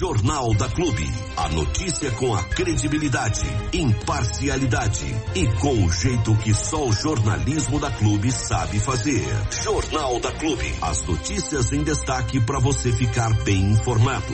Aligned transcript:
Jornal 0.00 0.54
da 0.54 0.66
Clube. 0.66 1.04
A 1.36 1.50
notícia 1.50 2.10
com 2.12 2.34
a 2.34 2.42
credibilidade, 2.42 3.42
imparcialidade 3.70 5.04
e 5.34 5.46
com 5.60 5.84
o 5.84 5.92
jeito 5.92 6.34
que 6.38 6.54
só 6.54 6.88
o 6.88 6.90
jornalismo 6.90 7.78
da 7.78 7.90
Clube 7.90 8.32
sabe 8.32 8.80
fazer. 8.80 9.22
Jornal 9.62 10.18
da 10.18 10.32
Clube. 10.32 10.64
As 10.80 11.06
notícias 11.06 11.70
em 11.74 11.84
destaque 11.84 12.40
para 12.40 12.58
você 12.58 12.90
ficar 12.90 13.28
bem 13.44 13.72
informado. 13.72 14.32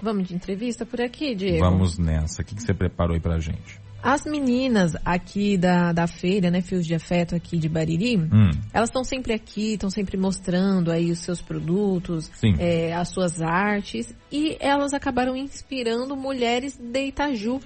Vamos 0.00 0.28
de 0.28 0.36
entrevista 0.36 0.86
por 0.86 1.00
aqui, 1.00 1.34
Diego? 1.34 1.58
Vamos 1.58 1.98
nessa. 1.98 2.42
O 2.42 2.44
que, 2.44 2.54
que 2.54 2.62
você 2.62 2.72
preparou 2.72 3.14
aí 3.14 3.20
pra 3.20 3.40
gente? 3.40 3.80
As 4.02 4.24
meninas 4.24 4.94
aqui 5.04 5.56
da, 5.56 5.92
da 5.92 6.06
feira, 6.06 6.50
né, 6.50 6.60
Fios 6.60 6.86
de 6.86 6.94
Afeto 6.94 7.34
aqui 7.34 7.58
de 7.58 7.68
Bariri, 7.68 8.16
Hum, 8.16 8.50
elas 8.72 8.88
estão 8.88 9.02
sempre 9.02 9.32
aqui, 9.32 9.74
estão 9.74 9.90
sempre 9.90 10.16
mostrando 10.16 10.90
aí 10.90 11.10
os 11.10 11.18
seus 11.18 11.40
produtos, 11.40 12.30
é, 12.58 12.94
as 12.94 13.08
suas 13.08 13.40
artes, 13.40 14.14
e 14.30 14.56
elas 14.60 14.92
acabaram 14.92 15.36
inspirando 15.36 16.16
mulheres 16.16 16.76
de 16.76 17.06
Itaju, 17.06 17.60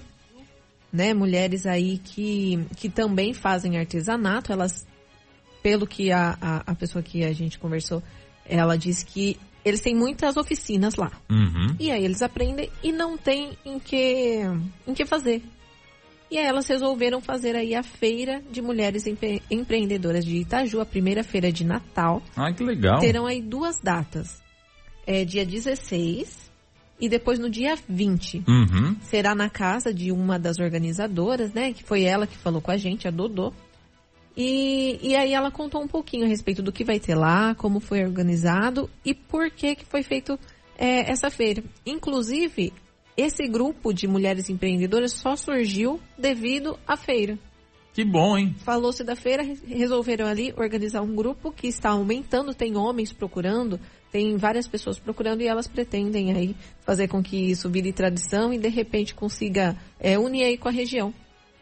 né, 0.91 1.13
mulheres 1.13 1.65
aí 1.65 1.97
que, 1.97 2.65
que 2.77 2.89
também 2.89 3.33
fazem 3.33 3.77
artesanato, 3.77 4.51
elas, 4.51 4.85
pelo 5.61 5.85
que 5.85 6.11
a, 6.11 6.37
a, 6.41 6.71
a 6.71 6.75
pessoa 6.75 7.03
que 7.03 7.23
a 7.23 7.33
gente 7.33 7.59
conversou, 7.59 8.01
ela 8.45 8.77
disse 8.77 9.05
que 9.05 9.37
eles 9.63 9.81
têm 9.81 9.95
muitas 9.95 10.35
oficinas 10.35 10.95
lá. 10.95 11.11
uhum. 11.29 11.75
E 11.79 11.89
aí 11.91 12.03
eles 12.03 12.21
aprendem 12.21 12.69
e 12.83 12.91
não 12.91 13.17
tem 13.17 13.57
em 13.65 13.79
que, 13.79 14.41
em 14.85 14.93
que 14.93 15.05
fazer. 15.05 15.41
E 16.33 16.37
aí 16.39 16.47
elas 16.47 16.65
resolveram 16.67 17.21
fazer 17.21 17.55
aí 17.55 17.75
a 17.75 17.83
feira 17.83 18.41
de 18.51 18.59
mulheres 18.59 19.05
empre- 19.05 19.43
empreendedoras 19.51 20.25
de 20.25 20.37
Itaju, 20.37 20.81
a 20.81 20.85
primeira 20.85 21.23
feira 21.23 21.51
de 21.51 21.63
Natal. 21.63 22.23
Ai, 22.35 22.55
que 22.55 22.63
legal. 22.63 22.99
Terão 22.99 23.27
aí 23.27 23.39
duas 23.39 23.79
datas. 23.79 24.41
É 25.05 25.23
dia 25.23 25.45
16 25.45 26.49
e 26.99 27.07
depois 27.07 27.37
no 27.37 27.51
dia 27.51 27.77
20. 27.87 28.43
Uhum. 28.47 28.95
Será 29.03 29.35
na 29.35 29.47
casa 29.47 29.93
de 29.93 30.11
uma 30.11 30.39
das 30.39 30.57
organizadoras, 30.57 31.53
né? 31.53 31.71
Que 31.71 31.83
foi 31.83 32.01
ela 32.01 32.25
que 32.25 32.35
falou 32.35 32.59
com 32.61 32.71
a 32.71 32.77
gente, 32.77 33.07
a 33.07 33.11
Dodô. 33.11 33.53
E, 34.35 34.97
e 35.03 35.15
aí 35.15 35.33
ela 35.33 35.51
contou 35.51 35.83
um 35.83 35.87
pouquinho 35.87 36.25
a 36.25 36.27
respeito 36.27 36.63
do 36.63 36.71
que 36.71 36.83
vai 36.83 36.99
ter 36.99 37.13
lá, 37.13 37.53
como 37.53 37.79
foi 37.79 38.03
organizado 38.03 38.89
e 39.05 39.13
por 39.13 39.51
que 39.51 39.75
que 39.75 39.85
foi 39.85 40.01
feito 40.01 40.39
é, 40.79 41.11
essa 41.11 41.29
feira. 41.29 41.63
Inclusive, 41.85 42.73
esse 43.15 43.47
grupo 43.47 43.93
de 43.93 44.07
mulheres 44.07 44.49
empreendedoras 44.49 45.11
só 45.13 45.35
surgiu 45.35 45.99
devido 46.17 46.77
à 46.87 46.95
feira. 46.97 47.37
Que 47.93 48.03
bom, 48.03 48.35
hein? 48.37 48.55
Falou-se 48.65 49.03
da 49.03 49.15
feira, 49.15 49.43
re- 49.43 49.57
resolveram 49.67 50.25
ali 50.25 50.51
organizar 50.57 51.01
um 51.01 51.15
grupo 51.15 51.51
que 51.51 51.67
está 51.67 51.89
aumentando, 51.91 52.51
tem 52.55 52.75
homens 52.75 53.13
procurando, 53.13 53.79
tem 54.11 54.35
várias 54.35 54.67
pessoas 54.67 54.97
procurando 54.97 55.41
e 55.41 55.47
elas 55.47 55.67
pretendem 55.67 56.31
aí 56.31 56.55
fazer 56.81 57.07
com 57.07 57.21
que 57.21 57.37
isso 57.51 57.69
vire 57.69 57.93
tradição 57.93 58.51
e 58.51 58.57
de 58.57 58.67
repente 58.67 59.13
consiga 59.13 59.77
é, 59.99 60.17
unir 60.17 60.43
aí 60.43 60.57
com 60.57 60.67
a 60.67 60.71
região. 60.71 61.13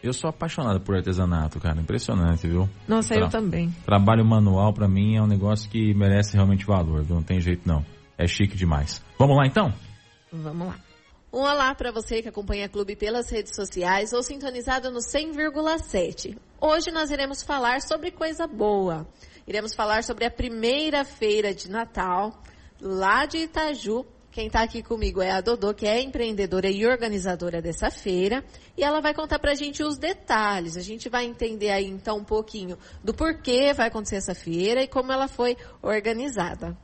Eu 0.02 0.14
sou 0.14 0.30
apaixonado 0.30 0.80
por 0.80 0.96
artesanato, 0.96 1.60
cara. 1.60 1.80
Impressionante, 1.82 2.48
viu? 2.48 2.68
Nossa, 2.88 3.14
Tra- 3.14 3.24
eu 3.26 3.30
também. 3.30 3.70
Trabalho 3.86 4.26
manual, 4.26 4.74
pra 4.74 4.88
mim, 4.88 5.18
é 5.18 5.22
um 5.22 5.28
negócio 5.28 5.70
que 5.70 5.94
merece 5.94 6.34
realmente 6.36 6.66
valor, 6.66 7.04
viu? 7.04 7.16
Não 7.18 7.24
tem 7.24 7.40
jeito, 7.42 7.68
não. 7.68 7.86
É 8.18 8.26
chique 8.26 8.56
demais. 8.56 9.04
Vamos 9.20 9.36
lá, 9.38 9.46
então? 9.46 9.72
Vamos 10.32 10.68
lá. 10.68 10.76
Um 11.34 11.44
olá 11.44 11.74
para 11.74 11.94
você 11.94 12.22
que 12.22 12.28
acompanha 12.28 12.66
a 12.66 12.70
Clube 12.70 12.94
pelas 12.94 13.30
redes 13.30 13.56
sociais 13.56 14.12
ou 14.12 14.22
sintonizado 14.22 14.92
no 14.92 15.00
100,7. 15.00 16.38
Hoje 16.60 16.92
nós 16.92 17.10
iremos 17.10 17.42
falar 17.42 17.82
sobre 17.82 18.12
coisa 18.12 18.46
boa. 18.46 19.08
Iremos 19.48 19.74
falar 19.74 20.04
sobre 20.04 20.26
a 20.26 20.30
primeira 20.30 21.06
feira 21.06 21.54
de 21.54 21.72
Natal 21.72 22.38
lá 22.82 23.26
de 23.26 23.38
Itaju. 23.38 24.06
Quem 24.30 24.48
está 24.48 24.62
aqui 24.62 24.84
comigo 24.84 25.22
é 25.22 25.32
a 25.32 25.40
Dodô, 25.40 25.74
que 25.74 25.88
é 25.88 26.02
empreendedora 26.02 26.70
e 26.70 26.86
organizadora 26.86 27.62
dessa 27.62 27.90
feira. 27.90 28.44
E 28.78 28.84
ela 28.84 29.00
vai 29.00 29.14
contar 29.14 29.40
pra 29.40 29.56
gente 29.56 29.82
os 29.82 29.98
detalhes. 29.98 30.76
A 30.76 30.82
gente 30.82 31.08
vai 31.08 31.24
entender 31.24 31.70
aí 31.70 31.88
então 31.88 32.18
um 32.18 32.26
pouquinho 32.26 32.78
do 33.02 33.14
porquê 33.14 33.74
vai 33.74 33.88
acontecer 33.88 34.18
essa 34.18 34.36
feira 34.36 34.84
e 34.84 34.88
como 34.88 35.13
ela 35.13 35.30
foi 35.30 35.56
organizada. 35.81 36.78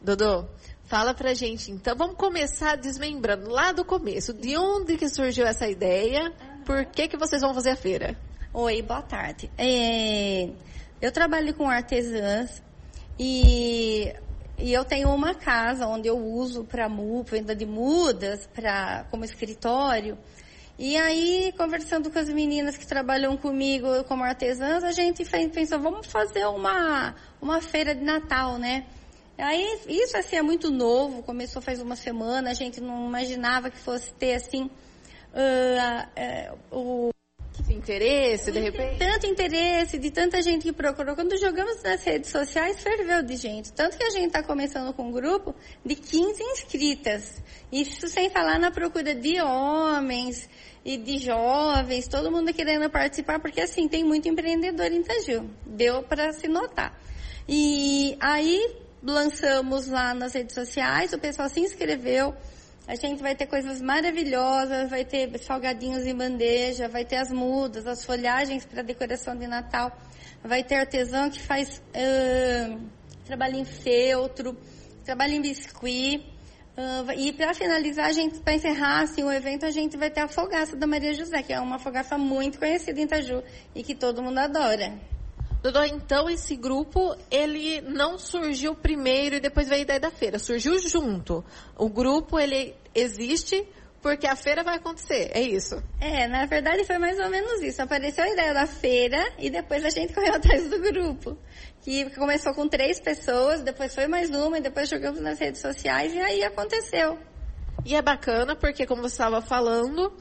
Dodô, 0.00 0.46
fala 0.90 1.14
pra 1.14 1.32
gente 1.32 1.70
então. 1.70 1.94
Vamos 1.94 2.16
começar 2.16 2.76
desmembrando 2.76 3.48
lá 3.48 3.70
do 3.70 3.84
começo. 3.84 4.34
De 4.34 4.56
onde 4.58 4.96
que 4.96 5.08
surgiu 5.08 5.46
essa 5.46 5.68
ideia? 5.68 6.32
Por 6.66 6.84
que 6.84 7.06
que 7.06 7.16
vocês 7.16 7.40
vão 7.40 7.54
fazer 7.54 7.70
a 7.70 7.76
feira? 7.76 8.18
Oi, 8.52 8.82
boa 8.82 9.00
tarde. 9.00 9.48
É, 9.56 10.50
eu 11.00 11.12
trabalho 11.12 11.54
com 11.54 11.70
artesãs 11.70 12.60
e, 13.16 14.12
e 14.58 14.72
eu 14.72 14.84
tenho 14.84 15.14
uma 15.14 15.32
casa 15.32 15.86
onde 15.86 16.08
eu 16.08 16.18
uso 16.18 16.64
para 16.64 16.90
venda 17.24 17.54
de 17.54 17.64
mudas, 17.64 18.48
pra, 18.52 19.06
como 19.12 19.24
escritório. 19.24 20.18
E 20.76 20.96
aí, 20.96 21.54
conversando 21.56 22.10
com 22.10 22.18
as 22.18 22.28
meninas 22.28 22.76
que 22.76 22.86
trabalham 22.86 23.36
comigo 23.36 24.02
como 24.08 24.24
artesãs, 24.24 24.82
a 24.82 24.90
gente 24.90 25.24
pensou, 25.24 25.78
vamos 25.78 26.08
fazer 26.08 26.46
uma, 26.46 27.14
uma 27.40 27.60
feira 27.60 27.94
de 27.94 28.02
Natal, 28.02 28.58
né? 28.58 28.86
Aí, 29.40 29.80
isso 29.88 30.16
assim 30.16 30.36
é 30.36 30.42
muito 30.42 30.70
novo, 30.70 31.22
começou 31.22 31.60
faz 31.62 31.80
uma 31.80 31.96
semana, 31.96 32.50
a 32.50 32.54
gente 32.54 32.80
não 32.80 33.06
imaginava 33.06 33.70
que 33.70 33.78
fosse 33.78 34.12
ter 34.14 34.34
assim, 34.34 34.70
ah, 35.34 36.08
é, 36.16 36.52
o 36.70 37.10
Que 37.66 37.74
interesse, 37.74 38.50
de 38.50 38.58
repente? 38.58 38.98
tanto 38.98 39.26
interesse 39.26 39.98
de 39.98 40.10
tanta 40.10 40.42
gente 40.42 40.62
que 40.62 40.72
procurou. 40.72 41.14
Quando 41.14 41.38
jogamos 41.38 41.82
nas 41.82 42.02
redes 42.02 42.30
sociais, 42.30 42.80
ferveu 42.82 43.22
de 43.22 43.36
gente. 43.36 43.72
Tanto 43.72 43.96
que 43.96 44.04
a 44.04 44.10
gente 44.10 44.26
está 44.26 44.42
começando 44.42 44.92
com 44.92 45.04
um 45.04 45.12
grupo 45.12 45.54
de 45.84 45.94
15 45.94 46.42
inscritas. 46.42 47.42
Isso 47.70 48.08
sem 48.08 48.30
falar 48.30 48.58
na 48.58 48.70
procura 48.70 49.14
de 49.14 49.40
homens 49.40 50.48
e 50.84 50.96
de 50.96 51.18
jovens, 51.18 52.08
todo 52.08 52.30
mundo 52.30 52.52
querendo 52.52 52.88
participar, 52.88 53.38
porque 53.38 53.60
assim, 53.60 53.86
tem 53.86 54.02
muito 54.02 54.28
empreendedor 54.28 54.90
em 54.90 55.00
Itaju. 55.00 55.48
Deu 55.66 56.02
para 56.02 56.32
se 56.32 56.48
notar. 56.48 56.98
E 57.46 58.16
aí 58.18 58.89
lançamos 59.02 59.86
lá 59.86 60.14
nas 60.14 60.34
redes 60.34 60.54
sociais, 60.54 61.12
o 61.12 61.18
pessoal 61.18 61.48
se 61.48 61.60
inscreveu. 61.60 62.34
A 62.86 62.94
gente 62.96 63.22
vai 63.22 63.34
ter 63.36 63.46
coisas 63.46 63.80
maravilhosas, 63.80 64.90
vai 64.90 65.04
ter 65.04 65.30
salgadinhos 65.38 66.04
em 66.06 66.14
bandeja, 66.14 66.88
vai 66.88 67.04
ter 67.04 67.16
as 67.16 67.30
mudas, 67.30 67.86
as 67.86 68.04
folhagens 68.04 68.64
para 68.64 68.82
decoração 68.82 69.36
de 69.36 69.46
Natal, 69.46 69.96
vai 70.42 70.64
ter 70.64 70.74
artesão 70.76 71.30
que 71.30 71.40
faz 71.40 71.80
ahn, 71.94 72.80
trabalho 73.24 73.56
em 73.56 73.64
feltro, 73.64 74.56
trabalho 75.04 75.34
em 75.34 75.40
biscuit. 75.40 76.26
ahn, 76.76 77.12
e 77.16 77.32
para 77.32 77.54
finalizar, 77.54 78.06
a 78.06 78.12
gente, 78.12 78.40
para 78.40 78.54
encerrar 78.54 79.02
assim, 79.02 79.22
o 79.22 79.30
evento, 79.30 79.64
a 79.64 79.70
gente 79.70 79.96
vai 79.96 80.10
ter 80.10 80.22
a 80.22 80.28
fogaça 80.28 80.74
da 80.74 80.86
Maria 80.86 81.14
José, 81.14 81.42
que 81.44 81.52
é 81.52 81.60
uma 81.60 81.78
fogaça 81.78 82.18
muito 82.18 82.58
conhecida 82.58 83.00
em 83.00 83.04
Itaju 83.04 83.42
e 83.72 83.84
que 83.84 83.94
todo 83.94 84.20
mundo 84.20 84.38
adora. 84.38 84.98
Então 85.62 86.28
esse 86.30 86.56
grupo, 86.56 87.14
ele 87.30 87.80
não 87.82 88.18
surgiu 88.18 88.74
primeiro 88.74 89.36
e 89.36 89.40
depois 89.40 89.68
veio 89.68 89.80
a 89.80 89.82
ideia 89.82 90.00
da 90.00 90.10
feira. 90.10 90.38
Surgiu 90.38 90.78
junto. 90.78 91.44
O 91.76 91.88
grupo, 91.88 92.38
ele 92.38 92.74
existe 92.94 93.66
porque 94.00 94.26
a 94.26 94.34
feira 94.34 94.62
vai 94.62 94.76
acontecer. 94.76 95.30
É 95.34 95.40
isso. 95.42 95.82
É, 96.00 96.26
na 96.26 96.46
verdade 96.46 96.84
foi 96.84 96.98
mais 96.98 97.18
ou 97.18 97.28
menos 97.28 97.60
isso. 97.62 97.82
Apareceu 97.82 98.24
a 98.24 98.30
ideia 98.30 98.54
da 98.54 98.66
feira 98.66 99.32
e 99.38 99.50
depois 99.50 99.84
a 99.84 99.90
gente 99.90 100.12
correu 100.14 100.34
atrás 100.34 100.68
do 100.68 100.78
grupo. 100.80 101.36
Que 101.82 102.08
começou 102.10 102.54
com 102.54 102.68
três 102.68 103.00
pessoas, 103.00 103.62
depois 103.62 103.94
foi 103.94 104.06
mais 104.06 104.30
uma, 104.30 104.58
e 104.58 104.60
depois 104.60 104.88
jogamos 104.88 105.20
nas 105.20 105.38
redes 105.38 105.60
sociais 105.60 106.14
e 106.14 106.18
aí 106.18 106.42
aconteceu. 106.42 107.18
E 107.84 107.94
é 107.94 108.02
bacana 108.02 108.54
porque, 108.54 108.86
como 108.86 109.00
você 109.00 109.14
estava 109.14 109.40
falando, 109.40 110.12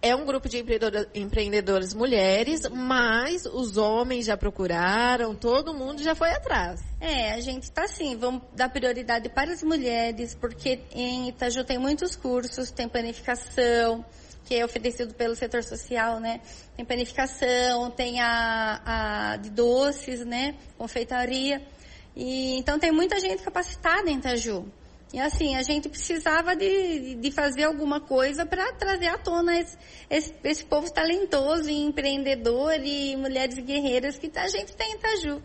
é 0.00 0.14
um 0.14 0.24
grupo 0.24 0.48
de 0.48 0.58
empreendedora- 0.58 1.08
empreendedoras 1.14 1.92
mulheres, 1.92 2.62
mas 2.68 3.46
os 3.46 3.76
homens 3.76 4.26
já 4.26 4.36
procuraram, 4.36 5.34
todo 5.34 5.74
mundo 5.74 6.02
já 6.02 6.14
foi 6.14 6.30
atrás. 6.30 6.80
É, 7.00 7.32
a 7.32 7.40
gente 7.40 7.70
tá 7.70 7.84
assim, 7.84 8.16
vamos 8.16 8.42
dar 8.54 8.68
prioridade 8.68 9.28
para 9.28 9.52
as 9.52 9.62
mulheres, 9.62 10.34
porque 10.34 10.80
em 10.92 11.28
Itaju 11.28 11.64
tem 11.64 11.78
muitos 11.78 12.14
cursos, 12.14 12.70
tem 12.70 12.88
panificação, 12.88 14.04
que 14.44 14.54
é 14.54 14.64
oferecido 14.64 15.12
pelo 15.14 15.34
setor 15.34 15.62
social, 15.62 16.18
né? 16.20 16.40
Tem 16.76 16.84
panificação, 16.84 17.90
tem 17.90 18.20
a, 18.20 19.32
a 19.32 19.36
de 19.36 19.50
doces, 19.50 20.24
né? 20.24 20.54
Confeitaria. 20.78 21.60
E, 22.16 22.58
então 22.58 22.78
tem 22.78 22.90
muita 22.90 23.20
gente 23.20 23.42
capacitada 23.42 24.08
em 24.10 24.16
Itaju. 24.16 24.64
E 25.12 25.18
assim, 25.18 25.56
a 25.56 25.62
gente 25.62 25.88
precisava 25.88 26.54
de, 26.54 27.14
de 27.14 27.30
fazer 27.30 27.64
alguma 27.64 28.00
coisa 28.00 28.44
para 28.44 28.72
trazer 28.74 29.06
à 29.06 29.16
tona 29.16 29.58
esse, 29.58 29.78
esse, 30.10 30.34
esse 30.44 30.64
povo 30.64 30.92
talentoso 30.92 31.70
e 31.70 31.80
empreendedor 31.82 32.74
e 32.82 33.16
mulheres 33.16 33.58
guerreiras 33.58 34.18
que 34.18 34.30
a 34.36 34.48
gente 34.48 34.76
tem 34.76 34.92
em 34.92 34.96
Itaju. 34.96 35.42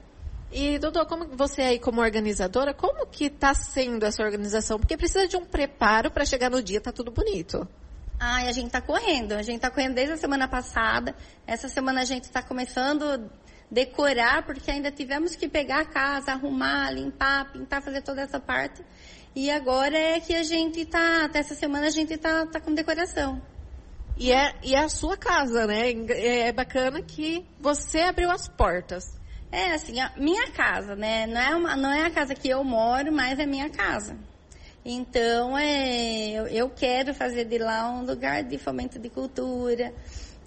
E, 0.52 0.78
doutor, 0.78 1.06
como 1.08 1.28
você 1.36 1.62
aí 1.64 1.80
como 1.80 2.02
organizadora, 2.02 2.74
como 2.74 3.08
que 3.08 3.26
está 3.26 3.54
sendo 3.54 4.06
essa 4.06 4.22
organização? 4.22 4.78
Porque 4.78 4.96
precisa 4.96 5.28
de 5.28 5.36
um 5.36 5.46
preparo 5.46 6.12
para 6.12 6.26
chegar 6.26 6.52
no 6.52 6.62
dia, 6.62 6.80
tá 6.80 6.92
tudo 6.92 7.10
bonito. 7.10 7.68
Ai, 8.20 8.48
a 8.48 8.52
gente 8.52 8.70
tá 8.70 8.80
correndo. 8.80 9.34
A 9.34 9.42
gente 9.42 9.62
tá 9.62 9.72
correndo 9.72 9.96
desde 9.96 10.14
a 10.14 10.18
semana 10.18 10.48
passada. 10.48 11.16
Essa 11.48 11.68
semana 11.68 12.02
a 12.02 12.06
gente 12.06 12.26
está 12.26 12.44
começando 12.44 13.04
a 13.04 13.20
decorar, 13.72 14.46
porque 14.46 14.70
ainda 14.70 14.92
tivemos 14.92 15.36
que 15.36 15.50
pegar 15.50 15.82
a 15.82 15.86
casa, 15.86 16.32
arrumar, 16.32 16.92
limpar, 16.92 17.52
pintar, 17.52 17.82
fazer 17.82 18.02
toda 18.02 18.22
essa 18.22 18.40
parte. 18.40 18.84
E 19.36 19.50
agora 19.50 19.98
é 19.98 20.20
que 20.20 20.36
a 20.36 20.44
gente 20.44 20.86
tá, 20.86 21.26
até 21.26 21.40
essa 21.40 21.56
semana 21.56 21.88
a 21.88 21.90
gente 21.90 22.16
tá, 22.18 22.46
tá 22.46 22.60
com 22.60 22.74
decoração. 22.74 23.42
E 24.16 24.32
é, 24.32 24.54
e 24.62 24.76
é 24.76 24.80
a 24.80 24.90
sua 24.90 25.18
casa, 25.18 25.66
né? 25.66 25.92
É 26.10 26.52
bacana 26.52 27.02
que 27.02 27.44
você 27.60 28.02
abriu 28.02 28.30
as 28.30 28.48
portas. 28.48 29.06
É, 29.52 29.72
assim, 29.74 30.00
a 30.00 30.12
minha 30.18 30.52
casa, 30.52 30.96
né? 30.96 31.26
Não 31.26 31.42
é, 31.42 31.56
uma, 31.56 31.76
não 31.76 31.92
é 31.92 32.06
a 32.06 32.12
casa 32.12 32.36
que 32.36 32.48
eu 32.50 32.64
moro, 32.64 33.12
mas 33.12 33.40
é 33.40 33.46
minha 33.46 33.70
casa. 33.70 34.16
Então, 34.86 35.58
é, 35.58 36.32
eu, 36.32 36.48
eu 36.48 36.70
quero 36.70 37.14
fazer 37.14 37.46
de 37.46 37.58
lá 37.58 37.90
um 37.90 38.06
lugar 38.06 38.44
de 38.44 38.58
fomento 38.58 39.00
de 39.00 39.10
cultura, 39.10 39.94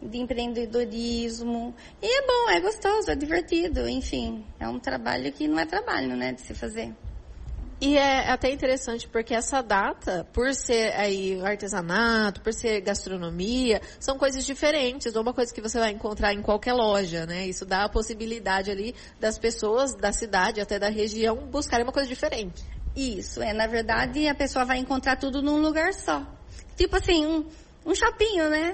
de 0.00 0.18
empreendedorismo. 0.18 1.74
E 2.00 2.06
é 2.06 2.26
bom, 2.26 2.50
é 2.50 2.60
gostoso, 2.60 3.10
é 3.10 3.16
divertido, 3.16 3.88
enfim. 3.88 4.44
É 4.60 4.68
um 4.68 4.78
trabalho 4.78 5.32
que 5.32 5.48
não 5.48 5.58
é 5.58 5.66
trabalho, 5.66 6.14
né, 6.14 6.32
de 6.32 6.42
se 6.42 6.54
fazer. 6.54 6.94
E 7.78 7.98
é 7.98 8.30
até 8.30 8.50
interessante 8.50 9.06
porque 9.06 9.34
essa 9.34 9.62
data, 9.62 10.26
por 10.32 10.54
ser 10.54 10.94
aí 10.94 11.38
artesanato, 11.44 12.40
por 12.40 12.52
ser 12.54 12.80
gastronomia, 12.80 13.82
são 14.00 14.16
coisas 14.16 14.46
diferentes, 14.46 15.12
não 15.12 15.20
é 15.20 15.22
uma 15.22 15.34
coisa 15.34 15.52
que 15.52 15.60
você 15.60 15.78
vai 15.78 15.90
encontrar 15.92 16.32
em 16.32 16.40
qualquer 16.40 16.72
loja, 16.72 17.26
né? 17.26 17.46
Isso 17.46 17.66
dá 17.66 17.84
a 17.84 17.88
possibilidade 17.88 18.70
ali 18.70 18.94
das 19.20 19.38
pessoas 19.38 19.94
da 19.94 20.10
cidade, 20.10 20.58
até 20.58 20.78
da 20.78 20.88
região, 20.88 21.36
buscarem 21.36 21.84
uma 21.84 21.92
coisa 21.92 22.08
diferente. 22.08 22.64
Isso, 22.96 23.42
é, 23.42 23.52
na 23.52 23.66
verdade, 23.66 24.26
a 24.26 24.34
pessoa 24.34 24.64
vai 24.64 24.78
encontrar 24.78 25.16
tudo 25.16 25.42
num 25.42 25.60
lugar 25.60 25.92
só. 25.92 26.26
Tipo 26.78 26.96
assim, 26.96 27.26
um, 27.26 27.44
um 27.84 27.94
shopping, 27.94 28.38
né? 28.38 28.70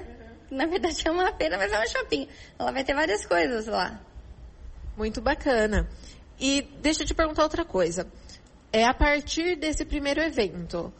Uhum. 0.49 0.57
Na 0.57 0.65
verdade 0.65 1.05
é 1.05 1.11
uma 1.11 1.33
feira, 1.33 1.57
mas 1.57 1.73
é 1.73 1.81
um 1.81 1.87
shopping. 1.87 2.29
Ela 2.57 2.71
vai 2.71 2.85
ter 2.85 2.93
várias 2.93 3.25
coisas 3.25 3.65
lá. 3.65 3.99
Muito 4.95 5.19
bacana. 5.19 5.89
E 6.39 6.61
deixa 6.81 7.03
eu 7.03 7.07
te 7.07 7.13
perguntar 7.13 7.43
outra 7.43 7.65
coisa 7.65 8.07
é 8.73 8.85
a 8.85 8.93
partir 8.93 9.55
desse 9.55 9.85
primeiro 9.85 10.19
evento. 10.19 10.91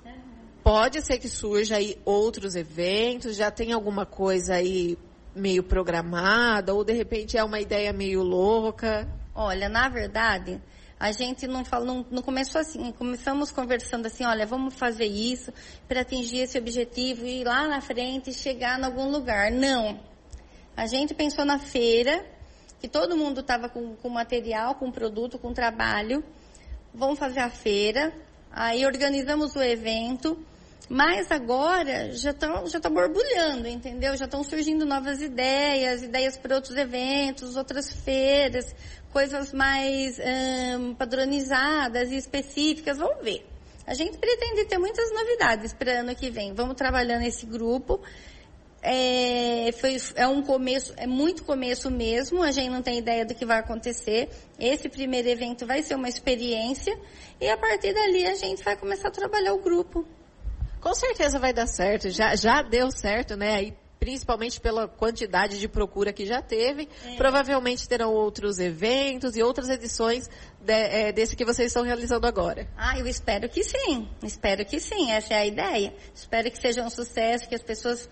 Pode 0.63 1.01
ser 1.01 1.17
que 1.17 1.27
surja 1.27 1.77
aí 1.77 1.99
outros 2.05 2.55
eventos, 2.55 3.35
já 3.35 3.49
tem 3.49 3.73
alguma 3.73 4.05
coisa 4.05 4.53
aí 4.53 4.97
meio 5.35 5.63
programada, 5.63 6.73
ou 6.73 6.83
de 6.83 6.93
repente 6.93 7.35
é 7.35 7.43
uma 7.43 7.59
ideia 7.59 7.91
meio 7.91 8.21
louca? 8.21 9.09
Olha, 9.35 9.67
na 9.67 9.89
verdade, 9.89 10.61
a 10.99 11.11
gente 11.11 11.47
não, 11.47 11.65
falou, 11.65 11.87
não, 11.87 12.05
não 12.11 12.21
começou 12.21 12.61
assim, 12.61 12.91
começamos 12.91 13.51
conversando 13.51 14.05
assim, 14.05 14.23
olha, 14.23 14.45
vamos 14.45 14.75
fazer 14.75 15.07
isso 15.07 15.51
para 15.87 16.01
atingir 16.01 16.37
esse 16.41 16.57
objetivo 16.57 17.25
e 17.25 17.41
ir 17.41 17.43
lá 17.43 17.67
na 17.67 17.81
frente 17.81 18.31
chegar 18.31 18.79
em 18.79 18.85
algum 18.85 19.09
lugar. 19.09 19.51
Não. 19.51 19.99
A 20.77 20.85
gente 20.85 21.13
pensou 21.13 21.43
na 21.43 21.57
feira, 21.57 22.23
que 22.79 22.87
todo 22.87 23.17
mundo 23.17 23.41
estava 23.41 23.67
com, 23.67 23.95
com 23.95 24.09
material, 24.09 24.75
com 24.75 24.91
produto, 24.91 25.39
com 25.39 25.51
trabalho, 25.51 26.23
vamos 26.93 27.17
fazer 27.17 27.39
a 27.39 27.49
feira, 27.49 28.13
aí 28.51 28.85
organizamos 28.85 29.55
o 29.55 29.61
evento, 29.61 30.37
mas 30.89 31.31
agora 31.31 32.13
já 32.13 32.31
está 32.31 32.65
já 32.65 32.79
tá 32.79 32.89
borbulhando, 32.89 33.67
entendeu? 33.67 34.15
Já 34.15 34.25
estão 34.25 34.43
surgindo 34.43 34.85
novas 34.85 35.21
ideias, 35.21 36.03
ideias 36.03 36.37
para 36.37 36.55
outros 36.55 36.75
eventos, 36.75 37.55
outras 37.55 37.91
feiras, 37.91 38.75
coisas 39.11 39.53
mais 39.53 40.19
hum, 40.19 40.93
padronizadas 40.93 42.11
e 42.11 42.17
específicas. 42.17 42.97
Vamos 42.97 43.23
ver. 43.23 43.45
A 43.85 43.93
gente 43.93 44.17
pretende 44.17 44.65
ter 44.65 44.77
muitas 44.77 45.11
novidades 45.11 45.73
para 45.73 45.99
ano 45.99 46.15
que 46.15 46.29
vem. 46.29 46.53
Vamos 46.53 46.75
trabalhando 46.75 47.21
nesse 47.21 47.45
grupo 47.45 48.01
é, 48.85 49.71
foi, 49.71 49.97
é 50.15 50.27
um 50.27 50.43
começo, 50.43 50.93
é 50.97 51.07
muito 51.07 51.43
começo 51.43 51.89
mesmo, 51.89 52.43
a 52.43 52.51
gente 52.51 52.69
não 52.69 52.81
tem 52.81 52.99
ideia 52.99 53.25
do 53.25 53.33
que 53.33 53.45
vai 53.45 53.59
acontecer. 53.59 54.29
Esse 54.59 54.89
primeiro 54.89 55.29
evento 55.29 55.65
vai 55.65 55.81
ser 55.81 55.95
uma 55.95 56.09
experiência 56.09 56.99
e 57.39 57.47
a 57.47 57.57
partir 57.57 57.93
dali 57.93 58.27
a 58.27 58.35
gente 58.35 58.61
vai 58.61 58.75
começar 58.75 59.07
a 59.07 59.11
trabalhar 59.11 59.53
o 59.53 59.61
grupo. 59.61 60.05
Com 60.81 60.93
certeza 60.93 61.39
vai 61.39 61.53
dar 61.53 61.65
certo, 61.65 62.09
já, 62.09 62.35
já 62.35 62.61
deu 62.61 62.91
certo, 62.91 63.37
né? 63.37 63.55
Aí, 63.55 63.73
principalmente 64.03 64.59
pela 64.59 64.85
quantidade 64.85 65.57
de 65.57 65.69
procura 65.69 66.11
que 66.11 66.25
já 66.25 66.41
teve. 66.41 66.89
É. 67.05 67.15
Provavelmente 67.15 67.87
terão 67.87 68.13
outros 68.13 68.59
eventos 68.59 69.37
e 69.37 69.41
outras 69.41 69.69
edições 69.69 70.29
de, 70.59 70.73
é, 70.73 71.13
desse 71.13 71.37
que 71.37 71.45
vocês 71.45 71.67
estão 71.67 71.83
realizando 71.83 72.27
agora. 72.27 72.67
Ah, 72.75 72.99
eu 72.99 73.07
espero 73.07 73.47
que 73.47 73.63
sim. 73.63 74.09
Espero 74.21 74.65
que 74.65 74.77
sim, 74.77 75.09
essa 75.09 75.33
é 75.33 75.37
a 75.37 75.45
ideia. 75.45 75.95
Espero 76.13 76.51
que 76.51 76.57
seja 76.57 76.83
um 76.83 76.89
sucesso, 76.89 77.47
que 77.47 77.55
as 77.55 77.63
pessoas 77.63 78.09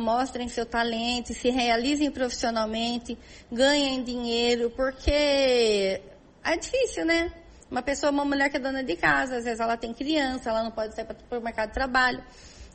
mostrem 0.00 0.48
seu 0.48 0.64
talento, 0.64 1.34
se 1.34 1.50
realizem 1.50 2.10
profissionalmente, 2.10 3.18
ganhem 3.50 4.02
dinheiro, 4.02 4.70
porque 4.70 6.00
é 6.42 6.56
difícil, 6.58 7.04
né? 7.04 7.32
Uma 7.70 7.82
pessoa, 7.82 8.10
uma 8.10 8.24
mulher 8.24 8.50
que 8.50 8.56
é 8.56 8.60
dona 8.60 8.82
de 8.82 8.96
casa, 8.96 9.36
às 9.36 9.44
vezes 9.44 9.60
ela 9.60 9.76
tem 9.76 9.94
criança, 9.94 10.50
ela 10.50 10.62
não 10.62 10.70
pode 10.70 10.94
sair 10.94 11.04
para 11.04 11.38
o 11.38 11.42
mercado 11.42 11.68
de 11.68 11.74
trabalho. 11.74 12.22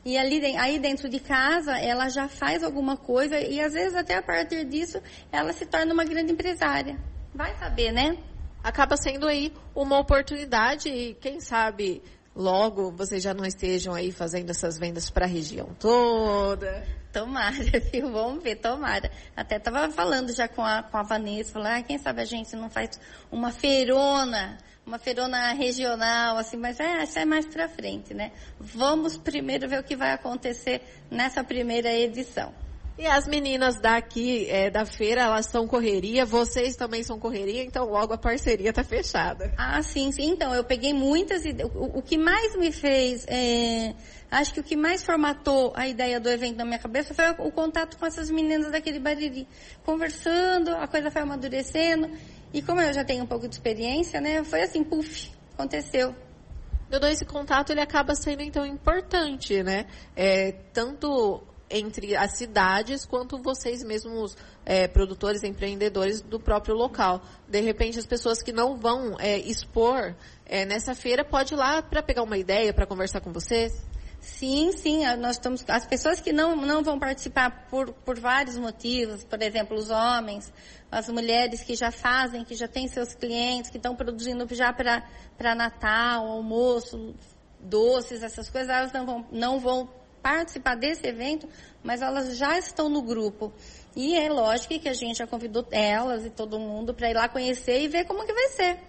E 0.04 0.16
ali, 0.16 0.56
aí 0.56 0.78
dentro 0.78 1.08
de 1.08 1.18
casa, 1.18 1.76
ela 1.78 2.08
já 2.08 2.28
faz 2.28 2.62
alguma 2.62 2.96
coisa 2.96 3.38
e 3.40 3.60
às 3.60 3.72
vezes 3.72 3.94
até 3.94 4.14
a 4.14 4.22
partir 4.22 4.64
disso, 4.64 5.02
ela 5.32 5.52
se 5.52 5.66
torna 5.66 5.92
uma 5.92 6.04
grande 6.04 6.32
empresária. 6.32 6.96
Vai 7.34 7.54
saber, 7.56 7.92
né? 7.92 8.16
Acaba 8.62 8.96
sendo 8.96 9.26
aí 9.26 9.52
uma 9.74 9.98
oportunidade 9.98 10.88
e 10.88 11.14
quem 11.14 11.40
sabe 11.40 12.02
logo 12.36 12.90
vocês 12.92 13.22
já 13.22 13.32
não 13.32 13.46
estejam 13.46 13.94
aí 13.94 14.12
fazendo 14.12 14.50
essas 14.50 14.78
vendas 14.78 15.08
para 15.08 15.24
a 15.24 15.28
região 15.28 15.74
toda. 15.80 16.84
Tomara, 17.12 17.56
viu? 17.90 18.12
Vamos 18.12 18.44
ver, 18.44 18.56
tomara. 18.56 19.10
Até 19.34 19.58
tava 19.58 19.90
falando 19.90 20.34
já 20.34 20.46
com 20.46 20.62
a, 20.62 20.82
com 20.82 20.98
a 20.98 21.02
Vanessa, 21.02 21.52
falando, 21.52 21.78
ah, 21.78 21.82
quem 21.82 21.98
sabe 21.98 22.20
a 22.20 22.26
gente 22.26 22.54
não 22.54 22.68
faz 22.68 23.00
uma 23.32 23.50
feirona, 23.50 24.58
uma 24.84 24.98
feirona 24.98 25.52
regional, 25.54 26.36
assim, 26.36 26.58
mas 26.58 26.78
é, 26.78 27.02
isso 27.02 27.18
é 27.18 27.24
mais 27.24 27.46
para 27.46 27.68
frente, 27.68 28.12
né? 28.12 28.32
Vamos 28.60 29.16
primeiro 29.16 29.66
ver 29.66 29.80
o 29.80 29.82
que 29.82 29.96
vai 29.96 30.12
acontecer 30.12 30.82
nessa 31.10 31.42
primeira 31.42 31.90
edição. 31.90 32.52
E 32.98 33.06
as 33.06 33.26
meninas 33.26 33.78
daqui, 33.78 34.48
é, 34.48 34.70
da 34.70 34.86
feira, 34.86 35.20
elas 35.20 35.46
são 35.46 35.66
correria, 35.68 36.24
vocês 36.24 36.76
também 36.76 37.02
são 37.02 37.18
correria, 37.18 37.62
então 37.62 37.84
logo 37.84 38.14
a 38.14 38.18
parceria 38.18 38.72
tá 38.72 38.82
fechada. 38.82 39.52
Ah, 39.58 39.82
sim, 39.82 40.10
sim. 40.10 40.30
Então, 40.30 40.54
eu 40.54 40.64
peguei 40.64 40.94
muitas 40.94 41.44
ideias. 41.44 41.70
O, 41.74 41.98
o 41.98 42.02
que 42.02 42.16
mais 42.16 42.56
me 42.56 42.72
fez, 42.72 43.26
é, 43.28 43.94
acho 44.30 44.54
que 44.54 44.60
o 44.60 44.62
que 44.62 44.76
mais 44.76 45.04
formatou 45.04 45.74
a 45.76 45.86
ideia 45.86 46.18
do 46.18 46.30
evento 46.30 46.56
na 46.56 46.64
minha 46.64 46.78
cabeça 46.78 47.12
foi 47.12 47.30
o, 47.32 47.48
o 47.48 47.52
contato 47.52 47.98
com 47.98 48.06
essas 48.06 48.30
meninas 48.30 48.72
daquele 48.72 48.98
bariri. 48.98 49.46
Conversando, 49.84 50.70
a 50.70 50.86
coisa 50.86 51.10
foi 51.10 51.20
amadurecendo. 51.20 52.10
E 52.54 52.62
como 52.62 52.80
eu 52.80 52.94
já 52.94 53.04
tenho 53.04 53.24
um 53.24 53.26
pouco 53.26 53.46
de 53.46 53.54
experiência, 53.54 54.22
né, 54.22 54.42
foi 54.42 54.62
assim, 54.62 54.82
puf, 54.82 55.30
aconteceu. 55.52 56.14
Dodô, 56.88 57.08
esse 57.08 57.26
contato 57.26 57.72
ele 57.72 57.80
acaba 57.80 58.14
sendo 58.14 58.42
então 58.42 58.64
importante, 58.64 59.62
né? 59.62 59.86
É, 60.14 60.52
tanto 60.72 61.42
entre 61.70 62.14
as 62.14 62.32
cidades 62.32 63.04
quanto 63.04 63.38
vocês 63.38 63.82
mesmos 63.82 64.36
é, 64.64 64.86
produtores, 64.86 65.42
empreendedores 65.42 66.20
do 66.20 66.38
próprio 66.38 66.74
local. 66.74 67.22
De 67.48 67.60
repente, 67.60 67.98
as 67.98 68.06
pessoas 68.06 68.42
que 68.42 68.52
não 68.52 68.76
vão 68.76 69.16
é, 69.18 69.38
expor 69.38 70.14
é, 70.44 70.64
nessa 70.64 70.94
feira 70.94 71.24
pode 71.24 71.54
ir 71.54 71.56
lá 71.56 71.82
para 71.82 72.02
pegar 72.02 72.22
uma 72.22 72.38
ideia, 72.38 72.72
para 72.72 72.86
conversar 72.86 73.20
com 73.20 73.32
vocês? 73.32 73.72
Sim, 74.20 74.72
sim, 74.72 75.06
nós 75.18 75.36
estamos, 75.36 75.64
as 75.68 75.86
pessoas 75.86 76.20
que 76.20 76.32
não, 76.32 76.56
não 76.56 76.82
vão 76.82 76.98
participar 76.98 77.68
por, 77.70 77.92
por 77.92 78.18
vários 78.18 78.56
motivos, 78.56 79.22
por 79.22 79.40
exemplo, 79.40 79.76
os 79.76 79.88
homens, 79.88 80.52
as 80.90 81.08
mulheres 81.08 81.62
que 81.62 81.76
já 81.76 81.92
fazem, 81.92 82.44
que 82.44 82.54
já 82.54 82.66
têm 82.66 82.88
seus 82.88 83.14
clientes, 83.14 83.70
que 83.70 83.76
estão 83.76 83.94
produzindo 83.94 84.46
já 84.52 84.72
para 84.72 85.54
Natal, 85.54 86.26
almoço, 86.26 87.14
doces, 87.60 88.22
essas 88.22 88.50
coisas, 88.50 88.68
elas 88.68 88.92
não 88.92 89.06
vão, 89.06 89.26
não 89.30 89.60
vão 89.60 89.88
participar 90.26 90.74
desse 90.74 91.06
evento, 91.06 91.48
mas 91.84 92.02
elas 92.02 92.36
já 92.36 92.58
estão 92.58 92.88
no 92.88 93.00
grupo. 93.00 93.52
E 93.94 94.16
é 94.16 94.28
lógico 94.28 94.76
que 94.76 94.88
a 94.88 94.92
gente 94.92 95.18
já 95.18 95.26
convidou 95.26 95.64
elas 95.70 96.26
e 96.26 96.30
todo 96.30 96.58
mundo 96.58 96.92
para 96.92 97.08
ir 97.08 97.14
lá 97.14 97.28
conhecer 97.28 97.80
e 97.80 97.86
ver 97.86 98.04
como 98.06 98.26
que 98.26 98.32
vai 98.32 98.48
ser. 98.48 98.80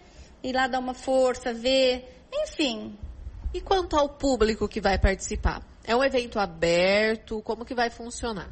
Ir 0.44 0.52
lá 0.54 0.66
dar 0.66 0.80
uma 0.80 0.96
força, 0.96 1.54
ver, 1.54 2.24
enfim. 2.34 2.98
E 3.54 3.62
quanto 3.62 3.96
ao 3.96 4.10
público 4.10 4.68
que 4.68 4.82
vai 4.82 4.98
participar? 4.98 5.62
É 5.84 5.96
um 5.96 6.04
evento 6.04 6.40
aberto? 6.40 7.40
Como 7.44 7.64
que 7.64 7.76
vai 7.76 7.92
funcionar? 7.92 8.50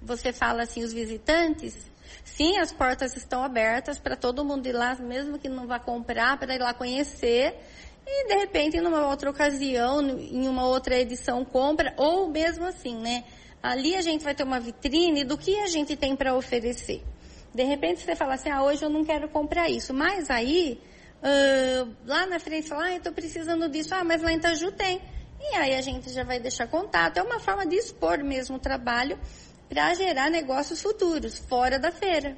Você 0.00 0.32
fala 0.32 0.62
assim, 0.62 0.82
os 0.82 0.92
visitantes? 0.92 1.76
Sim, 2.24 2.56
as 2.56 2.72
portas 2.72 3.14
estão 3.14 3.44
abertas 3.44 3.98
para 3.98 4.16
todo 4.16 4.42
mundo 4.42 4.66
ir 4.66 4.72
lá, 4.72 4.94
mesmo 4.94 5.38
que 5.38 5.50
não 5.50 5.66
vá 5.66 5.78
comprar, 5.78 6.38
para 6.38 6.54
ir 6.54 6.60
lá 6.60 6.72
conhecer 6.72 7.58
e 8.06 8.28
de 8.28 8.34
repente, 8.34 8.80
numa 8.80 9.06
outra 9.08 9.30
ocasião, 9.30 10.00
em 10.18 10.48
uma 10.48 10.66
outra 10.66 10.98
edição, 10.98 11.44
compra, 11.44 11.94
ou 11.96 12.28
mesmo 12.28 12.64
assim, 12.64 12.96
né? 12.96 13.24
Ali 13.62 13.94
a 13.94 14.02
gente 14.02 14.24
vai 14.24 14.34
ter 14.34 14.42
uma 14.42 14.58
vitrine 14.58 15.24
do 15.24 15.38
que 15.38 15.58
a 15.60 15.68
gente 15.68 15.96
tem 15.96 16.16
para 16.16 16.34
oferecer. 16.34 17.02
De 17.54 17.62
repente 17.62 18.00
você 18.00 18.16
fala 18.16 18.34
assim, 18.34 18.50
ah, 18.50 18.62
hoje 18.62 18.84
eu 18.84 18.90
não 18.90 19.04
quero 19.04 19.28
comprar 19.28 19.68
isso, 19.68 19.94
mas 19.94 20.30
aí, 20.30 20.80
uh, 21.22 21.94
lá 22.04 22.26
na 22.26 22.40
frente, 22.40 22.68
fala, 22.68 22.86
ah, 22.86 22.92
eu 22.92 22.96
estou 22.96 23.12
precisando 23.12 23.68
disso, 23.68 23.94
ah, 23.94 24.02
mas 24.02 24.20
lá 24.20 24.32
em 24.32 24.36
Itaju 24.36 24.72
tem. 24.72 25.00
E 25.40 25.56
aí 25.56 25.74
a 25.74 25.80
gente 25.80 26.10
já 26.10 26.24
vai 26.24 26.40
deixar 26.40 26.66
contato. 26.66 27.18
É 27.18 27.22
uma 27.22 27.38
forma 27.38 27.66
de 27.66 27.76
expor 27.76 28.18
mesmo 28.24 28.56
o 28.56 28.60
trabalho 28.60 29.18
para 29.68 29.94
gerar 29.94 30.30
negócios 30.30 30.80
futuros, 30.82 31.38
fora 31.38 31.78
da 31.78 31.90
feira. 31.90 32.36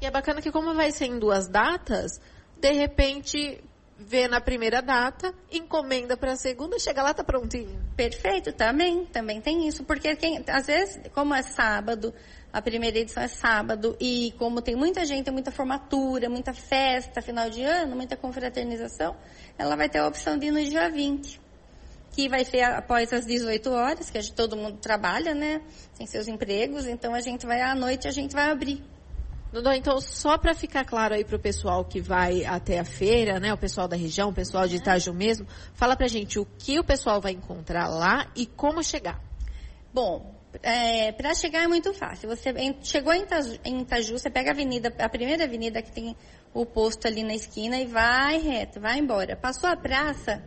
E 0.00 0.06
é 0.06 0.10
bacana 0.10 0.40
que 0.40 0.52
como 0.52 0.74
vai 0.74 0.90
ser 0.90 1.06
em 1.06 1.18
duas 1.18 1.48
datas, 1.48 2.20
de 2.60 2.72
repente 2.72 3.62
vê 4.06 4.28
na 4.28 4.40
primeira 4.40 4.82
data, 4.82 5.34
encomenda 5.50 6.16
para 6.16 6.32
a 6.32 6.36
segunda, 6.36 6.78
chega 6.78 7.02
lá, 7.02 7.14
tá 7.14 7.24
prontinho. 7.24 7.80
Perfeito, 7.96 8.52
também, 8.52 9.04
também 9.06 9.40
tem 9.40 9.66
isso, 9.66 9.84
porque 9.84 10.14
quem, 10.16 10.44
às 10.46 10.66
vezes, 10.66 11.00
como 11.14 11.34
é 11.34 11.42
sábado, 11.42 12.12
a 12.52 12.60
primeira 12.60 12.98
edição 12.98 13.22
é 13.22 13.28
sábado, 13.28 13.96
e 14.00 14.34
como 14.38 14.60
tem 14.60 14.76
muita 14.76 15.04
gente, 15.04 15.30
muita 15.30 15.50
formatura, 15.50 16.28
muita 16.28 16.52
festa, 16.52 17.22
final 17.22 17.48
de 17.48 17.62
ano, 17.62 17.96
muita 17.96 18.16
confraternização, 18.16 19.16
ela 19.58 19.74
vai 19.74 19.88
ter 19.88 19.98
a 19.98 20.06
opção 20.06 20.38
de 20.38 20.46
ir 20.46 20.50
no 20.50 20.62
dia 20.62 20.88
20 20.90 21.44
que 22.14 22.28
vai 22.28 22.44
ser 22.44 22.62
após 22.62 23.12
as 23.12 23.26
18 23.26 23.70
horas, 23.72 24.08
que 24.08 24.20
gente, 24.22 24.34
todo 24.34 24.56
mundo 24.56 24.78
trabalha, 24.78 25.34
né? 25.34 25.60
Tem 25.98 26.06
seus 26.06 26.28
empregos, 26.28 26.86
então 26.86 27.12
a 27.12 27.20
gente 27.20 27.44
vai 27.44 27.60
à 27.60 27.74
noite, 27.74 28.06
a 28.06 28.12
gente 28.12 28.32
vai 28.32 28.50
abrir. 28.50 28.84
Dodô, 29.54 29.70
então 29.70 30.00
só 30.00 30.36
para 30.36 30.52
ficar 30.52 30.84
claro 30.84 31.14
aí 31.14 31.24
para 31.24 31.36
o 31.36 31.38
pessoal 31.38 31.84
que 31.84 32.00
vai 32.00 32.44
até 32.44 32.80
a 32.80 32.84
feira, 32.84 33.38
né? 33.38 33.52
O 33.52 33.56
pessoal 33.56 33.86
da 33.86 33.94
região, 33.94 34.30
o 34.30 34.34
pessoal 34.34 34.66
de 34.66 34.74
Itaju 34.74 35.14
mesmo, 35.14 35.46
fala 35.74 35.94
pra 35.94 36.08
gente 36.08 36.40
o 36.40 36.44
que 36.44 36.76
o 36.80 36.82
pessoal 36.82 37.20
vai 37.20 37.34
encontrar 37.34 37.86
lá 37.86 38.26
e 38.34 38.46
como 38.46 38.82
chegar. 38.82 39.22
Bom, 39.92 40.34
é, 40.60 41.12
para 41.12 41.32
chegar 41.36 41.62
é 41.62 41.68
muito 41.68 41.94
fácil. 41.94 42.28
Você 42.28 42.52
chegou 42.82 43.14
em 43.14 43.22
Itaju, 43.22 43.60
em 43.64 43.82
Itaju, 43.82 44.18
você 44.18 44.28
pega 44.28 44.50
a 44.50 44.54
avenida, 44.54 44.92
a 44.98 45.08
primeira 45.08 45.44
avenida 45.44 45.80
que 45.80 45.92
tem 45.92 46.16
o 46.52 46.66
posto 46.66 47.06
ali 47.06 47.22
na 47.22 47.36
esquina 47.36 47.80
e 47.80 47.86
vai 47.86 48.38
reto, 48.38 48.80
vai 48.80 48.98
embora. 48.98 49.36
Passou 49.36 49.70
a 49.70 49.76
praça, 49.76 50.42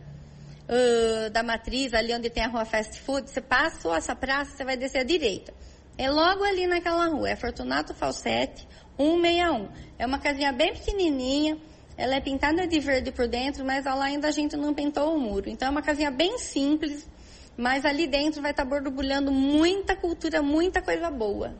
uh, 0.68 1.30
da 1.30 1.42
matriz, 1.42 1.94
ali 1.94 2.14
onde 2.14 2.28
tem 2.28 2.44
a 2.44 2.48
rua 2.48 2.66
fast 2.66 3.00
food, 3.00 3.30
você 3.30 3.40
passou 3.40 3.94
essa 3.94 4.14
praça, 4.14 4.54
você 4.54 4.64
vai 4.66 4.76
descer 4.76 5.00
à 5.00 5.02
direita. 5.02 5.54
É 5.96 6.10
logo 6.10 6.44
ali 6.44 6.66
naquela 6.66 7.06
rua, 7.06 7.30
é 7.30 7.34
Fortunato 7.34 7.92
Falsetti, 7.94 8.68
161. 8.98 9.68
É 9.98 10.06
uma 10.06 10.18
casinha 10.18 10.52
bem 10.52 10.74
pequenininha, 10.74 11.56
ela 11.96 12.14
é 12.14 12.20
pintada 12.20 12.66
de 12.66 12.78
verde 12.78 13.10
por 13.10 13.26
dentro, 13.26 13.64
mas 13.64 13.84
lá 13.84 14.04
ainda 14.04 14.28
a 14.28 14.30
gente 14.30 14.56
não 14.56 14.74
pintou 14.74 15.16
o 15.16 15.20
muro. 15.20 15.48
Então 15.48 15.68
é 15.68 15.70
uma 15.70 15.82
casinha 15.82 16.10
bem 16.10 16.38
simples, 16.38 17.08
mas 17.56 17.84
ali 17.84 18.06
dentro 18.06 18.42
vai 18.42 18.50
estar 18.50 18.64
borbulhando 18.64 19.32
muita 19.32 19.96
cultura, 19.96 20.42
muita 20.42 20.82
coisa 20.82 21.10
boa. 21.10 21.54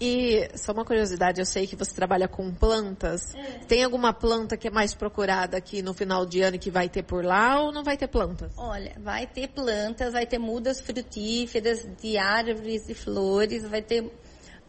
E 0.00 0.50
só 0.56 0.72
uma 0.72 0.84
curiosidade, 0.84 1.40
eu 1.40 1.46
sei 1.46 1.66
que 1.66 1.76
você 1.76 1.94
trabalha 1.94 2.28
com 2.28 2.52
plantas. 2.52 3.34
É. 3.34 3.40
Tem 3.66 3.84
alguma 3.84 4.12
planta 4.12 4.56
que 4.56 4.68
é 4.68 4.70
mais 4.70 4.94
procurada 4.94 5.56
aqui 5.56 5.82
no 5.82 5.94
final 5.94 6.26
de 6.26 6.42
ano 6.42 6.58
que 6.58 6.70
vai 6.70 6.88
ter 6.88 7.02
por 7.02 7.24
lá 7.24 7.60
ou 7.60 7.72
não 7.72 7.82
vai 7.84 7.96
ter 7.96 8.08
plantas? 8.08 8.52
Olha, 8.56 8.92
vai 8.98 9.26
ter 9.26 9.48
plantas, 9.48 10.12
vai 10.12 10.26
ter 10.26 10.38
mudas 10.38 10.80
frutíferas 10.80 11.86
de 12.00 12.16
árvores 12.18 12.88
e 12.88 12.94
flores, 12.94 13.64
vai 13.64 13.82
ter 13.82 14.10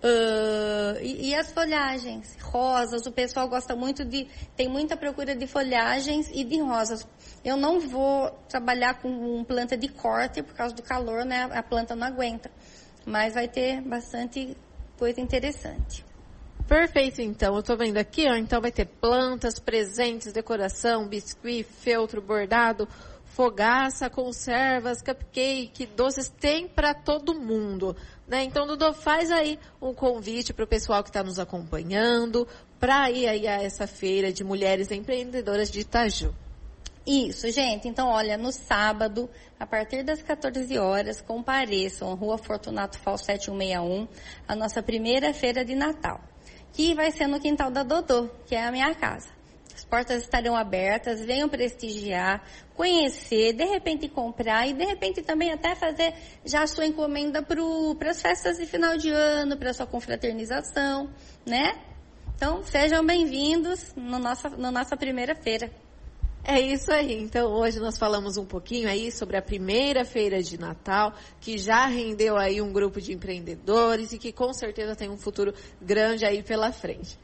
Uh, 0.06 1.02
e, 1.02 1.30
e, 1.30 1.36
as 1.36 1.52
folhagens, 1.52 2.38
rosas, 2.40 3.08
o 3.08 3.12
pessoal 3.12 3.50
gosta 3.50 3.76
muito 3.76 4.06
de, 4.06 4.28
tem 4.56 4.70
muita 4.70 4.96
procura 4.96 5.36
de 5.36 5.48
folhagens 5.48 6.30
e 6.32 6.44
de 6.44 6.60
rosas. 6.62 7.08
Eu 7.44 7.58
não 7.58 7.80
vou 7.80 8.30
trabalhar 8.48 9.02
com 9.02 9.44
planta 9.46 9.76
de 9.76 9.88
corte 9.88 10.44
por 10.44 10.54
causa 10.54 10.76
do 10.76 10.84
calor, 10.84 11.26
né? 11.26 11.50
A 11.52 11.64
planta 11.64 11.96
não 11.96 12.06
aguenta. 12.06 12.52
Mas 13.04 13.34
vai 13.34 13.48
ter 13.48 13.82
bastante 13.82 14.56
coisa 14.96 15.20
interessante. 15.20 16.06
Perfeito, 16.68 17.20
então. 17.22 17.56
Eu 17.56 17.62
estou 17.62 17.76
vendo 17.76 17.98
aqui, 17.98 18.28
ó. 18.28 18.36
Então 18.36 18.62
vai 18.62 18.72
ter 18.72 18.86
plantas, 18.86 19.58
presentes, 19.58 20.32
decoração, 20.32 21.08
biscuit, 21.08 21.64
feltro, 21.64 22.22
bordado, 22.22 22.88
fogaça, 23.24 24.08
conservas, 24.10 25.02
cupcake, 25.02 25.88
doces. 25.88 26.30
Tem 26.30 26.68
para 26.68 26.94
todo 26.94 27.34
mundo. 27.34 27.96
Né? 28.28 28.44
Então, 28.44 28.66
Dudu, 28.66 28.92
faz 28.94 29.32
aí 29.32 29.60
um 29.82 29.94
convite 29.94 30.54
para 30.54 30.66
o 30.66 30.68
pessoal 30.68 31.04
que 31.04 31.10
está 31.10 31.24
nos 31.24 31.38
acompanhando 31.38 32.48
para 32.80 33.10
ir 33.12 33.28
aí 33.28 33.48
a 33.48 33.62
essa 33.62 33.86
feira 33.86 34.34
de 34.34 34.44
mulheres 34.44 34.92
empreendedoras 34.92 35.70
de 35.72 35.82
Itaju. 35.82 36.34
Isso, 37.06 37.52
gente. 37.52 37.88
Então, 37.88 38.08
olha, 38.08 38.36
no 38.36 38.52
sábado, 38.52 39.30
a 39.60 39.66
partir 39.68 40.04
das 40.04 40.24
14 40.24 40.76
horas, 40.80 41.22
compareçam 41.22 42.12
à 42.12 42.16
Rua 42.16 42.38
Fortunato 42.38 42.98
Fal 42.98 43.18
7161, 43.18 44.08
a 44.48 44.56
nossa 44.56 44.82
primeira 44.82 45.32
feira 45.32 45.64
de 45.64 45.76
Natal, 45.76 46.20
que 46.74 46.96
vai 46.96 47.12
ser 47.12 47.28
no 47.28 47.40
quintal 47.40 47.70
da 47.70 47.84
Dodô, 47.84 48.28
que 48.48 48.56
é 48.56 48.66
a 48.66 48.72
minha 48.72 48.94
casa. 48.96 49.35
As 49.76 49.84
portas 49.84 50.24
estarão 50.24 50.56
abertas, 50.56 51.20
venham 51.20 51.50
prestigiar, 51.50 52.42
conhecer, 52.74 53.52
de 53.52 53.66
repente 53.66 54.08
comprar 54.08 54.66
e 54.66 54.74
de 54.74 54.86
repente 54.86 55.22
também 55.22 55.52
até 55.52 55.76
fazer 55.76 56.14
já 56.46 56.64
a 56.64 56.68
sua 56.68 56.86
encomenda 56.86 57.44
para 57.44 58.10
as 58.10 58.22
festas 58.22 58.58
de 58.58 58.66
final 58.66 58.96
de 58.96 59.10
ano, 59.10 59.58
para 59.58 59.72
a 59.72 59.74
sua 59.74 59.86
confraternização, 59.86 61.10
né? 61.46 61.78
Então, 62.36 62.64
sejam 62.64 63.06
bem-vindos 63.06 63.94
no 63.98 64.18
nossa, 64.18 64.48
na 64.50 64.72
nossa 64.72 64.96
primeira 64.96 65.36
feira. 65.36 65.70
É 66.42 66.58
isso 66.62 66.92
aí. 66.92 67.22
Então 67.22 67.52
hoje 67.52 67.80
nós 67.80 67.98
falamos 67.98 68.38
um 68.38 68.46
pouquinho 68.46 68.88
aí 68.88 69.12
sobre 69.12 69.36
a 69.36 69.42
primeira 69.42 70.06
feira 70.06 70.42
de 70.42 70.58
Natal, 70.58 71.14
que 71.42 71.58
já 71.58 71.86
rendeu 71.88 72.38
aí 72.38 72.62
um 72.62 72.72
grupo 72.72 73.02
de 73.02 73.12
empreendedores 73.12 74.14
e 74.14 74.20
que 74.20 74.32
com 74.32 74.54
certeza 74.54 74.96
tem 74.96 75.10
um 75.10 75.18
futuro 75.18 75.54
grande 75.82 76.24
aí 76.24 76.44
pela 76.44 76.72
frente. 76.72 77.18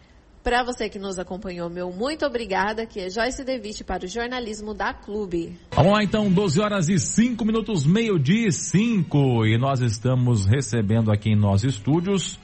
Para 0.43 0.63
você 0.63 0.89
que 0.89 0.97
nos 0.97 1.19
acompanhou, 1.19 1.69
meu 1.69 1.91
muito 1.91 2.25
obrigada, 2.25 2.85
que 2.85 2.99
é 2.99 3.09
Joyce 3.09 3.43
Devite 3.43 3.83
para 3.83 4.05
o 4.05 4.07
jornalismo 4.07 4.73
da 4.73 4.91
Clube. 4.91 5.55
Vamos 5.71 5.93
lá 5.93 6.03
então, 6.03 6.31
12 6.31 6.59
horas 6.59 6.89
e 6.89 6.97
5 6.97 7.45
minutos, 7.45 7.85
meio-dia 7.85 8.47
e 8.47 8.51
5. 8.51 9.45
E 9.45 9.57
nós 9.59 9.81
estamos 9.81 10.47
recebendo 10.47 11.11
aqui 11.11 11.29
em 11.29 11.35
nossos 11.35 11.75
estúdios 11.75 12.39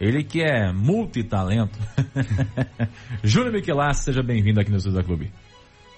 ele 0.00 0.24
que 0.24 0.42
é 0.42 0.72
multitalento. 0.72 1.78
Júnior 3.22 3.52
Miquelas, 3.52 3.98
seja 3.98 4.22
bem-vindo 4.22 4.58
aqui 4.58 4.70
no 4.70 4.78
Estúdio 4.78 4.98
da 4.98 5.04
Clube. 5.04 5.30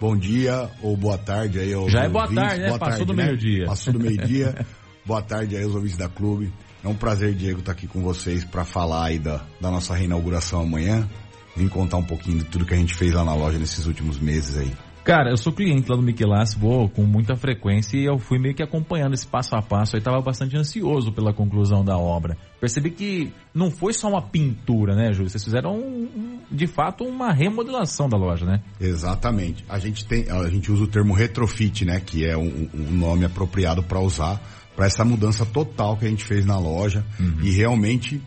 Bom 0.01 0.17
dia 0.17 0.69
ou 0.83 0.97
boa 0.97 1.17
tarde 1.17 1.61
aí 1.61 1.73
aos 1.73 1.91
Já 1.91 2.03
é 2.03 2.09
boa 2.09 2.25
ouvintes. 2.25 2.45
tarde, 2.45 2.61
né? 2.63 2.69
Boa 2.69 2.79
Passou 2.81 2.97
tarde, 2.99 3.05
do 3.07 3.15
né? 3.15 3.25
meio-dia. 3.25 3.65
Passou 3.65 3.93
do 3.93 4.01
meio-dia. 4.01 4.67
boa 5.07 5.23
tarde 5.23 5.57
aí 5.57 5.63
aos 5.63 5.75
ouvintes 5.75 5.97
da 5.97 6.09
clube. 6.09 6.53
É 6.85 6.89
um 6.89 6.95
prazer, 6.95 7.33
Diego, 7.33 7.61
estar 7.61 7.73
aqui 7.73 7.87
com 7.87 8.03
vocês 8.03 8.45
para 8.45 8.63
falar 8.63 9.07
aí 9.07 9.19
da, 9.19 9.47
da 9.59 9.71
nossa 9.71 9.95
reinauguração 9.95 10.61
amanhã. 10.61 11.09
Vim 11.57 11.69
contar 11.69 11.99
um 11.99 12.05
pouquinho 12.05 12.39
de 12.39 12.45
tudo 12.45 12.65
que 12.65 12.75
a 12.75 12.77
gente 12.77 12.95
fez 12.95 13.13
lá 13.13 13.25
na 13.25 13.35
loja 13.35 13.59
nesses 13.59 13.87
últimos 13.87 14.19
meses 14.19 14.59
aí. 14.59 14.73
Cara, 15.05 15.31
eu 15.31 15.37
sou 15.37 15.53
cliente 15.53 15.87
lá 15.91 15.97
do 15.97 16.03
Michelas, 16.03 16.55
vou 16.55 16.89
com 16.89 17.03
muita 17.03 17.37
frequência 17.37 17.99
e 17.99 18.07
eu 18.07 18.19
fui 18.19 18.39
meio 18.39 18.55
que 18.55 18.63
acompanhando 18.63 19.13
esse 19.13 19.27
passo 19.27 19.55
a 19.55 19.61
passo. 19.61 19.97
Aí 19.97 20.01
estava 20.01 20.19
bastante 20.23 20.57
ansioso 20.57 21.13
pela 21.13 21.31
conclusão 21.35 21.85
da 21.85 21.99
obra. 21.99 22.39
Percebi 22.59 22.91
que 22.91 23.31
não 23.53 23.71
foi 23.71 23.93
só 23.93 24.09
uma 24.09 24.23
pintura, 24.23 24.97
né, 24.97 25.13
Júlio? 25.13 25.29
Vocês 25.29 25.45
fizeram, 25.45 25.77
um, 25.77 26.41
de 26.51 26.67
fato, 26.67 27.05
uma 27.05 27.33
remodelação 27.33 28.09
da 28.09 28.17
loja, 28.17 28.47
né? 28.47 28.63
Exatamente. 28.81 29.63
A 29.69 29.79
gente 29.79 30.07
tem, 30.07 30.31
a 30.31 30.49
gente 30.49 30.73
usa 30.73 30.85
o 30.85 30.89
termo 30.89 31.13
retrofit, 31.13 31.85
né, 31.85 32.01
que 32.01 32.25
é 32.25 32.35
um, 32.35 32.71
um 32.73 32.91
nome 32.91 33.27
apropriado 33.27 33.83
para 33.83 34.01
usar 34.01 34.41
para 34.75 34.87
essa 34.87 35.05
mudança 35.05 35.47
total 35.47 35.97
que 35.97 36.07
a 36.07 36.09
gente 36.09 36.25
fez 36.25 36.45
na 36.45 36.59
loja 36.59 37.05
uhum. 37.21 37.37
e 37.43 37.51
realmente 37.51 38.21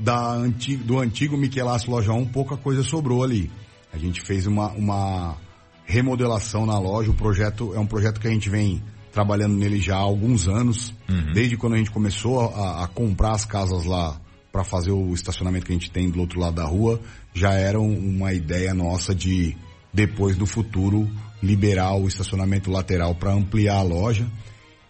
da 0.00 0.32
antigo, 0.32 0.82
do 0.82 0.98
antigo 0.98 1.36
Michelas 1.36 1.84
Loja 1.84 2.12
1 2.12 2.26
pouca 2.26 2.56
coisa 2.56 2.82
sobrou 2.82 3.22
ali. 3.22 3.50
A 3.92 3.98
gente 3.98 4.20
fez 4.22 4.46
uma, 4.46 4.70
uma 4.70 5.36
remodelação 5.84 6.64
na 6.64 6.78
loja. 6.78 7.10
O 7.10 7.14
projeto 7.14 7.74
é 7.74 7.78
um 7.78 7.86
projeto 7.86 8.20
que 8.20 8.26
a 8.26 8.30
gente 8.30 8.48
vem 8.48 8.82
trabalhando 9.12 9.56
nele 9.56 9.80
já 9.80 9.96
há 9.96 10.00
alguns 10.00 10.48
anos, 10.48 10.94
uhum. 11.08 11.32
desde 11.34 11.56
quando 11.56 11.74
a 11.74 11.76
gente 11.76 11.90
começou 11.90 12.40
a, 12.40 12.84
a 12.84 12.86
comprar 12.86 13.32
as 13.32 13.44
casas 13.44 13.84
lá 13.84 14.18
para 14.52 14.64
fazer 14.64 14.92
o 14.92 15.12
estacionamento 15.12 15.66
que 15.66 15.72
a 15.72 15.74
gente 15.74 15.90
tem 15.90 16.08
do 16.08 16.20
outro 16.20 16.40
lado 16.40 16.54
da 16.54 16.64
rua, 16.64 17.00
já 17.34 17.52
era 17.52 17.80
uma 17.80 18.32
ideia 18.32 18.72
nossa 18.72 19.14
de 19.14 19.56
depois 19.92 20.36
no 20.36 20.46
futuro 20.46 21.08
liberar 21.42 21.94
o 21.94 22.06
estacionamento 22.06 22.70
lateral 22.70 23.14
para 23.14 23.32
ampliar 23.32 23.78
a 23.78 23.82
loja. 23.82 24.26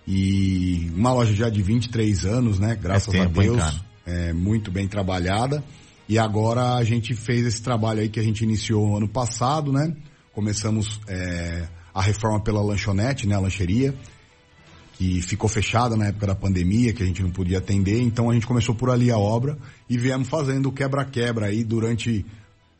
E 0.06 0.90
uma 0.94 1.12
loja 1.12 1.34
já 1.34 1.48
de 1.48 1.62
23 1.62 2.24
anos, 2.24 2.58
né? 2.58 2.76
Graças 2.80 3.14
é 3.14 3.18
tempo, 3.18 3.40
a 3.40 3.42
Deus, 3.42 3.80
é, 4.06 4.32
muito 4.32 4.70
bem 4.70 4.88
trabalhada. 4.88 5.62
E 6.08 6.18
agora 6.18 6.74
a 6.74 6.84
gente 6.84 7.14
fez 7.14 7.46
esse 7.46 7.62
trabalho 7.62 8.00
aí 8.00 8.08
que 8.08 8.18
a 8.18 8.22
gente 8.22 8.42
iniciou 8.42 8.96
ano 8.96 9.08
passado, 9.08 9.72
né? 9.72 9.94
Começamos 10.32 11.00
é, 11.06 11.68
a 11.94 12.02
reforma 12.02 12.40
pela 12.40 12.62
lanchonete, 12.62 13.26
né, 13.26 13.34
a 13.34 13.40
lancheria, 13.40 13.94
que 14.94 15.22
ficou 15.22 15.48
fechada 15.48 15.96
na 15.96 16.06
época 16.06 16.26
da 16.26 16.34
pandemia, 16.34 16.92
que 16.92 17.02
a 17.02 17.06
gente 17.06 17.22
não 17.22 17.30
podia 17.30 17.58
atender, 17.58 18.00
então 18.00 18.30
a 18.30 18.34
gente 18.34 18.46
começou 18.46 18.74
por 18.74 18.90
ali 18.90 19.10
a 19.10 19.18
obra 19.18 19.56
e 19.88 19.96
viemos 19.96 20.28
fazendo 20.28 20.70
quebra-quebra 20.70 21.46
aí 21.46 21.64
durante 21.64 22.24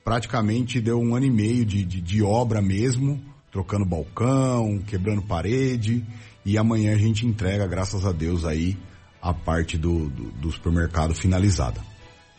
praticamente 0.04 0.80
deu 0.80 0.98
um 0.98 1.14
ano 1.14 1.26
e 1.26 1.30
meio 1.30 1.64
de, 1.64 1.84
de, 1.84 2.00
de 2.00 2.22
obra 2.22 2.60
mesmo, 2.60 3.20
trocando 3.50 3.84
balcão, 3.84 4.80
quebrando 4.86 5.22
parede, 5.22 6.04
e 6.44 6.56
amanhã 6.56 6.94
a 6.94 6.98
gente 6.98 7.26
entrega, 7.26 7.66
graças 7.66 8.04
a 8.04 8.12
Deus, 8.12 8.44
aí 8.44 8.76
a 9.20 9.34
parte 9.34 9.76
do, 9.76 10.08
do, 10.08 10.30
do 10.32 10.50
supermercado 10.52 11.14
finalizada. 11.14 11.80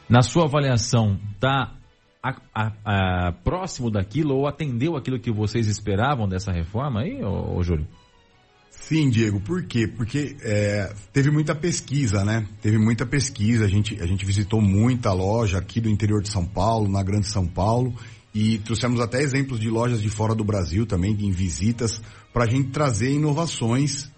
Na 0.09 0.21
sua 0.21 0.45
avaliação, 0.45 1.19
tá 1.39 1.75
a, 2.21 2.35
a, 2.53 2.71
a, 2.85 3.31
próximo 3.31 3.89
daquilo 3.89 4.35
ou 4.35 4.47
atendeu 4.47 4.95
aquilo 4.95 5.19
que 5.19 5.31
vocês 5.31 5.67
esperavam 5.67 6.27
dessa 6.27 6.51
reforma 6.51 7.01
aí, 7.01 7.23
ô, 7.23 7.57
ô 7.57 7.63
Júlio? 7.63 7.87
Sim, 8.69 9.09
Diego, 9.09 9.39
por 9.39 9.63
quê? 9.65 9.87
Porque 9.87 10.35
é, 10.41 10.93
teve 11.13 11.31
muita 11.31 11.55
pesquisa, 11.55 12.25
né? 12.25 12.45
Teve 12.61 12.77
muita 12.77 13.05
pesquisa, 13.05 13.65
a 13.65 13.67
gente, 13.67 14.01
a 14.01 14.05
gente 14.05 14.25
visitou 14.25 14.61
muita 14.61 15.13
loja 15.13 15.57
aqui 15.57 15.79
do 15.79 15.89
interior 15.89 16.21
de 16.21 16.29
São 16.29 16.45
Paulo, 16.45 16.89
na 16.89 17.01
Grande 17.01 17.27
São 17.27 17.47
Paulo, 17.47 17.95
E 18.33 18.59
trouxemos 18.59 18.99
até 18.99 19.21
exemplos 19.21 19.59
de 19.59 19.69
lojas 19.69 20.01
de 20.01 20.09
fora 20.09 20.35
do 20.35 20.43
Brasil 20.43 20.85
também, 20.85 21.13
em 21.19 21.31
visitas, 21.31 22.01
para 22.33 22.43
a 22.43 22.47
gente 22.47 22.69
trazer 22.69 23.11
inovações 23.11 24.10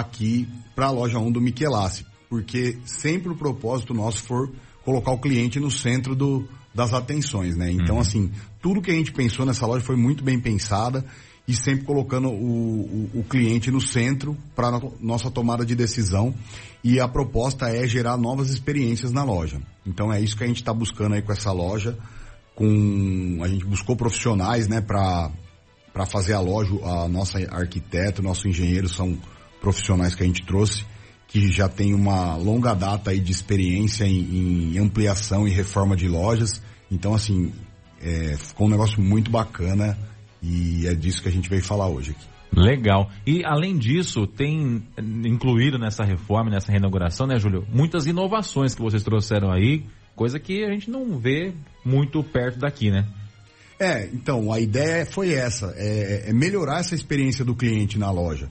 aqui 0.00 0.48
para 0.74 0.86
a 0.86 0.90
loja 0.90 1.18
1 1.18 1.32
do 1.32 1.40
Michelassi. 1.40 2.06
Porque 2.28 2.78
sempre 2.84 3.30
o 3.30 3.36
propósito 3.36 3.94
nosso 3.94 4.22
for 4.22 4.50
colocar 4.84 5.12
o 5.12 5.18
cliente 5.18 5.58
no 5.58 5.70
centro 5.70 6.14
do, 6.14 6.46
das 6.74 6.92
atenções, 6.92 7.56
né? 7.56 7.70
Então, 7.70 7.96
uhum. 7.96 8.00
assim, 8.00 8.30
tudo 8.60 8.82
que 8.82 8.90
a 8.90 8.94
gente 8.94 9.12
pensou 9.12 9.46
nessa 9.46 9.66
loja 9.66 9.84
foi 9.84 9.96
muito 9.96 10.22
bem 10.22 10.38
pensada 10.38 11.04
e 11.48 11.54
sempre 11.54 11.84
colocando 11.84 12.28
o, 12.28 13.10
o, 13.14 13.20
o 13.20 13.24
cliente 13.24 13.70
no 13.70 13.80
centro 13.80 14.36
para 14.54 14.80
nossa 15.00 15.30
tomada 15.30 15.64
de 15.64 15.74
decisão. 15.74 16.34
E 16.82 17.00
a 17.00 17.08
proposta 17.08 17.68
é 17.68 17.86
gerar 17.86 18.16
novas 18.16 18.50
experiências 18.50 19.12
na 19.12 19.24
loja. 19.24 19.60
Então 19.86 20.12
é 20.12 20.20
isso 20.20 20.36
que 20.36 20.44
a 20.44 20.46
gente 20.46 20.60
está 20.60 20.72
buscando 20.72 21.14
aí 21.14 21.22
com 21.22 21.32
essa 21.32 21.52
loja. 21.52 21.96
Com 22.54 23.40
a 23.42 23.48
gente 23.48 23.64
buscou 23.64 23.96
profissionais, 23.96 24.68
né, 24.68 24.80
para 24.80 25.30
para 25.92 26.04
fazer 26.04 26.34
a 26.34 26.40
loja. 26.40 26.74
A 26.84 27.08
nossa 27.08 27.38
arquiteto, 27.50 28.22
nosso 28.22 28.48
engenheiro 28.48 28.88
são 28.88 29.16
profissionais 29.66 30.14
que 30.14 30.22
a 30.22 30.26
gente 30.26 30.44
trouxe 30.46 30.84
que 31.26 31.50
já 31.50 31.68
tem 31.68 31.92
uma 31.92 32.36
longa 32.36 32.72
data 32.72 33.10
aí 33.10 33.18
de 33.18 33.32
experiência 33.32 34.04
em, 34.04 34.76
em 34.76 34.78
ampliação 34.78 35.46
e 35.46 35.50
reforma 35.50 35.96
de 35.96 36.06
lojas. 36.06 36.62
Então, 36.88 37.14
assim, 37.14 37.52
é, 38.00 38.36
ficou 38.36 38.68
um 38.68 38.70
negócio 38.70 39.02
muito 39.02 39.28
bacana 39.28 39.98
e 40.40 40.86
é 40.86 40.94
disso 40.94 41.20
que 41.20 41.28
a 41.28 41.32
gente 41.32 41.50
veio 41.50 41.64
falar 41.64 41.88
hoje 41.88 42.12
aqui. 42.12 42.24
Legal. 42.56 43.10
E 43.26 43.44
além 43.44 43.76
disso, 43.76 44.24
tem 44.24 44.84
incluído 45.24 45.80
nessa 45.80 46.04
reforma, 46.04 46.48
nessa 46.48 46.70
reinauguração, 46.70 47.26
né, 47.26 47.40
Júlio, 47.40 47.66
muitas 47.72 48.06
inovações 48.06 48.72
que 48.72 48.80
vocês 48.80 49.02
trouxeram 49.02 49.50
aí, 49.50 49.84
coisa 50.14 50.38
que 50.38 50.64
a 50.64 50.70
gente 50.70 50.88
não 50.88 51.18
vê 51.18 51.52
muito 51.84 52.22
perto 52.22 52.60
daqui, 52.60 52.88
né? 52.88 53.04
É, 53.80 54.06
então, 54.06 54.52
a 54.52 54.60
ideia 54.60 55.04
foi 55.04 55.34
essa, 55.34 55.74
é, 55.76 56.30
é 56.30 56.32
melhorar 56.32 56.78
essa 56.78 56.94
experiência 56.94 57.44
do 57.44 57.54
cliente 57.54 57.98
na 57.98 58.12
loja 58.12 58.48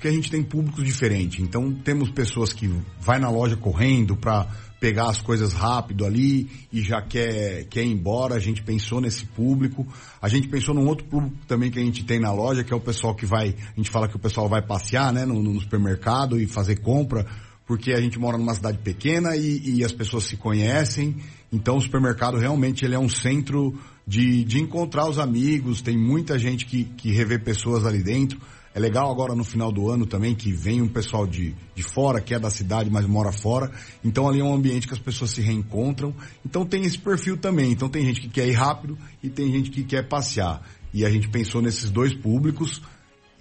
porque 0.00 0.08
a 0.08 0.12
gente 0.12 0.30
tem 0.30 0.42
públicos 0.42 0.82
diferentes. 0.82 1.40
Então 1.40 1.74
temos 1.74 2.10
pessoas 2.10 2.54
que 2.54 2.66
vai 2.98 3.18
na 3.18 3.28
loja 3.28 3.54
correndo 3.54 4.16
para 4.16 4.46
pegar 4.80 5.10
as 5.10 5.20
coisas 5.20 5.52
rápido 5.52 6.06
ali 6.06 6.48
e 6.72 6.80
já 6.80 7.02
quer, 7.02 7.66
quer 7.66 7.84
ir 7.84 7.92
embora. 7.92 8.34
A 8.34 8.38
gente 8.38 8.62
pensou 8.62 8.98
nesse 8.98 9.26
público. 9.26 9.86
A 10.22 10.26
gente 10.26 10.48
pensou 10.48 10.74
num 10.74 10.86
outro 10.86 11.04
público 11.04 11.36
também 11.46 11.70
que 11.70 11.78
a 11.78 11.84
gente 11.84 12.02
tem 12.02 12.18
na 12.18 12.32
loja, 12.32 12.64
que 12.64 12.72
é 12.72 12.76
o 12.76 12.80
pessoal 12.80 13.14
que 13.14 13.26
vai, 13.26 13.48
a 13.50 13.76
gente 13.76 13.90
fala 13.90 14.08
que 14.08 14.16
o 14.16 14.18
pessoal 14.18 14.48
vai 14.48 14.62
passear, 14.62 15.12
né, 15.12 15.26
no, 15.26 15.42
no 15.42 15.60
supermercado 15.60 16.40
e 16.40 16.46
fazer 16.46 16.76
compra, 16.76 17.26
porque 17.66 17.92
a 17.92 18.00
gente 18.00 18.18
mora 18.18 18.38
numa 18.38 18.54
cidade 18.54 18.78
pequena 18.78 19.36
e, 19.36 19.80
e 19.80 19.84
as 19.84 19.92
pessoas 19.92 20.24
se 20.24 20.38
conhecem. 20.38 21.16
Então 21.52 21.76
o 21.76 21.80
supermercado 21.80 22.38
realmente 22.38 22.86
ele 22.86 22.94
é 22.94 22.98
um 22.98 23.08
centro 23.08 23.78
de, 24.06 24.44
de 24.44 24.62
encontrar 24.62 25.06
os 25.10 25.18
amigos, 25.18 25.82
tem 25.82 25.98
muita 25.98 26.38
gente 26.38 26.64
que, 26.64 26.84
que 26.84 27.12
revê 27.12 27.38
pessoas 27.38 27.84
ali 27.84 28.02
dentro. 28.02 28.40
É 28.72 28.78
legal 28.78 29.10
agora 29.10 29.34
no 29.34 29.42
final 29.42 29.72
do 29.72 29.90
ano 29.90 30.06
também 30.06 30.34
que 30.34 30.52
vem 30.52 30.80
um 30.80 30.88
pessoal 30.88 31.26
de, 31.26 31.54
de 31.74 31.82
fora, 31.82 32.20
que 32.20 32.34
é 32.34 32.38
da 32.38 32.50
cidade, 32.50 32.88
mas 32.88 33.04
mora 33.04 33.32
fora. 33.32 33.70
Então 34.04 34.28
ali 34.28 34.40
é 34.40 34.44
um 34.44 34.54
ambiente 34.54 34.86
que 34.86 34.94
as 34.94 35.00
pessoas 35.00 35.32
se 35.32 35.40
reencontram. 35.40 36.14
Então 36.46 36.64
tem 36.64 36.84
esse 36.84 36.98
perfil 36.98 37.36
também. 37.36 37.72
Então 37.72 37.88
tem 37.88 38.04
gente 38.04 38.20
que 38.20 38.28
quer 38.28 38.46
ir 38.46 38.52
rápido 38.52 38.96
e 39.22 39.28
tem 39.28 39.50
gente 39.50 39.70
que 39.70 39.82
quer 39.82 40.06
passear. 40.08 40.62
E 40.94 41.04
a 41.04 41.10
gente 41.10 41.28
pensou 41.28 41.60
nesses 41.60 41.90
dois 41.90 42.14
públicos 42.14 42.80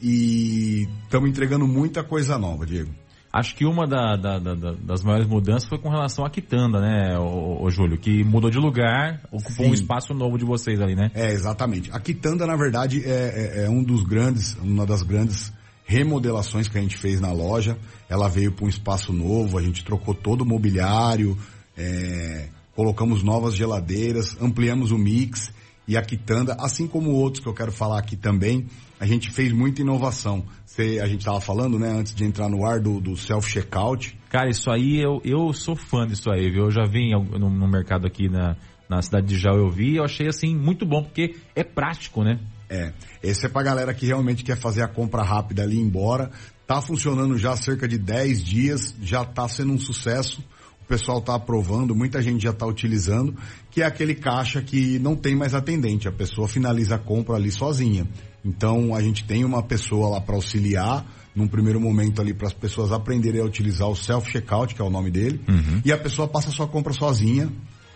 e 0.01 0.87
estamos 1.03 1.29
entregando 1.29 1.67
muita 1.67 2.03
coisa 2.03 2.37
nova, 2.37 2.65
Diego. 2.65 2.91
Acho 3.31 3.55
que 3.55 3.63
uma 3.63 3.85
da, 3.85 4.15
da, 4.15 4.39
da, 4.39 4.71
das 4.81 5.03
maiores 5.03 5.27
mudanças 5.27 5.69
foi 5.69 5.77
com 5.77 5.89
relação 5.89 6.25
à 6.25 6.29
Quitanda, 6.31 6.81
né, 6.81 7.15
o, 7.19 7.63
o 7.63 7.69
Júlio? 7.69 7.97
Que 7.97 8.23
mudou 8.23 8.49
de 8.49 8.57
lugar, 8.57 9.21
ocupou 9.31 9.65
Sim. 9.65 9.71
um 9.71 9.73
espaço 9.73 10.15
novo 10.15 10.37
de 10.37 10.45
vocês 10.45 10.81
ali, 10.81 10.95
né? 10.95 11.11
É, 11.13 11.31
exatamente. 11.31 11.91
A 11.91 11.99
Quitanda, 11.99 12.47
na 12.47 12.55
verdade, 12.55 13.03
é, 13.05 13.61
é, 13.61 13.65
é 13.65 13.69
um 13.69 13.83
dos 13.83 14.03
grandes, 14.03 14.57
uma 14.63 14.83
das 14.83 15.03
grandes 15.03 15.53
remodelações 15.85 16.67
que 16.67 16.77
a 16.77 16.81
gente 16.81 16.97
fez 16.97 17.19
na 17.19 17.31
loja. 17.31 17.77
Ela 18.07 18.27
veio 18.27 18.51
para 18.51 18.65
um 18.65 18.69
espaço 18.69 19.13
novo, 19.13 19.57
a 19.57 19.61
gente 19.61 19.85
trocou 19.85 20.15
todo 20.15 20.41
o 20.41 20.45
mobiliário, 20.45 21.37
é, 21.77 22.47
colocamos 22.75 23.21
novas 23.21 23.55
geladeiras, 23.55 24.35
ampliamos 24.41 24.91
o 24.91 24.97
mix 24.97 25.51
e 25.87 25.97
a 25.97 26.01
Quitanda, 26.01 26.55
assim 26.59 26.87
como 26.87 27.11
outros 27.11 27.43
que 27.43 27.49
eu 27.49 27.53
quero 27.53 27.71
falar 27.71 27.99
aqui 27.99 28.15
também, 28.15 28.67
a 28.99 29.05
gente 29.05 29.31
fez 29.31 29.51
muita 29.51 29.81
inovação. 29.81 30.45
Você, 30.65 30.99
a 31.01 31.07
gente 31.07 31.19
estava 31.19 31.39
falando, 31.39 31.79
né, 31.79 31.89
antes 31.89 32.13
de 32.13 32.25
entrar 32.25 32.49
no 32.49 32.65
ar 32.65 32.79
do, 32.79 32.99
do 32.99 33.15
self-checkout. 33.15 34.17
Cara, 34.29 34.49
isso 34.49 34.69
aí, 34.69 34.99
eu, 34.99 35.21
eu 35.23 35.53
sou 35.53 35.75
fã 35.75 36.05
disso 36.05 36.29
aí, 36.29 36.51
viu? 36.51 36.65
Eu 36.65 36.71
já 36.71 36.83
vim 36.83 37.11
no, 37.11 37.49
no 37.49 37.67
mercado 37.67 38.05
aqui 38.05 38.27
na, 38.27 38.57
na 38.89 39.01
cidade 39.01 39.27
de 39.27 39.37
Jau, 39.37 39.55
eu 39.55 39.69
vi, 39.69 39.95
eu 39.95 40.03
achei 40.03 40.27
assim 40.27 40.55
muito 40.55 40.85
bom, 40.85 41.03
porque 41.03 41.35
é 41.55 41.63
prático, 41.63 42.23
né? 42.23 42.39
É, 42.69 42.93
esse 43.23 43.45
é 43.45 43.49
pra 43.49 43.63
galera 43.63 43.93
que 43.93 44.05
realmente 44.05 44.43
quer 44.43 44.57
fazer 44.57 44.83
a 44.83 44.87
compra 44.87 45.23
rápida 45.23 45.63
ali 45.63 45.77
e 45.77 45.81
embora. 45.81 46.29
Tá 46.67 46.81
funcionando 46.81 47.37
já 47.37 47.53
há 47.53 47.57
cerca 47.57 47.87
de 47.87 47.97
10 47.97 48.43
dias, 48.43 48.95
já 49.01 49.25
tá 49.25 49.47
sendo 49.47 49.73
um 49.73 49.79
sucesso. 49.79 50.43
O 50.83 50.85
pessoal 50.85 51.21
tá 51.21 51.35
aprovando, 51.35 51.95
muita 51.95 52.21
gente 52.21 52.43
já 52.43 52.53
tá 52.53 52.65
utilizando, 52.65 53.35
que 53.71 53.81
é 53.81 53.85
aquele 53.85 54.15
caixa 54.15 54.61
que 54.61 54.97
não 54.99 55.15
tem 55.15 55.35
mais 55.35 55.53
atendente, 55.53 56.07
a 56.07 56.11
pessoa 56.11 56.47
finaliza 56.47 56.95
a 56.95 56.99
compra 56.99 57.35
ali 57.35 57.51
sozinha. 57.51 58.07
Então 58.43 58.95
a 58.95 59.01
gente 59.01 59.25
tem 59.25 59.43
uma 59.43 59.61
pessoa 59.63 60.09
lá 60.09 60.21
para 60.21 60.35
auxiliar 60.35 61.05
num 61.35 61.47
primeiro 61.47 61.79
momento 61.79 62.21
ali 62.21 62.33
para 62.33 62.47
as 62.47 62.53
pessoas 62.53 62.91
aprenderem 62.91 63.41
a 63.41 63.45
utilizar 63.45 63.87
o 63.87 63.95
self 63.95 64.29
checkout, 64.29 64.75
que 64.75 64.81
é 64.81 64.85
o 64.85 64.89
nome 64.89 65.11
dele, 65.11 65.39
uhum. 65.47 65.81
e 65.85 65.91
a 65.91 65.97
pessoa 65.97 66.27
passa 66.27 66.49
a 66.49 66.51
sua 66.51 66.67
compra 66.67 66.91
sozinha 66.93 67.49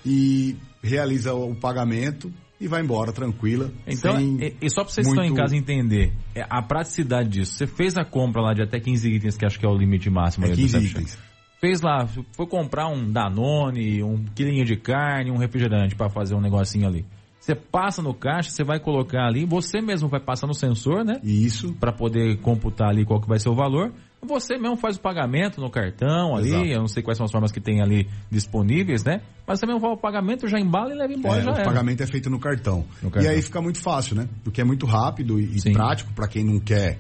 e 0.06 0.56
realiza 0.82 1.34
o 1.34 1.56
pagamento 1.56 2.32
e 2.60 2.68
vai 2.68 2.82
embora 2.82 3.12
tranquila. 3.12 3.72
Então, 3.86 4.20
e, 4.20 4.56
e, 4.62 4.70
só 4.70 4.84
para 4.84 4.94
vocês 4.94 5.08
muito... 5.08 5.20
que 5.20 5.28
estão 5.28 5.38
em 5.38 5.38
casa 5.38 5.56
entender, 5.56 6.14
é 6.34 6.46
a 6.50 6.62
praticidade 6.62 7.30
disso. 7.30 7.54
Você 7.54 7.68
fez 7.68 7.98
a 7.98 8.06
compra 8.06 8.42
lá 8.42 8.54
de 8.54 8.62
até 8.62 8.80
15 8.80 9.10
itens, 9.10 9.38
que 9.38 9.46
acho 9.46 9.60
que 9.60 9.66
é 9.66 9.70
o 9.70 9.76
limite 9.76 10.10
máximo. 10.10 10.46
É 10.46 10.52
15 10.52 10.78
itens. 10.78 11.18
Fez 11.60 11.82
lá, 11.82 12.06
foi 12.08 12.46
comprar 12.46 12.88
um 12.88 13.10
Danone, 13.10 14.04
um 14.04 14.26
quilinho 14.36 14.66
de 14.66 14.76
carne, 14.76 15.32
um 15.32 15.38
refrigerante 15.38 15.96
para 15.96 16.10
fazer 16.10 16.36
um 16.36 16.42
negocinho 16.42 16.88
ali. 16.88 17.06
Você 17.44 17.56
passa 17.56 18.02
no 18.02 18.14
caixa, 18.14 18.52
você 18.52 18.64
vai 18.64 18.80
colocar 18.80 19.28
ali, 19.28 19.46
você 19.46 19.82
mesmo 19.82 20.08
vai 20.08 20.22
passar 20.22 20.48
no 20.48 20.54
sensor, 20.54 21.04
né? 21.04 21.20
Isso. 21.22 21.74
Para 21.74 21.92
poder 21.92 22.38
computar 22.40 22.88
ali 22.88 23.04
qual 23.04 23.20
que 23.20 23.28
vai 23.28 23.38
ser 23.38 23.50
o 23.50 23.54
valor. 23.54 23.92
Você 24.26 24.58
mesmo 24.58 24.78
faz 24.78 24.96
o 24.96 25.02
pagamento 25.02 25.60
no 25.60 25.70
cartão 25.70 26.38
ali, 26.38 26.48
Exato. 26.48 26.66
eu 26.68 26.80
não 26.80 26.88
sei 26.88 27.04
quais 27.04 27.18
são 27.18 27.26
as 27.26 27.32
formas 27.34 27.52
que 27.52 27.60
tem 27.60 27.82
ali 27.82 28.08
disponíveis, 28.32 29.04
né? 29.04 29.20
Mas 29.46 29.60
você 29.60 29.66
mesmo 29.66 29.82
faz 29.82 29.92
o 29.92 29.98
pagamento, 29.98 30.48
já 30.48 30.58
embala 30.58 30.94
e 30.94 30.98
leva 30.98 31.12
embora, 31.12 31.42
é, 31.42 31.44
já 31.44 31.52
O 31.52 31.56
era. 31.56 31.66
pagamento 31.66 32.02
é 32.02 32.08
feito 32.08 32.30
no 32.30 32.40
cartão. 32.40 32.86
no 33.02 33.12
cartão. 33.12 33.30
E 33.30 33.36
aí 33.36 33.42
fica 33.42 33.62
muito 33.62 33.82
fácil, 33.82 34.16
né? 34.16 34.30
Porque 34.42 34.62
é 34.62 34.64
muito 34.64 34.86
rápido 34.86 35.38
e, 35.38 35.58
e 35.58 35.74
prático 35.74 36.14
para 36.14 36.30
quem 36.30 36.46
não 36.46 36.62
quer 36.62 36.98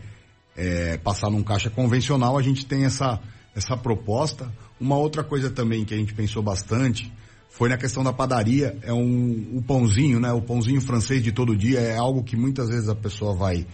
é, 0.57 0.97
passar 0.97 1.29
num 1.29 1.41
caixa 1.41 1.69
convencional, 1.69 2.37
a 2.37 2.41
gente 2.41 2.65
tem 2.65 2.83
essa, 2.83 3.17
essa 3.55 3.77
proposta. 3.77 4.51
Uma 4.77 4.97
outra 4.97 5.23
coisa 5.23 5.49
também 5.49 5.85
que 5.85 5.93
a 5.93 5.97
gente 5.97 6.13
pensou 6.13 6.43
bastante 6.43 7.09
foi 7.53 7.69
na 7.69 7.77
questão 7.77 8.03
da 8.03 8.11
padaria, 8.11 8.75
é 8.81 8.91
um, 8.91 9.57
um 9.57 9.61
pãozinho, 9.61 10.19
né? 10.19 10.31
O 10.33 10.41
pãozinho 10.41 10.81
francês 10.81 11.21
de 11.21 11.31
todo 11.31 11.55
dia 11.55 11.79
é 11.79 11.95
algo 11.95 12.23
que 12.23 12.35
muitas 12.35 12.67
vezes 12.67 12.89
a 12.89 12.95
pessoa 12.95 13.35
vai 13.35 13.67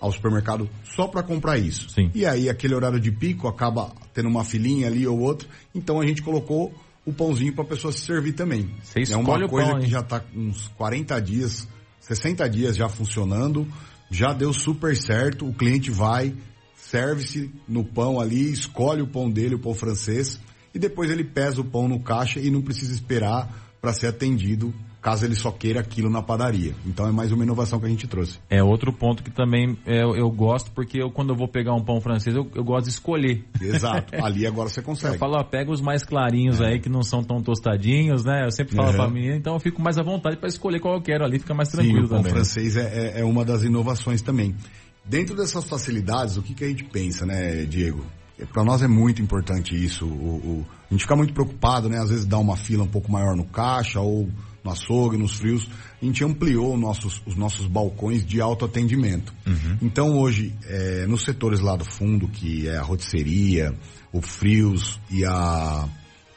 ao 0.00 0.10
supermercado 0.10 0.70
só 0.82 1.06
para 1.06 1.22
comprar 1.22 1.58
isso. 1.58 1.90
Sim. 1.90 2.10
E 2.14 2.24
aí 2.24 2.48
aquele 2.48 2.74
horário 2.74 2.98
de 2.98 3.12
pico 3.12 3.46
acaba 3.46 3.92
tendo 4.14 4.30
uma 4.30 4.42
filinha 4.42 4.86
ali 4.86 5.06
ou 5.06 5.20
outra, 5.20 5.46
então 5.74 6.00
a 6.00 6.06
gente 6.06 6.22
colocou 6.22 6.72
o 7.04 7.12
pãozinho 7.12 7.52
para 7.52 7.62
a 7.62 7.66
pessoa 7.66 7.92
se 7.92 8.00
servir 8.00 8.32
também. 8.32 8.74
Você 8.82 9.12
é 9.12 9.16
uma 9.18 9.46
coisa 9.46 9.72
pão, 9.72 9.80
que 9.80 9.86
já 9.86 10.00
está 10.00 10.24
uns 10.34 10.68
40 10.68 11.20
dias, 11.20 11.68
60 12.00 12.48
dias 12.48 12.74
já 12.74 12.88
funcionando, 12.88 13.68
já 14.10 14.32
deu 14.32 14.50
super 14.54 14.96
certo, 14.96 15.46
o 15.46 15.52
cliente 15.52 15.90
vai, 15.90 16.34
serve-se 16.74 17.52
no 17.68 17.84
pão 17.84 18.18
ali, 18.18 18.50
escolhe 18.50 19.02
o 19.02 19.06
pão 19.06 19.30
dele, 19.30 19.56
o 19.56 19.58
pão 19.58 19.74
francês, 19.74 20.40
e 20.76 20.78
depois 20.78 21.10
ele 21.10 21.24
pesa 21.24 21.60
o 21.60 21.64
pão 21.64 21.88
no 21.88 21.98
caixa 21.98 22.38
e 22.38 22.50
não 22.50 22.60
precisa 22.60 22.92
esperar 22.92 23.50
para 23.80 23.94
ser 23.94 24.08
atendido 24.08 24.74
caso 25.00 25.24
ele 25.24 25.36
só 25.36 25.52
queira 25.52 25.78
aquilo 25.80 26.10
na 26.10 26.20
padaria. 26.20 26.74
Então 26.84 27.06
é 27.06 27.12
mais 27.12 27.30
uma 27.30 27.44
inovação 27.44 27.78
que 27.78 27.86
a 27.86 27.88
gente 27.88 28.08
trouxe. 28.08 28.40
É 28.50 28.60
outro 28.62 28.92
ponto 28.92 29.22
que 29.22 29.30
também 29.30 29.78
é, 29.86 30.02
eu 30.02 30.28
gosto, 30.28 30.72
porque 30.72 31.00
eu, 31.00 31.10
quando 31.10 31.30
eu 31.30 31.36
vou 31.36 31.46
pegar 31.46 31.74
um 31.74 31.82
pão 31.82 32.00
francês, 32.00 32.34
eu, 32.34 32.50
eu 32.54 32.64
gosto 32.64 32.86
de 32.86 32.90
escolher. 32.90 33.44
Exato, 33.60 34.12
ali 34.22 34.44
agora 34.44 34.68
você 34.68 34.82
consegue. 34.82 35.14
Eu 35.14 35.18
falo, 35.18 35.36
ó, 35.38 35.44
pega 35.44 35.70
os 35.70 35.80
mais 35.80 36.04
clarinhos 36.04 36.60
é. 36.60 36.66
aí, 36.66 36.80
que 36.80 36.88
não 36.88 37.02
são 37.02 37.22
tão 37.22 37.40
tostadinhos, 37.40 38.24
né? 38.24 38.44
Eu 38.44 38.50
sempre 38.50 38.74
falo 38.74 38.88
uhum. 38.88 38.96
pra 38.96 39.08
mim, 39.08 39.28
então 39.28 39.54
eu 39.54 39.60
fico 39.60 39.80
mais 39.80 39.96
à 39.96 40.02
vontade 40.02 40.36
para 40.38 40.48
escolher 40.48 40.80
qual 40.80 40.94
eu 40.94 41.00
quero 41.00 41.24
ali, 41.24 41.38
fica 41.38 41.54
mais 41.54 41.68
tranquilo 41.68 42.00
Sim, 42.00 42.04
o 42.06 42.08
pão 42.08 42.18
também. 42.18 42.32
Né? 42.32 42.38
francês 42.38 42.76
é, 42.76 43.14
é, 43.14 43.20
é, 43.20 43.24
uma 43.24 43.44
das 43.44 43.62
inovações 43.62 44.20
também. 44.20 44.56
Dentro 45.04 45.36
dessas 45.36 45.68
facilidades, 45.68 46.36
o 46.36 46.42
que, 46.42 46.52
que 46.52 46.64
a 46.64 46.68
gente 46.68 46.82
pensa, 46.82 47.24
né, 47.24 47.64
Diego? 47.64 48.04
Para 48.52 48.64
nós 48.64 48.82
é 48.82 48.88
muito 48.88 49.22
importante 49.22 49.74
isso. 49.74 50.04
O, 50.04 50.08
o, 50.08 50.66
a 50.90 50.94
gente 50.94 51.02
fica 51.02 51.16
muito 51.16 51.32
preocupado, 51.32 51.88
né? 51.88 51.98
Às 51.98 52.10
vezes 52.10 52.26
dá 52.26 52.38
uma 52.38 52.56
fila 52.56 52.84
um 52.84 52.88
pouco 52.88 53.10
maior 53.10 53.34
no 53.34 53.44
caixa 53.44 54.00
ou 54.00 54.28
no 54.62 54.70
açougue, 54.70 55.16
nos 55.16 55.36
frios. 55.36 55.68
A 56.00 56.04
gente 56.04 56.22
ampliou 56.24 56.76
nossos, 56.76 57.22
os 57.24 57.34
nossos 57.34 57.66
balcões 57.66 58.26
de 58.26 58.40
autoatendimento. 58.40 59.32
Uhum. 59.46 59.78
Então 59.80 60.18
hoje, 60.18 60.52
é, 60.64 61.06
nos 61.06 61.22
setores 61.22 61.60
lá 61.60 61.76
do 61.76 61.84
fundo, 61.84 62.28
que 62.28 62.68
é 62.68 62.76
a 62.76 62.82
rotisseria, 62.82 63.74
o 64.12 64.20
frios 64.20 65.00
e, 65.10 65.24
a, 65.24 65.88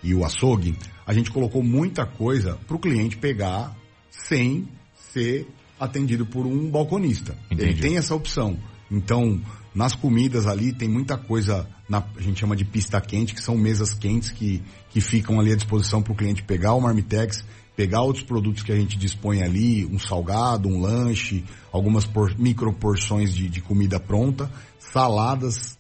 e 0.01 0.13
o 0.13 0.23
açougue, 0.23 0.77
a 1.05 1.13
gente 1.13 1.31
colocou 1.31 1.61
muita 1.63 2.05
coisa 2.05 2.57
para 2.67 2.75
o 2.75 2.79
cliente 2.79 3.17
pegar 3.17 3.75
sem 4.09 4.67
ser 5.11 5.47
atendido 5.79 6.25
por 6.25 6.45
um 6.45 6.69
balconista. 6.69 7.35
Entendi. 7.49 7.71
Ele 7.71 7.81
tem 7.81 7.97
essa 7.97 8.13
opção. 8.13 8.57
Então, 8.91 9.41
nas 9.73 9.95
comidas 9.95 10.47
ali 10.47 10.73
tem 10.73 10.89
muita 10.89 11.17
coisa, 11.17 11.67
na, 11.87 12.03
a 12.17 12.21
gente 12.21 12.39
chama 12.39 12.55
de 12.55 12.65
pista 12.65 12.99
quente, 12.99 13.33
que 13.33 13.41
são 13.41 13.57
mesas 13.57 13.93
quentes 13.93 14.31
que, 14.31 14.61
que 14.89 14.99
ficam 14.99 15.39
ali 15.39 15.51
à 15.51 15.55
disposição 15.55 16.01
para 16.01 16.13
o 16.13 16.15
cliente 16.15 16.43
pegar 16.43 16.73
o 16.73 16.81
marmitex, 16.81 17.45
pegar 17.75 18.01
outros 18.01 18.25
produtos 18.25 18.63
que 18.63 18.71
a 18.71 18.75
gente 18.75 18.97
dispõe 18.97 19.41
ali, 19.41 19.85
um 19.85 19.99
salgado, 19.99 20.67
um 20.67 20.81
lanche, 20.81 21.43
algumas 21.71 22.05
por, 22.05 22.37
micro 22.37 22.73
porções 22.73 23.33
de, 23.33 23.47
de 23.47 23.61
comida 23.61 23.99
pronta, 23.99 24.51
saladas. 24.79 25.77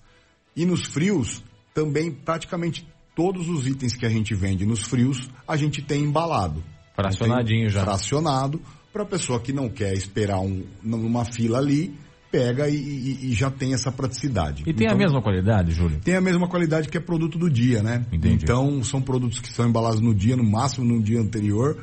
E 0.55 0.65
nos 0.65 0.85
frios, 0.85 1.43
também 1.73 2.11
praticamente 2.11 2.87
todos 3.15 3.49
os 3.49 3.67
itens 3.67 3.95
que 3.95 4.05
a 4.05 4.09
gente 4.09 4.33
vende 4.33 4.65
nos 4.65 4.81
frios, 4.81 5.29
a 5.47 5.57
gente 5.57 5.81
tem 5.81 6.03
embalado. 6.03 6.63
Fracionadinho 6.95 7.63
Tem 7.63 7.69
já. 7.69 7.83
Fracionado, 7.83 8.61
para 8.93 9.03
a 9.03 9.05
pessoa 9.05 9.39
que 9.39 9.51
não 9.51 9.69
quer 9.69 9.93
esperar 9.93 10.39
um, 10.39 10.63
numa 10.81 11.25
fila 11.25 11.57
ali, 11.57 11.93
pega 12.31 12.67
e, 12.69 12.75
e- 12.75 13.31
e 13.31 13.33
já 13.33 13.49
tem 13.49 13.73
essa 13.73 13.91
praticidade. 13.91 14.63
E 14.67 14.73
tem 14.73 14.87
a 14.87 14.91
Então, 14.91 14.97
mesma 14.99 15.21
qualidade, 15.21 15.71
Júlio? 15.71 15.99
tem 15.99 16.15
a 16.15 16.21
mesma 16.21 16.47
qualidade 16.47 16.87
que 16.89 16.97
é 16.97 17.01
produto 17.01 17.37
do 17.39 17.49
dia, 17.49 17.81
né? 17.81 18.05
Entendi. 18.11 18.43
Então 18.43 18.83
são 18.83 19.01
produtos 19.01 19.39
que 19.39 19.51
são 19.51 19.67
embalados 19.67 19.99
no 20.01 20.13
dia, 20.13 20.35
no 20.35 20.43
máximo 20.43 20.85
no 20.85 21.01
dia 21.01 21.19
anterior, 21.19 21.77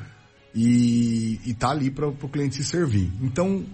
e, 0.55 1.41
e 1.45 1.55
tá 1.55 1.71
ali 1.71 1.91
para 1.91 2.09
o 2.09 2.29
cliente 2.29 2.57
se 2.57 2.65
servir. 2.65 3.11
Então 3.21 3.65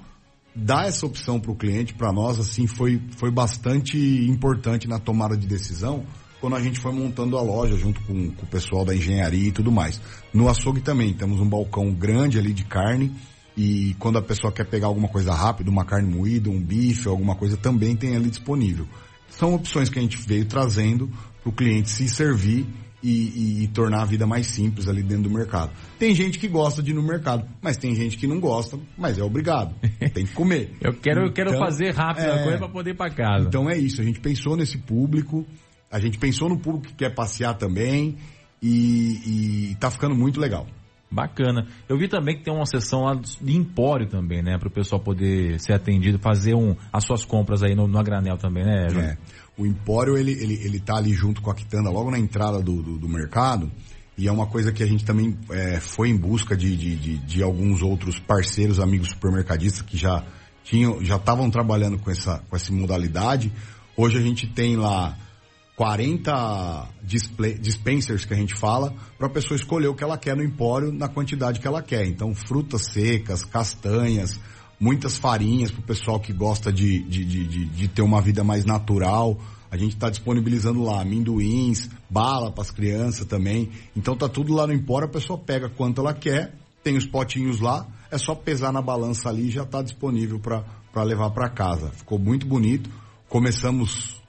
dar 0.54 0.87
essa 0.87 1.06
opção 1.06 1.40
para 1.40 1.50
o 1.50 1.56
cliente, 1.56 1.94
para 1.94 2.12
nós, 2.12 2.38
assim, 2.38 2.66
foi, 2.66 3.00
foi 3.16 3.30
bastante 3.30 3.96
importante 4.28 4.87
na 4.87 4.98
tomada 4.98 5.37
de 5.37 5.46
decisão 5.46 6.04
quando 6.40 6.56
a 6.56 6.61
gente 6.61 6.80
foi 6.80 6.92
montando 6.92 7.38
a 7.38 7.42
loja 7.42 7.76
junto 7.76 8.00
com, 8.02 8.30
com 8.32 8.42
o 8.44 8.48
pessoal 8.48 8.85
da 8.85 8.94
engenharia 8.94 9.48
e 9.48 9.52
tudo 9.52 9.70
mais. 9.70 10.00
No 10.35 10.48
açougue 10.48 10.80
também, 10.80 11.14
temos 11.14 11.40
um 11.40 11.48
balcão 11.48 11.92
grande 11.94 12.37
ali 12.38 12.52
de 12.52 12.64
carne 12.64 13.12
e 13.56 13.94
quando 13.98 14.18
a 14.18 14.22
pessoa 14.22 14.52
quer 14.52 14.64
pegar 14.64 14.86
alguma 14.86 15.08
coisa 15.08 15.34
rápida, 15.34 15.70
uma 15.70 15.84
carne 15.84 16.08
moída, 16.12 16.48
um 16.50 16.60
bife, 16.60 17.08
alguma 17.08 17.34
coisa, 17.36 17.56
também 17.56 17.94
tem 17.96 18.16
ali 18.16 18.30
disponível. 18.30 18.86
São 19.28 19.54
opções 19.54 19.88
que 19.88 19.98
a 19.98 20.02
gente 20.02 20.16
veio 20.26 20.44
trazendo 20.46 21.08
para 21.42 21.50
o 21.50 21.52
cliente 21.52 21.90
se 21.90 22.08
servir 22.08 22.66
e, 23.02 23.10
e- 23.10 23.64
e 23.64 23.68
tornar 23.68 24.02
a 24.02 24.04
vida 24.04 24.26
mais 24.26 24.46
simples 24.46 24.86
ali 24.88 25.02
dentro 25.02 25.24
do 25.24 25.30
mercado. 25.30 25.72
Tem 25.98 26.14
gente 26.14 26.38
que 26.38 26.46
gosta 26.46 26.82
de 26.82 26.92
ir 26.92 26.94
no 26.94 27.02
mercado, 27.02 27.46
mas 27.60 27.76
tem 27.76 27.94
gente 27.94 28.16
que 28.16 28.26
não 28.26 28.38
gosta, 28.38 28.78
mas 28.96 29.18
é 29.18 29.22
obrigado. 29.24 29.74
Tem 30.14 30.24
que 30.24 30.32
comer. 30.32 30.70
Eu 30.80 30.94
quero, 30.94 31.26
eu 31.26 31.32
quero 31.32 31.50
Então, 31.50 31.60
fazer 31.64 31.92
rápido 31.94 32.26
a 32.30 32.36
é, 32.36 32.42
coisa 32.44 32.58
para 32.58 32.68
poder 32.68 32.90
ir 32.90 32.96
para 32.96 33.10
casa. 33.12 33.48
Então 33.48 33.68
é 33.68 33.76
isso, 33.76 34.00
a 34.00 34.04
gente 34.04 34.20
pensou 34.20 34.56
nesse 34.56 34.78
público, 34.78 35.44
a 35.90 35.98
gente 35.98 36.16
pensou 36.18 36.48
no 36.48 36.58
público 36.58 36.86
que 36.88 36.94
quer 36.94 37.12
passear 37.14 37.54
também 37.54 38.16
e, 38.62 39.70
e 39.72 39.76
tá 39.80 39.90
ficando 39.90 40.14
muito 40.14 40.38
legal. 40.40 40.66
Bacana. 41.12 41.66
Eu 41.88 41.98
vi 41.98 42.09
também 42.09 42.37
que 42.37 42.42
tem 42.42 42.53
uma 42.53 42.64
sessão 42.64 43.03
lá 43.03 43.14
de 43.14 43.57
empório 43.57 44.09
também, 44.09 44.42
né? 44.42 44.57
Para 44.59 44.68
o 44.68 44.70
pessoal 44.70 45.01
poder 45.01 45.61
ser 45.61 45.75
atendido, 45.75 46.18
fazer 46.18 46.55
um, 46.55 46.75
as 46.90 47.05
suas 47.05 47.25
compras 47.25 47.62
aí 47.62 47.75
no, 47.75 47.87
no 47.87 47.98
a 47.98 48.03
granel 48.03 48.38
também, 48.38 48.64
né? 48.64 48.87
É. 48.87 49.16
O 49.57 49.66
Empório, 49.66 50.16
ele, 50.16 50.33
ele, 50.33 50.55
ele 50.64 50.81
tá 50.81 50.96
ali 50.96 51.12
junto 51.12 51.42
com 51.42 51.51
a 51.51 51.55
Quitanda, 51.55 51.90
logo 51.90 52.11
na 52.11 52.18
entrada 52.18 52.62
do, 52.62 52.83
do, 52.83 52.98
do 52.98 53.09
mercado, 53.09 53.70
e 54.16 54.27
é 54.27 54.33
uma 54.33 54.46
coisa 54.46 54.72
que 54.72 54.83
a 54.83 54.87
gente 54.87 55.05
também 55.05 55.37
é, 55.51 55.79
foi 55.79 56.09
em 56.09 56.16
busca 56.16 56.57
de, 56.57 56.75
de, 56.75 56.96
de, 56.96 57.18
de 57.18 57.42
alguns 57.42 57.83
outros 57.83 58.18
parceiros, 58.18 58.81
amigos 58.81 59.11
supermercadistas 59.11 59.83
que 59.83 59.96
já 59.96 60.25
tinham, 60.64 61.05
já 61.05 61.16
estavam 61.16 61.51
trabalhando 61.51 61.98
com 61.98 62.11
essa, 62.11 62.42
com 62.48 62.57
essa 62.57 62.72
modalidade. 62.72 63.53
Hoje 63.96 64.16
a 64.16 64.22
gente 64.22 64.46
tem 64.46 64.77
lá 64.77 65.16
40 65.76 66.88
display, 67.02 67.54
dispensers 67.54 68.24
que 68.24 68.35
a 68.35 68.37
gente 68.37 68.54
fala, 68.54 68.94
para 69.16 69.26
a 69.26 69.30
pessoa 69.30 69.56
escolher 69.56 69.88
o 69.88 69.94
que 69.94 70.04
ela 70.04 70.18
quer 70.18 70.37
no 70.37 70.44
empório 70.44 70.92
na 70.92 71.08
quantidade 71.08 71.61
que 71.61 71.66
ela 71.66 71.82
quer. 71.82 72.06
Então, 72.06 72.35
frutas 72.35 72.87
secas, 72.92 73.44
castanhas, 73.44 74.38
muitas 74.78 75.16
farinhas 75.16 75.70
para 75.70 75.80
o 75.80 75.85
pessoal 75.85 76.20
que 76.20 76.32
gosta 76.32 76.72
de, 76.72 77.02
de, 77.04 77.24
de, 77.24 77.64
de, 77.66 77.88
ter 77.88 78.02
uma 78.02 78.20
vida 78.20 78.44
mais 78.44 78.64
natural. 78.64 79.38
A 79.70 79.76
gente 79.76 79.94
está 79.94 80.11
disponibilizando 80.11 80.82
lá 80.82 81.00
amendoins, 81.00 81.88
bala 82.11 82.50
para 82.50 82.62
as 82.62 82.70
crianças 82.70 83.24
também. 83.26 83.70
Então 83.96 84.14
tá 84.14 84.28
tudo 84.28 84.52
lá 84.52 84.66
no 84.66 84.74
empório, 84.74 85.08
a 85.08 85.11
pessoa 85.11 85.38
pega 85.38 85.70
quanto 85.70 86.02
ela 86.02 86.12
quer, 86.12 86.54
tem 86.85 86.96
os 86.96 87.06
potinhos 87.06 87.61
lá, 87.61 87.87
é 88.11 88.18
só 88.18 88.35
pesar 88.35 88.72
na 88.72 88.82
balança 88.82 89.30
ali 89.30 89.48
e 89.48 89.50
já 89.50 89.62
está 89.62 89.80
disponível 89.80 90.38
para 90.38 91.02
levar 91.02 91.30
para 91.30 91.48
casa. 91.48 91.90
Ficou 91.92 92.18
muito 92.18 92.46
bonito. 92.46 92.90
Começamos 93.28 94.21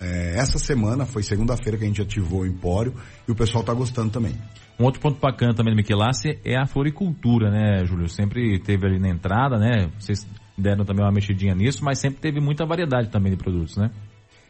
é, 0.00 0.38
essa 0.38 0.58
semana, 0.58 1.06
foi 1.06 1.22
segunda-feira 1.22 1.78
que 1.78 1.84
a 1.84 1.86
gente 1.86 2.02
ativou 2.02 2.40
o 2.40 2.46
empório 2.46 2.94
e 3.26 3.32
o 3.32 3.34
pessoal 3.34 3.64
tá 3.64 3.72
gostando 3.72 4.10
também. 4.10 4.36
Um 4.78 4.84
outro 4.84 5.00
ponto 5.00 5.18
bacana 5.18 5.54
também 5.54 5.72
do 5.72 5.76
Michelassi 5.76 6.38
é 6.44 6.56
a 6.56 6.66
floricultura, 6.66 7.50
né, 7.50 7.84
Júlio? 7.86 8.08
Sempre 8.08 8.60
teve 8.60 8.86
ali 8.86 8.98
na 8.98 9.08
entrada, 9.08 9.58
né? 9.58 9.90
Vocês 9.98 10.26
deram 10.56 10.84
também 10.84 11.02
uma 11.02 11.12
mexidinha 11.12 11.54
nisso, 11.54 11.82
mas 11.82 11.98
sempre 11.98 12.20
teve 12.20 12.40
muita 12.40 12.66
variedade 12.66 13.08
também 13.08 13.32
de 13.32 13.38
produtos, 13.38 13.76
né? 13.76 13.90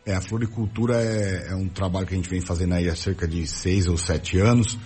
É, 0.04 0.14
a 0.14 0.20
floricultura 0.20 0.96
é, 1.00 1.52
é 1.52 1.54
um 1.54 1.68
trabalho 1.68 2.06
que 2.06 2.14
a 2.14 2.16
gente 2.16 2.28
vem 2.28 2.40
fazendo 2.40 2.74
aí 2.74 2.88
há 2.88 2.94
cerca 2.94 3.26
de 3.26 3.46
seis 3.46 3.86
ou 3.88 3.96
sete 3.96 4.38
anos. 4.38 4.78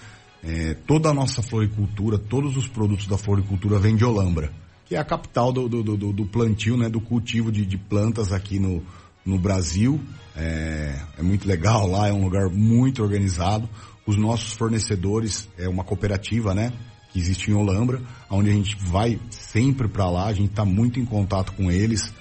É, 0.43 0.75
toda 0.87 1.11
a 1.11 1.15
nossa 1.15 1.43
floricultura, 1.43 2.19
todos 2.19 2.57
os 2.57 2.67
produtos 2.67 3.07
da 3.07 3.19
floricultura 3.19 3.79
vêm 3.79 3.97
de 3.97 4.05
Olambra, 4.05 4.51
que 4.87 4.95
é 4.95 4.99
a 4.99 5.05
capital 5.05 5.53
do, 5.53 5.69
do, 5.69 5.83
do, 5.83 6.13
do 6.13 6.27
plantio, 6.27 6.77
né, 6.77 6.89
do 6.89 7.01
cultivo 7.01 7.53
de, 7.53 7.67
de 7.67 7.77
plantas 7.77 8.33
aqui 8.33 8.59
no, 8.59 8.83
no 9.25 9.39
Brasil. 9.39 10.01
É, 10.37 10.99
é 11.19 11.23
muito 11.23 11.47
legal 11.47 11.87
lá, 11.87 12.09
é 12.09 12.13
um 12.13 12.25
lugar 12.25 12.49
muito 12.49 13.03
organizado. 13.03 13.69
Os 14.07 14.17
nossos 14.17 14.53
fornecedores 14.53 15.49
é 15.59 15.69
uma 15.69 15.85
cooperativa, 15.85 16.55
né? 16.55 16.73
Que 17.13 17.19
existe 17.19 17.51
em 17.51 17.55
Olambra, 17.55 18.01
onde 18.31 18.51
a 18.51 18.53
gente 18.53 18.77
vai 18.77 19.21
sempre 19.31 19.89
para 19.89 20.09
lá, 20.09 20.27
a 20.27 20.33
gente 20.33 20.51
está 20.51 20.65
muito 20.65 21.01
em 21.01 21.05
contato 21.05 21.53
com 21.53 21.71
eles, 21.71 22.13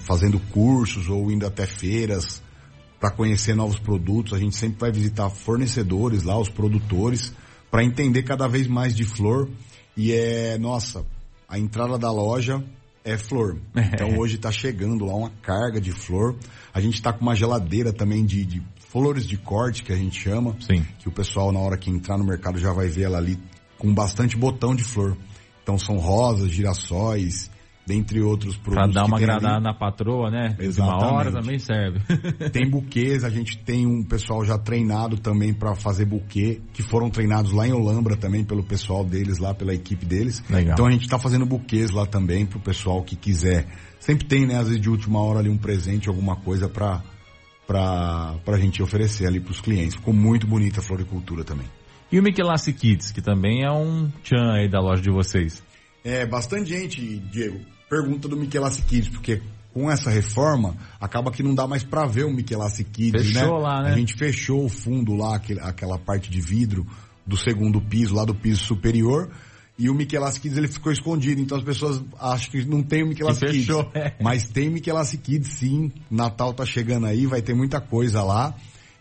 fazendo 0.00 0.38
cursos 0.50 1.08
ou 1.08 1.30
indo 1.30 1.46
até 1.46 1.66
feiras 1.66 2.42
para 3.00 3.10
conhecer 3.10 3.54
novos 3.54 3.78
produtos. 3.78 4.32
A 4.32 4.38
gente 4.38 4.56
sempre 4.56 4.78
vai 4.78 4.92
visitar 4.92 5.28
fornecedores 5.28 6.22
lá, 6.22 6.38
os 6.38 6.48
produtores, 6.48 7.32
para 7.70 7.82
entender 7.82 8.22
cada 8.22 8.46
vez 8.46 8.68
mais 8.68 8.94
de 8.94 9.04
flor. 9.04 9.50
E 9.96 10.12
é, 10.12 10.56
nossa, 10.56 11.04
a 11.48 11.58
entrada 11.58 11.98
da 11.98 12.10
loja 12.10 12.62
é 13.04 13.16
flor. 13.18 13.58
Então 13.74 14.18
hoje 14.18 14.36
está 14.36 14.50
chegando 14.50 15.04
lá 15.04 15.14
uma 15.14 15.30
carga 15.42 15.80
de 15.80 15.92
flor. 15.92 16.36
A 16.72 16.80
gente 16.80 16.94
está 16.94 17.12
com 17.12 17.22
uma 17.22 17.34
geladeira 17.34 17.92
também 17.92 18.24
de, 18.24 18.44
de 18.44 18.62
flores 18.78 19.26
de 19.26 19.36
corte, 19.36 19.82
que 19.82 19.92
a 19.92 19.96
gente 19.96 20.20
chama. 20.20 20.56
Sim. 20.60 20.86
Que 20.98 21.08
o 21.08 21.12
pessoal, 21.12 21.52
na 21.52 21.60
hora 21.60 21.76
que 21.76 21.90
entrar 21.90 22.18
no 22.18 22.24
mercado, 22.24 22.58
já 22.58 22.72
vai 22.72 22.88
ver 22.88 23.02
ela 23.04 23.18
ali 23.18 23.38
com 23.78 23.92
bastante 23.92 24.36
botão 24.36 24.74
de 24.74 24.84
flor. 24.84 25.16
Então 25.62 25.78
são 25.78 25.98
rosas, 25.98 26.50
girassóis, 26.50 27.50
dentre 27.86 28.20
outros 28.22 28.54
Pra 28.56 28.72
produtos. 28.72 28.94
dar 28.94 29.02
que 29.02 29.08
uma 29.08 29.16
agradada 29.16 29.60
na 29.60 29.74
patroa, 29.74 30.30
né? 30.30 30.48
De 30.58 30.80
uma 30.80 30.96
hora 30.96 31.28
Exatamente. 31.30 31.32
também 31.32 31.58
serve. 31.58 32.00
Tem 32.52 32.70
buquês, 32.70 33.24
a 33.24 33.28
gente 33.30 33.58
tem 33.58 33.86
um 33.86 34.04
pessoal 34.04 34.44
já 34.44 34.56
treinado 34.56 35.18
também 35.18 35.52
para 35.52 35.74
fazer 35.74 36.04
buquê, 36.04 36.60
que 36.72 36.82
foram 36.82 37.10
treinados 37.10 37.50
lá 37.52 37.66
em 37.66 37.72
Olambra 37.72 38.16
também 38.16 38.44
pelo 38.44 38.62
pessoal 38.62 39.04
deles 39.04 39.38
lá, 39.38 39.52
pela 39.52 39.74
equipe 39.74 40.06
deles. 40.06 40.42
Legal. 40.48 40.74
Então 40.74 40.86
a 40.86 40.90
gente 40.92 41.02
está 41.02 41.18
fazendo 41.18 41.44
buquês 41.44 41.90
lá 41.90 42.06
também 42.06 42.46
pro 42.46 42.60
pessoal 42.60 43.02
que 43.02 43.16
quiser. 43.16 43.66
Sempre 43.98 44.26
tem, 44.26 44.46
né, 44.46 44.56
às 44.58 44.66
vezes 44.68 44.80
de 44.80 44.88
última 44.90 45.20
hora 45.20 45.40
ali 45.40 45.48
um 45.48 45.58
presente, 45.58 46.08
alguma 46.08 46.36
coisa 46.36 46.68
para 46.68 47.02
para 47.66 48.34
pra 48.44 48.58
gente 48.58 48.82
oferecer 48.82 49.26
ali 49.26 49.40
pros 49.40 49.60
clientes. 49.60 49.94
Ficou 49.94 50.12
muito 50.12 50.46
bonita 50.46 50.80
a 50.80 50.82
floricultura 50.82 51.44
também. 51.44 51.66
e 52.10 52.18
o 52.18 52.22
Michelassi 52.22 52.72
Kids, 52.72 53.10
que 53.12 53.22
também 53.22 53.64
é 53.64 53.70
um 53.70 54.10
tchan 54.22 54.52
aí 54.52 54.68
da 54.68 54.80
loja 54.80 55.00
de 55.00 55.10
vocês. 55.10 55.62
É, 56.04 56.26
bastante 56.26 56.70
gente, 56.70 57.18
Diego, 57.30 57.60
pergunta 57.88 58.28
do 58.28 58.36
Michelassi 58.36 58.82
Kids, 58.82 59.08
porque 59.08 59.40
com 59.72 59.90
essa 59.90 60.10
reforma, 60.10 60.76
acaba 61.00 61.30
que 61.30 61.42
não 61.42 61.54
dá 61.54 61.66
mais 61.66 61.82
pra 61.82 62.06
ver 62.06 62.24
o 62.24 62.32
Michelassi 62.32 62.84
Kids, 62.84 63.32
Fechou 63.32 63.58
né? 63.58 63.62
lá, 63.62 63.82
né? 63.82 63.92
A 63.92 63.96
gente 63.96 64.14
fechou 64.14 64.64
o 64.64 64.68
fundo 64.68 65.14
lá, 65.14 65.40
aquela 65.62 65.98
parte 65.98 66.30
de 66.30 66.40
vidro 66.40 66.86
do 67.26 67.36
segundo 67.36 67.80
piso, 67.80 68.14
lá 68.14 68.24
do 68.24 68.34
piso 68.34 68.64
superior, 68.64 69.30
e 69.78 69.88
o 69.88 69.94
Michelassi 69.94 70.40
Kids 70.40 70.58
ele 70.58 70.68
ficou 70.68 70.92
escondido, 70.92 71.40
então 71.40 71.56
as 71.56 71.64
pessoas 71.64 72.02
acham 72.20 72.50
que 72.50 72.64
não 72.66 72.82
tem 72.82 73.02
o 73.02 73.08
Michelassi 73.08 73.40
Que 73.40 73.46
Kids. 73.46 73.66
fechou, 73.66 73.90
é. 73.94 74.14
Mas 74.20 74.46
tem 74.46 74.68
Michelassi 74.68 75.16
Kids 75.16 75.52
sim, 75.52 75.90
Natal 76.10 76.52
tá 76.52 76.66
chegando 76.66 77.06
aí, 77.06 77.26
vai 77.26 77.40
ter 77.40 77.54
muita 77.54 77.80
coisa 77.80 78.22
lá, 78.22 78.54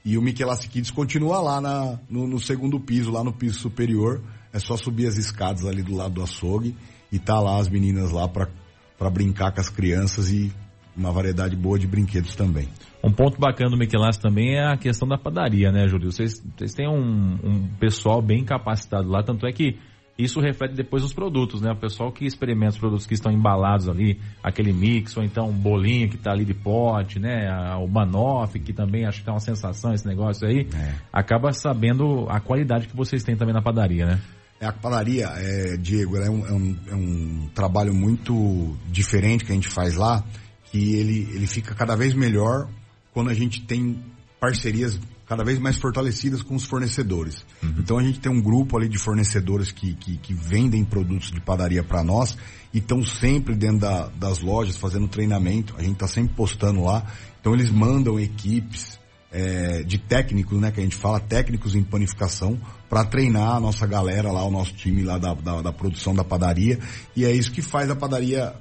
e 0.06 0.18
o 0.18 0.22
Michelassi 0.22 0.70
Kids 0.70 0.90
continua 0.90 1.42
lá 1.42 1.60
na, 1.60 2.00
no, 2.10 2.26
no 2.28 2.40
segundo 2.40 2.80
piso, 2.80 3.12
lá 3.12 3.24
no 3.24 3.34
piso 3.34 3.60
superior, 3.60 4.22
é 4.54 4.60
só 4.60 4.78
subir 4.78 5.08
as 5.08 5.18
escadas 5.18 5.66
ali 5.66 5.84
do 5.84 5.96
lado 5.96 6.14
do 6.14 6.24
açougue, 6.24 6.76
e 7.12 7.20
tá 7.20 7.40
lá 7.40 7.58
as 7.58 7.70
meninas 7.70 8.12
lá 8.12 8.28
para 8.28 9.10
brincar 9.10 9.52
com 9.52 9.60
as 9.60 9.70
crianças 9.70 10.32
e 10.32 10.52
uma 10.96 11.12
variedade 11.12 11.56
boa 11.56 11.80
de 11.80 11.88
brinquedos 11.88 12.36
também. 12.36 12.68
Um 13.04 13.12
ponto 13.12 13.40
bacana 13.40 13.70
do 13.72 13.78
Michelassi 13.78 14.20
também 14.20 14.56
é 14.56 14.66
a 14.66 14.78
questão 14.78 15.08
da 15.08 15.18
padaria, 15.18 15.72
né, 15.72 15.88
Júlio? 15.88 16.12
Vocês, 16.12 16.44
vocês 16.56 16.74
têm 16.74 16.88
um, 16.88 17.40
um 17.44 17.68
pessoal 17.80 18.22
bem 18.22 18.44
capacitado 18.44 19.10
lá, 19.10 19.24
tanto 19.24 19.48
é 19.48 19.52
que 19.52 19.78
isso 20.20 20.40
reflete 20.40 20.76
depois 20.76 21.02
nos 21.02 21.14
produtos, 21.14 21.62
né? 21.62 21.72
O 21.72 21.76
pessoal 21.76 22.12
que 22.12 22.26
experimenta 22.26 22.74
os 22.74 22.78
produtos 22.78 23.08
que 23.08 23.14
estão 23.16 23.32
embalados 23.32 23.90
ali, 23.90 24.20
aquele 24.44 24.72
mix, 24.72 25.18
ou 25.18 25.24
então 25.24 25.50
um 25.50 25.54
bolinho 25.54 26.10
que 26.10 26.16
está 26.16 26.32
ali 26.32 26.46
de 26.46 26.54
pote, 26.54 27.18
né? 27.18 27.50
O 27.82 27.88
banoffee, 27.88 28.62
que 28.62 28.72
também 28.74 29.06
acho 29.06 29.24
que 29.24 29.30
é 29.30 29.34
uma 29.34 29.40
sensação 29.40 29.94
esse 29.94 30.06
negócio 30.06 30.48
aí, 30.48 30.68
É. 30.76 30.94
acaba 31.12 31.52
sabendo 31.54 32.28
a 32.30 32.40
qualidade 32.40 32.88
que 32.88 32.96
vocês 32.96 33.24
têm 33.24 33.36
também 33.36 33.54
na 33.54 33.62
padaria, 33.64 34.06
né? 34.06 34.20
É, 34.62 34.68
a 34.68 34.72
padaria, 34.72 35.26
é, 35.26 35.76
Diego, 35.76 36.18
é 36.18 36.30
um, 36.30 36.46
é, 36.46 36.52
um, 36.52 36.78
é 36.92 36.96
um 36.96 37.50
trabalho 37.56 37.96
muito 37.96 38.78
diferente 38.92 39.44
que 39.44 39.52
a 39.52 39.56
gente 39.56 39.68
faz 39.68 39.96
lá, 39.96 40.24
que 40.66 40.94
ele, 40.94 41.28
ele 41.34 41.48
fica 41.48 41.74
cada 41.74 41.96
vez 41.96 42.14
melhor 42.14 42.70
quando 43.12 43.32
a 43.32 43.34
gente 43.34 43.62
tem 43.64 44.00
parcerias 44.40 45.00
cada 45.28 45.44
vez 45.44 45.58
mais 45.58 45.78
fortalecidas 45.78 46.44
com 46.44 46.54
os 46.54 46.64
fornecedores. 46.64 47.44
Uhum. 47.64 47.74
Então 47.80 47.98
a 47.98 48.04
gente 48.04 48.20
tem 48.20 48.32
um 48.32 48.42
grupo 48.42 48.78
ali 48.78 48.88
de 48.88 49.00
fornecedores 49.00 49.72
que, 49.72 49.96
que, 49.96 50.18
que 50.18 50.34
vendem 50.34 50.86
produtos 50.86 51.32
de 51.32 51.42
padaria 51.42 51.84
para 51.84 52.04
nós 52.04 52.38
e 52.72 52.78
estão 52.78 53.04
sempre 53.04 53.56
dentro 53.56 53.80
da, 53.80 54.10
das 54.10 54.42
lojas 54.42 54.76
fazendo 54.76 55.08
treinamento. 55.08 55.74
A 55.76 55.82
gente 55.82 55.94
está 55.94 56.08
sempre 56.08 56.36
postando 56.36 56.84
lá. 56.84 57.04
Então 57.40 57.54
eles 57.56 57.72
mandam 57.72 58.20
equipes 58.20 59.00
é, 59.32 59.84
de 59.84 59.98
técnicos, 59.98 60.60
né, 60.60 60.72
que 60.72 60.80
a 60.80 60.84
gente 60.84 60.96
fala, 60.96 61.20
técnicos 61.20 61.76
em 61.76 61.84
panificação, 61.84 62.60
para 62.90 63.06
treinar 63.06 63.56
a 63.56 63.60
nossa 63.60 63.88
galera 63.88 64.32
lá, 64.32 64.44
o 64.44 64.52
nosso 64.52 64.74
time 64.74 65.04
lá 65.04 65.18
da, 65.18 65.34
da, 65.34 65.62
da 65.62 65.72
produção 65.72 66.14
da 66.14 66.24
padaria. 66.24 66.80
E 67.16 67.26
é 67.26 67.32
isso 67.32 67.52
que 67.52 67.62
faz 67.62 67.90
a 67.90 67.96
padaria 67.96 68.54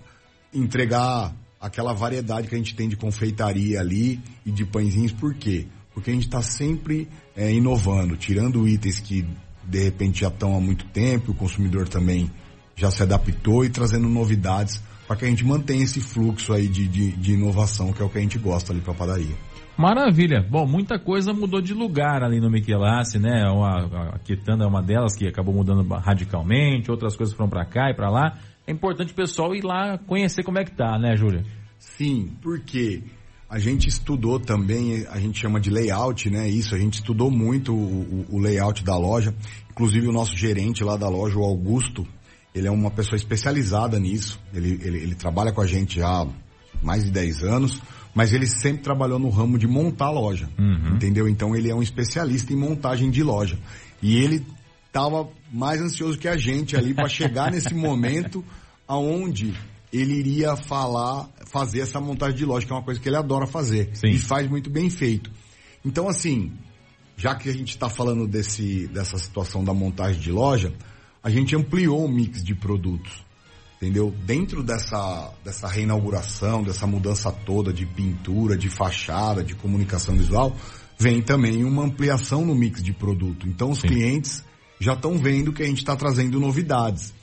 entregar 0.55 1.35
aquela 1.61 1.93
variedade 1.93 2.49
que 2.49 2.55
a 2.55 2.59
gente 2.59 2.75
tem 2.75 2.89
de 2.89 2.97
confeitaria 2.97 3.81
ali 3.81 4.21
e 4.47 4.51
de 4.51 4.65
pãezinhos. 4.65 5.13
Por 5.13 5.35
quê? 5.35 5.67
porque 5.93 6.11
a 6.11 6.15
gente 6.15 6.27
está 6.27 6.43
sempre 6.43 7.09
é, 7.37 7.53
inovando, 7.53 8.17
tirando 8.17 8.67
itens 8.67 9.01
que 9.01 9.27
de 9.65 9.85
repente 9.85 10.21
já 10.21 10.29
estão 10.29 10.57
há 10.57 10.61
muito 10.61 10.85
tempo, 10.87 11.33
o 11.33 11.35
consumidor 11.35 11.89
também 11.89 12.31
já 12.75 12.91
se 12.91 13.03
adaptou 13.03 13.65
e 13.65 13.69
trazendo 13.69 14.09
novidades 14.09 14.81
para 15.07 15.17
que 15.17 15.25
a 15.25 15.29
gente 15.29 15.45
mantenha 15.45 15.85
esse 15.85 16.01
fluxo 16.01 16.53
aí 16.53 16.69
de, 16.69 16.87
de, 16.89 17.13
de 17.13 17.33
inovação, 17.33 17.93
que 17.93 18.01
é 18.01 18.05
o 18.05 18.09
que 18.09 18.19
a 18.19 18.21
gente 18.21 18.39
gosta 18.39 18.73
ali 18.73 18.81
para 18.81 18.93
a 18.93 18.97
padaria. 18.97 19.37
Maravilha. 19.77 20.47
Bom, 20.49 20.67
muita 20.67 20.99
coisa 20.99 21.33
mudou 21.33 21.61
de 21.61 21.73
lugar 21.73 22.23
ali 22.23 22.41
no 22.41 22.51
Michelassi, 22.51 23.19
né? 23.19 23.45
A, 23.45 24.15
a 24.15 24.19
Quitanda 24.19 24.65
é 24.65 24.67
uma 24.67 24.83
delas 24.83 25.17
que 25.17 25.27
acabou 25.27 25.55
mudando 25.55 25.87
radicalmente, 25.95 26.91
outras 26.91 27.17
coisas 27.17 27.35
foram 27.35 27.49
para 27.49 27.65
cá 27.65 27.91
e 27.91 27.95
para 27.95 28.11
lá. 28.11 28.39
É 28.67 28.73
importante 28.73 29.13
o 29.13 29.17
pessoal 29.17 29.55
ir 29.55 29.65
lá 29.65 29.99
conhecer 29.99 30.43
como 30.43 30.59
é 30.59 30.65
que 30.65 30.73
tá, 30.73 30.99
né, 30.99 31.17
Júlia? 31.17 31.45
Sim, 31.79 32.31
porque 32.43 33.03
a 33.51 33.59
gente 33.59 33.89
estudou 33.89 34.39
também, 34.39 35.05
a 35.11 35.19
gente 35.19 35.41
chama 35.41 35.59
de 35.59 35.71
layout, 35.71 36.31
né? 36.31 36.49
Isso, 36.49 36.73
a 36.75 36.79
gente 36.79 36.95
estudou 36.95 37.31
muito 37.31 37.75
o, 37.75 38.27
o, 38.31 38.39
layout 38.39 38.85
da 38.85 38.97
loja. 38.97 39.35
Inclusive 39.71 40.07
o 40.07 40.13
nosso 40.13 40.37
gerente 40.37 40.85
lá 40.85 40.97
da 40.97 41.09
loja, 41.09 41.37
o 41.37 41.43
Augusto, 41.43 42.07
ele 42.55 42.69
é 42.69 42.71
uma 42.71 42.93
pessoa 42.93 43.17
especializada 43.17 43.99
nisso. 43.99 44.39
Ele, 44.55 44.79
ele, 44.81 44.99
ele 44.99 45.15
trabalha 45.17 45.53
com 45.53 45.61
a 45.61 45.67
gente 45.67 46.01
há 46.01 46.29
mais 46.81 47.05
de 47.05 47.11
10 47.11 47.43
anos, 47.43 47.83
mas 48.15 48.33
ele 48.33 48.47
sempre 48.47 48.83
trabalhou 48.83 49.19
no 49.19 49.31
ramo 49.31 49.59
de 49.59 49.67
montar 49.67 50.11
loja. 50.11 50.49
Uhum. 50.59 50.95
Entendeu? 50.95 51.29
Então 51.29 51.55
ele 51.55 51.71
é 51.71 51.75
um 51.75 51.83
especialista 51.83 52.53
em 52.53 52.57
montagem 52.57 53.11
de 53.11 53.23
loja. 53.23 53.59
E 54.03 54.17
ele 54.17 54.45
estava 54.87 55.29
mais 55.53 55.81
ansioso 55.81 56.19
que 56.19 56.29
a 56.29 56.37
gente 56.37 56.77
ali 56.77 56.95
para 56.95 57.09
chegar 57.09 57.51
nesse 57.53 57.75
momento 57.75 58.45
aonde 58.87 59.55
ele 59.93 60.15
iria 60.15 60.57
falar, 60.57 61.29
fazer 61.47 61.81
essa 61.81 62.01
montagem 62.01 62.37
de 62.37 62.45
loja, 62.45 62.67
que 62.67 62.73
é 62.73 62.77
uma 62.77 62.83
coisa 62.83 63.01
que 63.01 63.09
ele 63.09 63.17
adora 63.17 63.47
fazer. 63.47 63.91
Sim. 63.95 64.09
E 64.09 64.19
faz 64.19 64.49
muito 64.49 64.71
bem 64.71 64.89
feito. 64.89 65.31
Então, 65.85 66.09
assim, 66.09 66.53
já 67.17 67.35
que 67.35 67.49
a 67.49 67.53
gente 67.53 67.71
está 67.71 67.89
falando 67.89 68.27
desse, 68.27 68.87
dessa 68.89 69.19
situação 69.19 69.65
da 69.65 69.75
montagem 69.75 70.21
de 70.21 70.31
loja, 70.31 70.73
a 71.23 71.29
gente 71.29 71.55
ampliou 71.57 72.05
o 72.05 72.09
mix 72.09 72.43
de 72.43 72.55
produtos. 72.55 73.25
Entendeu? 73.81 74.15
Dentro 74.27 74.63
dessa, 74.63 75.33
dessa 75.43 75.67
reinauguração, 75.67 76.63
dessa 76.63 76.87
mudança 76.87 77.33
toda 77.33 77.73
de 77.73 77.87
pintura, 77.87 78.55
de 78.55 78.69
fachada, 78.69 79.43
de 79.43 79.55
comunicação 79.55 80.15
visual, 80.15 80.55
vem 80.99 81.23
também 81.23 81.65
uma 81.65 81.85
ampliação 81.85 82.45
no 82.45 82.55
mix 82.55 82.83
de 82.83 82.93
produto. 82.93 83.49
Então 83.49 83.71
os 83.71 83.79
Sim. 83.79 83.89
clientes 83.89 84.45
já 84.79 84.93
estão 84.93 85.17
vendo 85.17 85.51
que 85.51 85.63
a 85.63 85.67
gente 85.67 85.79
está 85.79 85.97
trazendo 85.97 86.39
novidades 86.39 87.15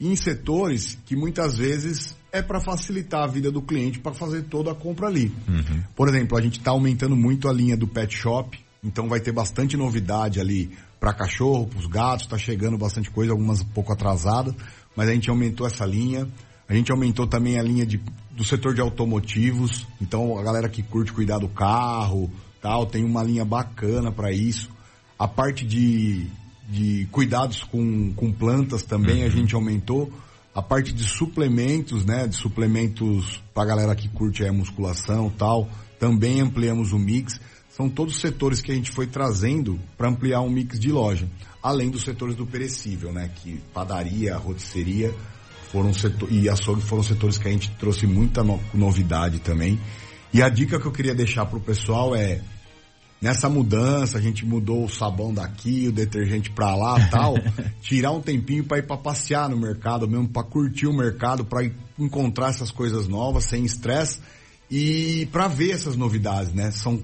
em 0.00 0.14
setores 0.14 0.98
que 1.04 1.16
muitas 1.16 1.56
vezes 1.56 2.16
é 2.30 2.42
para 2.42 2.60
facilitar 2.60 3.22
a 3.24 3.26
vida 3.26 3.50
do 3.50 3.62
cliente 3.62 3.98
para 3.98 4.14
fazer 4.14 4.42
toda 4.44 4.70
a 4.70 4.74
compra 4.74 5.08
ali. 5.08 5.32
Uhum. 5.48 5.82
Por 5.96 6.08
exemplo, 6.08 6.38
a 6.38 6.40
gente 6.40 6.58
está 6.58 6.70
aumentando 6.70 7.16
muito 7.16 7.48
a 7.48 7.52
linha 7.52 7.76
do 7.76 7.88
pet 7.88 8.14
shop, 8.14 8.58
então 8.82 9.08
vai 9.08 9.20
ter 9.20 9.32
bastante 9.32 9.76
novidade 9.76 10.40
ali 10.40 10.70
para 10.98 11.12
cachorro, 11.12 11.66
para 11.66 11.78
os 11.78 11.86
gatos, 11.86 12.24
está 12.24 12.38
chegando 12.38 12.76
bastante 12.78 13.10
coisa, 13.10 13.32
algumas 13.32 13.60
um 13.60 13.66
pouco 13.66 13.92
atrasadas, 13.92 14.54
mas 14.96 15.08
a 15.08 15.12
gente 15.12 15.30
aumentou 15.30 15.66
essa 15.66 15.84
linha. 15.84 16.28
A 16.68 16.74
gente 16.74 16.90
aumentou 16.90 17.26
também 17.26 17.58
a 17.58 17.62
linha 17.62 17.84
de, 17.84 18.00
do 18.30 18.44
setor 18.44 18.74
de 18.74 18.80
automotivos, 18.80 19.86
então 20.00 20.38
a 20.38 20.42
galera 20.42 20.68
que 20.68 20.82
curte 20.82 21.12
cuidar 21.12 21.38
do 21.38 21.48
carro, 21.48 22.30
tal, 22.60 22.86
tem 22.86 23.04
uma 23.04 23.22
linha 23.22 23.44
bacana 23.44 24.10
para 24.10 24.32
isso. 24.32 24.70
A 25.18 25.28
parte 25.28 25.64
de 25.64 26.30
de 26.68 27.06
cuidados 27.10 27.62
com, 27.62 28.12
com 28.14 28.32
plantas 28.32 28.82
também 28.82 29.20
uhum. 29.20 29.26
a 29.26 29.30
gente 29.30 29.54
aumentou. 29.54 30.12
A 30.54 30.62
parte 30.62 30.92
de 30.92 31.04
suplementos, 31.04 32.04
né? 32.04 32.26
De 32.28 32.36
suplementos 32.36 33.42
para 33.52 33.66
galera 33.66 33.94
que 33.94 34.08
curte 34.08 34.44
a 34.46 34.52
musculação 34.52 35.28
tal, 35.28 35.68
também 35.98 36.40
ampliamos 36.40 36.92
o 36.92 36.98
mix. 36.98 37.40
São 37.68 37.88
todos 37.88 38.20
setores 38.20 38.60
que 38.60 38.70
a 38.70 38.74
gente 38.74 38.92
foi 38.92 39.06
trazendo 39.06 39.80
para 39.98 40.08
ampliar 40.08 40.40
um 40.42 40.50
mix 40.50 40.78
de 40.78 40.92
loja. 40.92 41.28
Além 41.64 41.90
dos 41.90 42.04
setores 42.04 42.36
do 42.36 42.46
perecível, 42.46 43.10
né? 43.10 43.30
Que 43.34 43.58
padaria, 43.72 44.36
rotisseria 44.36 45.14
foram 45.74 45.92
setor, 45.92 46.30
e 46.30 46.48
açougue 46.48 46.82
foram 46.82 47.02
setores 47.02 47.36
que 47.36 47.48
a 47.48 47.50
gente 47.50 47.68
trouxe 47.72 48.06
muita 48.06 48.44
no, 48.44 48.60
novidade 48.72 49.40
também. 49.40 49.80
E 50.32 50.40
a 50.40 50.48
dica 50.48 50.78
que 50.78 50.86
eu 50.86 50.92
queria 50.92 51.14
deixar 51.14 51.46
para 51.46 51.58
o 51.58 51.60
pessoal 51.60 52.14
é 52.14 52.40
nessa 53.20 53.48
mudança, 53.48 54.18
a 54.18 54.20
gente 54.20 54.44
mudou 54.46 54.84
o 54.84 54.88
sabão 54.88 55.34
daqui, 55.34 55.88
o 55.88 55.92
detergente 55.92 56.50
para 56.50 56.76
lá 56.76 57.00
tal, 57.10 57.34
tirar 57.80 58.12
um 58.12 58.20
tempinho 58.20 58.62
para 58.62 58.78
ir 58.78 58.86
para 58.86 58.96
passear 58.96 59.48
no 59.48 59.56
mercado 59.56 60.06
mesmo, 60.06 60.28
para 60.28 60.44
curtir 60.44 60.86
o 60.86 60.92
mercado, 60.92 61.44
para 61.44 61.68
encontrar 61.98 62.50
essas 62.50 62.70
coisas 62.70 63.08
novas, 63.08 63.44
sem 63.46 63.64
estresse, 63.64 64.20
e 64.70 65.26
para 65.32 65.48
ver 65.48 65.72
essas 65.72 65.96
novidades, 65.96 66.52
né? 66.52 66.70
São 66.70 67.02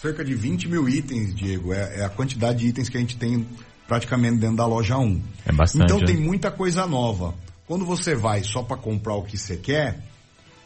cerca 0.00 0.24
de 0.24 0.34
20 0.34 0.68
mil 0.68 0.88
itens, 0.88 1.34
Diego, 1.34 1.72
é, 1.72 2.00
é, 2.00 2.04
a 2.04 2.08
quantidade 2.08 2.60
de 2.60 2.68
itens 2.68 2.88
que 2.88 2.96
a 2.96 3.00
gente 3.00 3.16
tem 3.16 3.46
praticamente 3.86 4.36
dentro 4.36 4.56
da 4.56 4.66
loja 4.66 4.98
1. 4.98 5.22
É 5.46 5.52
bastante. 5.52 5.84
Então 5.84 6.04
tem 6.04 6.16
né? 6.16 6.24
muita 6.24 6.50
coisa 6.50 6.86
nova. 6.86 7.34
Quando 7.66 7.84
você 7.84 8.14
vai 8.14 8.42
só 8.44 8.62
para 8.62 8.76
comprar 8.76 9.14
o 9.14 9.22
que 9.22 9.36
você 9.36 9.56
quer, 9.56 10.00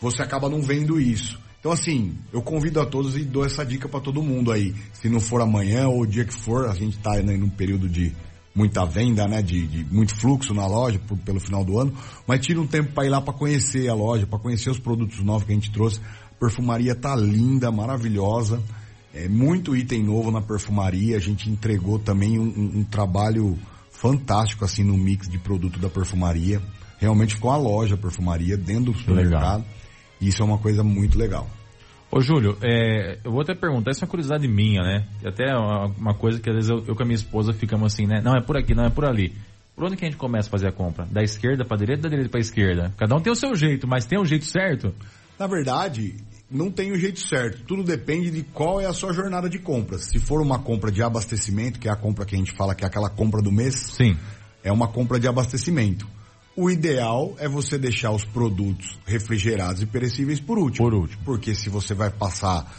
você 0.01 0.23
acaba 0.23 0.49
não 0.49 0.63
vendo 0.63 1.01
isso. 1.01 1.39
Então, 1.61 1.73
assim, 1.73 2.17
eu 2.33 2.41
convido 2.41 2.81
a 2.81 2.87
todos 2.87 3.17
e 3.17 3.25
dou 3.25 3.45
essa 3.45 3.65
dica 3.65 3.87
para 3.87 4.01
todo 4.01 4.23
mundo 4.23 4.51
aí. 4.51 4.75
Se 4.95 5.11
não 5.11 5.21
for 5.21 5.43
amanhã 5.43 5.89
ou 5.89 6.01
o 6.01 6.07
dia 6.07 6.25
que 6.25 6.33
for, 6.33 6.67
a 6.67 6.75
gente 6.75 6.97
está 6.97 7.13
né, 7.23 7.37
num 7.37 7.51
período 7.51 7.87
de 7.87 8.15
muita 8.55 8.85
venda, 8.85 9.29
né, 9.29 9.43
de, 9.43 9.67
de 9.67 9.85
muito 9.85 10.17
fluxo 10.17 10.55
na 10.55 10.67
loja 10.67 10.99
por, 11.07 11.19
pelo 11.19 11.39
final 11.39 11.65
do 11.65 11.79
ano, 11.79 11.93
mas 12.27 12.41
tira 12.41 12.61
um 12.61 12.67
tempo 12.67 12.93
para 12.93 13.07
ir 13.07 13.11
lá 13.11 13.21
para 13.21 13.35
conhecer 13.35 13.89
a 13.89 13.95
loja, 13.95 14.27
para 14.27 14.39
conhecer 14.39 14.71
os 14.71 14.79
produtos 14.79 15.23
novos 15.23 15.45
que 15.45 15.53
a 15.53 15.55
gente 15.55 15.71
trouxe. 15.71 16.01
A 16.31 16.35
perfumaria 16.41 16.95
tá 16.95 17.15
linda, 17.15 17.71
maravilhosa, 17.71 18.63
é 19.15 19.29
muito 19.29 19.77
item 19.77 20.03
novo 20.03 20.31
na 20.31 20.41
perfumaria. 20.41 21.17
A 21.17 21.21
gente 21.21 21.51
entregou 21.51 21.99
também 21.99 22.39
um, 22.39 22.45
um, 22.45 22.79
um 22.81 22.85
trabalho 22.85 23.59
fantástico 23.91 24.65
assim 24.65 24.85
no 24.85 24.97
mix 24.97 25.29
de 25.29 25.39
produto 25.39 25.79
da 25.79 25.89
perfumaria. 25.89 26.61
Realmente 26.99 27.35
ficou 27.35 27.51
a 27.51 27.57
loja 27.57 27.95
a 27.95 27.99
perfumaria 27.99 28.57
dentro 28.57 28.93
do 28.93 28.99
supermercado. 28.99 29.61
Legal. 29.61 29.65
Isso 30.21 30.43
é 30.43 30.45
uma 30.45 30.59
coisa 30.59 30.85
muito 30.85 31.19
legal. 31.19 31.49
Ô 32.13 32.21
Júlio, 32.21 32.59
é, 32.61 33.19
eu 33.25 33.31
vou 33.31 33.41
até 33.41 33.55
perguntar, 33.55 33.93
isso 33.93 34.03
é 34.03 34.05
uma 34.05 34.11
curiosidade 34.11 34.47
minha, 34.49 34.83
né? 34.83 35.07
Até 35.25 35.55
uma 35.57 36.13
coisa 36.15 36.41
que 36.41 36.51
às 36.51 36.57
vezes 36.57 36.71
eu, 36.71 36.85
eu 36.87 36.97
com 36.97 37.03
a 37.03 37.07
minha 37.07 37.15
esposa 37.15 37.53
ficamos 37.53 37.93
assim, 37.93 38.05
né? 38.05 38.21
Não, 38.21 38.37
é 38.37 38.41
por 38.41 38.57
aqui, 38.57 38.75
não 38.75 38.85
é 38.85 38.91
por 38.91 39.05
ali. 39.05 39.33
Por 39.77 39.85
onde 39.85 39.97
que 39.97 40.05
a 40.05 40.09
gente 40.09 40.19
começa 40.19 40.49
a 40.49 40.51
fazer 40.51 40.69
a 40.69 40.73
compra? 40.73 41.07
Da 41.07 41.23
esquerda 41.23 41.65
para 41.65 41.77
direita, 41.77 42.03
da 42.03 42.09
direita 42.09 42.29
para 42.29 42.41
esquerda? 42.41 42.93
Cada 42.97 43.15
um 43.15 43.21
tem 43.21 43.33
o 43.33 43.37
seu 43.37 43.55
jeito, 43.55 43.87
mas 43.87 44.05
tem 44.05 44.21
um 44.21 44.25
jeito 44.25 44.45
certo? 44.45 44.93
Na 45.39 45.47
verdade, 45.47 46.17
não 46.51 46.71
tem 46.71 46.91
o 46.91 46.95
um 46.95 46.99
jeito 46.99 47.21
certo. 47.21 47.63
Tudo 47.65 47.85
depende 47.85 48.31
de 48.31 48.43
qual 48.43 48.81
é 48.81 48.87
a 48.87 48.93
sua 48.93 49.13
jornada 49.13 49.49
de 49.49 49.59
compras. 49.59 50.07
Se 50.07 50.19
for 50.19 50.41
uma 50.43 50.59
compra 50.59 50.91
de 50.91 51.03
abastecimento, 51.03 51.79
que 51.79 51.89
é 51.89 51.93
a 51.93 51.97
compra 51.97 52.25
que 52.25 52.35
a 52.35 52.39
gente 52.39 52.53
fala 52.53 52.75
que 52.75 52.85
é 52.85 52.87
aquela 52.87 53.09
compra 53.09 53.41
do 53.41 53.53
mês, 53.53 53.75
sim, 53.75 54.17
é 54.65 54.73
uma 54.73 54.89
compra 54.89 55.21
de 55.21 55.29
abastecimento. 55.29 56.07
O 56.57 56.69
ideal 56.69 57.35
é 57.39 57.49
você 57.49 57.79
deixar 57.79 58.11
os 58.11 58.25
produtos 58.25 58.99
refrigerados 59.07 59.81
e 59.81 59.87
perecíveis 59.87 60.41
por 60.41 60.59
último. 60.59 60.91
Por 60.91 60.95
último. 60.95 61.23
Porque 61.25 61.55
se 61.55 61.71
você 61.71 61.95
vai 61.95 62.11
passar 62.11 62.71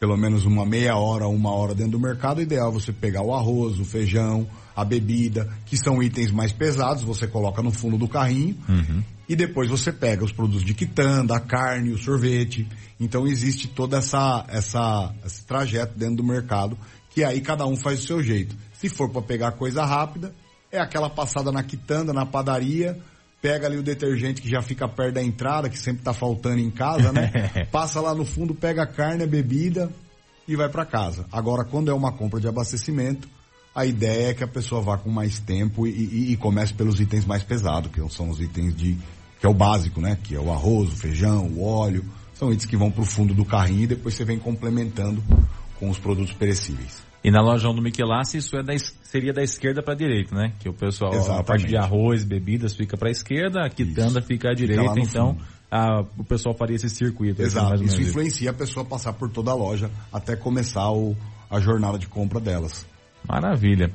pelo 0.00 0.16
menos 0.16 0.44
uma 0.44 0.66
meia 0.66 0.96
hora, 0.96 1.28
uma 1.28 1.52
hora 1.52 1.76
dentro 1.76 1.92
do 1.92 2.00
mercado, 2.00 2.38
o 2.38 2.42
ideal 2.42 2.70
é 2.70 2.72
você 2.72 2.92
pegar 2.92 3.22
o 3.22 3.32
arroz, 3.32 3.78
o 3.78 3.84
feijão, 3.84 4.48
a 4.74 4.84
bebida, 4.84 5.48
que 5.66 5.76
são 5.76 6.02
itens 6.02 6.30
mais 6.30 6.52
pesados, 6.52 7.02
você 7.02 7.26
coloca 7.26 7.62
no 7.62 7.70
fundo 7.70 7.98
do 7.98 8.08
carrinho 8.08 8.56
uhum. 8.68 9.02
e 9.28 9.36
depois 9.36 9.68
você 9.68 9.92
pega 9.92 10.24
os 10.24 10.32
produtos 10.32 10.64
de 10.64 10.74
quitanda, 10.74 11.36
a 11.36 11.40
carne, 11.40 11.92
o 11.92 11.98
sorvete. 11.98 12.66
Então 12.98 13.26
existe 13.26 13.68
toda 13.68 13.98
essa, 13.98 14.44
essa 14.48 15.14
esse 15.24 15.44
trajeto 15.44 15.98
dentro 15.98 16.16
do 16.16 16.24
mercado 16.24 16.76
que 17.10 17.22
aí 17.22 17.40
cada 17.40 17.66
um 17.66 17.76
faz 17.76 18.02
o 18.02 18.06
seu 18.06 18.22
jeito. 18.22 18.56
Se 18.72 18.88
for 18.88 19.10
para 19.10 19.22
pegar 19.22 19.52
coisa 19.52 19.84
rápida, 19.84 20.34
é 20.70 20.80
aquela 20.80 21.10
passada 21.10 21.52
na 21.52 21.62
quitanda, 21.62 22.12
na 22.12 22.24
padaria, 22.24 22.98
pega 23.40 23.66
ali 23.66 23.76
o 23.76 23.82
detergente 23.82 24.40
que 24.40 24.48
já 24.48 24.62
fica 24.62 24.88
perto 24.88 25.14
da 25.14 25.22
entrada, 25.22 25.68
que 25.68 25.78
sempre 25.78 26.02
tá 26.02 26.14
faltando 26.14 26.60
em 26.60 26.70
casa, 26.70 27.12
né? 27.12 27.30
Passa 27.70 28.00
lá 28.00 28.14
no 28.14 28.24
fundo, 28.24 28.54
pega 28.54 28.84
a 28.84 28.86
carne, 28.86 29.24
a 29.24 29.26
bebida 29.26 29.90
e 30.48 30.56
vai 30.56 30.68
para 30.68 30.86
casa. 30.86 31.26
Agora, 31.30 31.64
quando 31.64 31.90
é 31.90 31.94
uma 31.94 32.12
compra 32.12 32.40
de 32.40 32.48
abastecimento, 32.48 33.28
a 33.74 33.86
ideia 33.86 34.30
é 34.30 34.34
que 34.34 34.44
a 34.44 34.48
pessoa 34.48 34.80
vá 34.80 34.98
com 34.98 35.10
mais 35.10 35.38
tempo 35.38 35.86
e, 35.86 35.90
e, 35.90 36.32
e 36.32 36.36
comece 36.36 36.74
pelos 36.74 37.00
itens 37.00 37.24
mais 37.24 37.42
pesados, 37.42 37.90
que 37.90 38.00
são 38.10 38.28
os 38.28 38.40
itens 38.40 38.74
de 38.76 38.98
que 39.40 39.46
é 39.46 39.48
o 39.48 39.54
básico, 39.54 40.00
né? 40.00 40.16
Que 40.22 40.36
é 40.36 40.40
o 40.40 40.52
arroz, 40.52 40.92
o 40.92 40.96
feijão, 40.96 41.46
o 41.46 41.64
óleo. 41.64 42.04
São 42.34 42.52
itens 42.52 42.66
que 42.66 42.76
vão 42.76 42.90
para 42.90 43.02
o 43.02 43.04
fundo 43.04 43.34
do 43.34 43.44
carrinho 43.44 43.82
e 43.82 43.86
depois 43.88 44.14
você 44.14 44.24
vem 44.24 44.38
complementando 44.38 45.22
com 45.80 45.90
os 45.90 45.98
produtos 45.98 46.32
perecíveis. 46.32 47.02
E 47.24 47.30
na 47.30 47.40
lojão 47.40 47.74
do 47.74 47.80
Michelassi 47.80 48.38
isso 48.38 48.56
é 48.56 48.62
da, 48.62 48.72
seria 49.02 49.32
da 49.32 49.42
esquerda 49.42 49.82
para 49.82 49.94
a 49.94 49.96
direita, 49.96 50.34
né? 50.34 50.52
Que 50.60 50.68
o 50.68 50.72
pessoal, 50.72 51.12
Exatamente. 51.12 51.40
a 51.40 51.44
parte 51.44 51.66
de 51.66 51.76
arroz, 51.76 52.24
bebidas 52.24 52.74
fica 52.74 52.96
para 52.96 53.08
a 53.08 53.12
esquerda, 53.12 53.64
a 53.64 53.70
quitanda 53.70 54.18
isso. 54.18 54.28
fica 54.28 54.50
à 54.50 54.54
direita, 54.54 54.94
fica 54.94 55.00
então 55.00 55.36
a, 55.70 56.02
o 56.18 56.24
pessoal 56.24 56.54
faria 56.54 56.76
esse 56.76 56.90
circuito. 56.90 57.40
Exato, 57.40 57.82
isso 57.82 58.00
influencia 58.02 58.50
a 58.50 58.52
pessoa 58.52 58.84
a 58.84 58.88
passar 58.88 59.14
por 59.14 59.30
toda 59.30 59.50
a 59.50 59.54
loja 59.54 59.90
até 60.12 60.36
começar 60.36 60.90
o, 60.90 61.16
a 61.50 61.58
jornada 61.58 61.98
de 61.98 62.06
compra 62.06 62.38
delas. 62.38 62.86
Maravilha. 63.28 63.90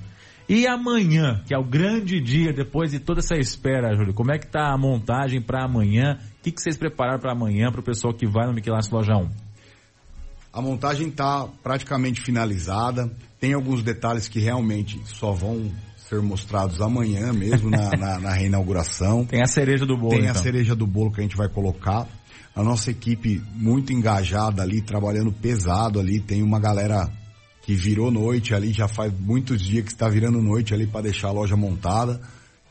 E 0.49 0.65
amanhã, 0.65 1.43
que 1.45 1.53
é 1.53 1.57
o 1.57 1.63
grande 1.63 2.21
dia 2.21 2.53
depois 2.53 2.91
de 2.91 2.99
toda 2.99 3.19
essa 3.19 3.35
espera, 3.35 3.93
Júlio, 3.95 4.13
como 4.13 4.31
é 4.31 4.37
que 4.37 4.47
tá 4.47 4.71
a 4.71 4.77
montagem 4.77 5.41
para 5.41 5.65
amanhã? 5.65 6.17
O 6.39 6.43
que, 6.43 6.51
que 6.51 6.61
vocês 6.61 6.77
prepararam 6.77 7.19
para 7.19 7.33
amanhã 7.33 7.69
para 7.69 7.81
o 7.81 7.83
pessoal 7.83 8.13
que 8.13 8.25
vai 8.25 8.47
no 8.47 8.53
Michelas 8.53 8.89
Loja 8.89 9.13
1? 9.17 9.29
A 10.53 10.61
montagem 10.61 11.09
está 11.09 11.45
praticamente 11.61 12.21
finalizada. 12.21 13.11
Tem 13.39 13.53
alguns 13.53 13.83
detalhes 13.83 14.29
que 14.29 14.39
realmente 14.39 14.99
só 15.05 15.33
vão 15.33 15.69
ser 15.97 16.21
mostrados 16.21 16.81
amanhã 16.81 17.33
mesmo 17.33 17.69
na, 17.69 17.91
na, 17.91 18.19
na 18.19 18.33
reinauguração. 18.33 19.25
Tem 19.29 19.41
a 19.41 19.47
cereja 19.47 19.85
do 19.85 19.97
bolo. 19.97 20.11
Tem 20.11 20.21
então. 20.21 20.31
a 20.31 20.35
cereja 20.35 20.73
do 20.73 20.87
bolo 20.87 21.11
que 21.11 21.19
a 21.19 21.23
gente 21.23 21.35
vai 21.35 21.49
colocar. 21.49 22.07
A 22.55 22.63
nossa 22.63 22.89
equipe 22.89 23.43
muito 23.53 23.91
engajada 23.91 24.63
ali, 24.63 24.81
trabalhando 24.81 25.31
pesado 25.31 25.99
ali. 25.99 26.21
Tem 26.21 26.41
uma 26.41 26.59
galera 26.59 27.07
que 27.67 27.75
virou 27.75 28.09
noite 28.09 28.53
ali, 28.53 28.71
já 28.71 28.87
faz 28.87 29.11
muitos 29.19 29.61
dias 29.61 29.83
que 29.83 29.91
está 29.91 30.07
virando 30.07 30.41
noite 30.41 30.73
ali 30.73 30.87
para 30.87 31.01
deixar 31.01 31.27
a 31.27 31.31
loja 31.31 31.57
montada. 31.57 32.21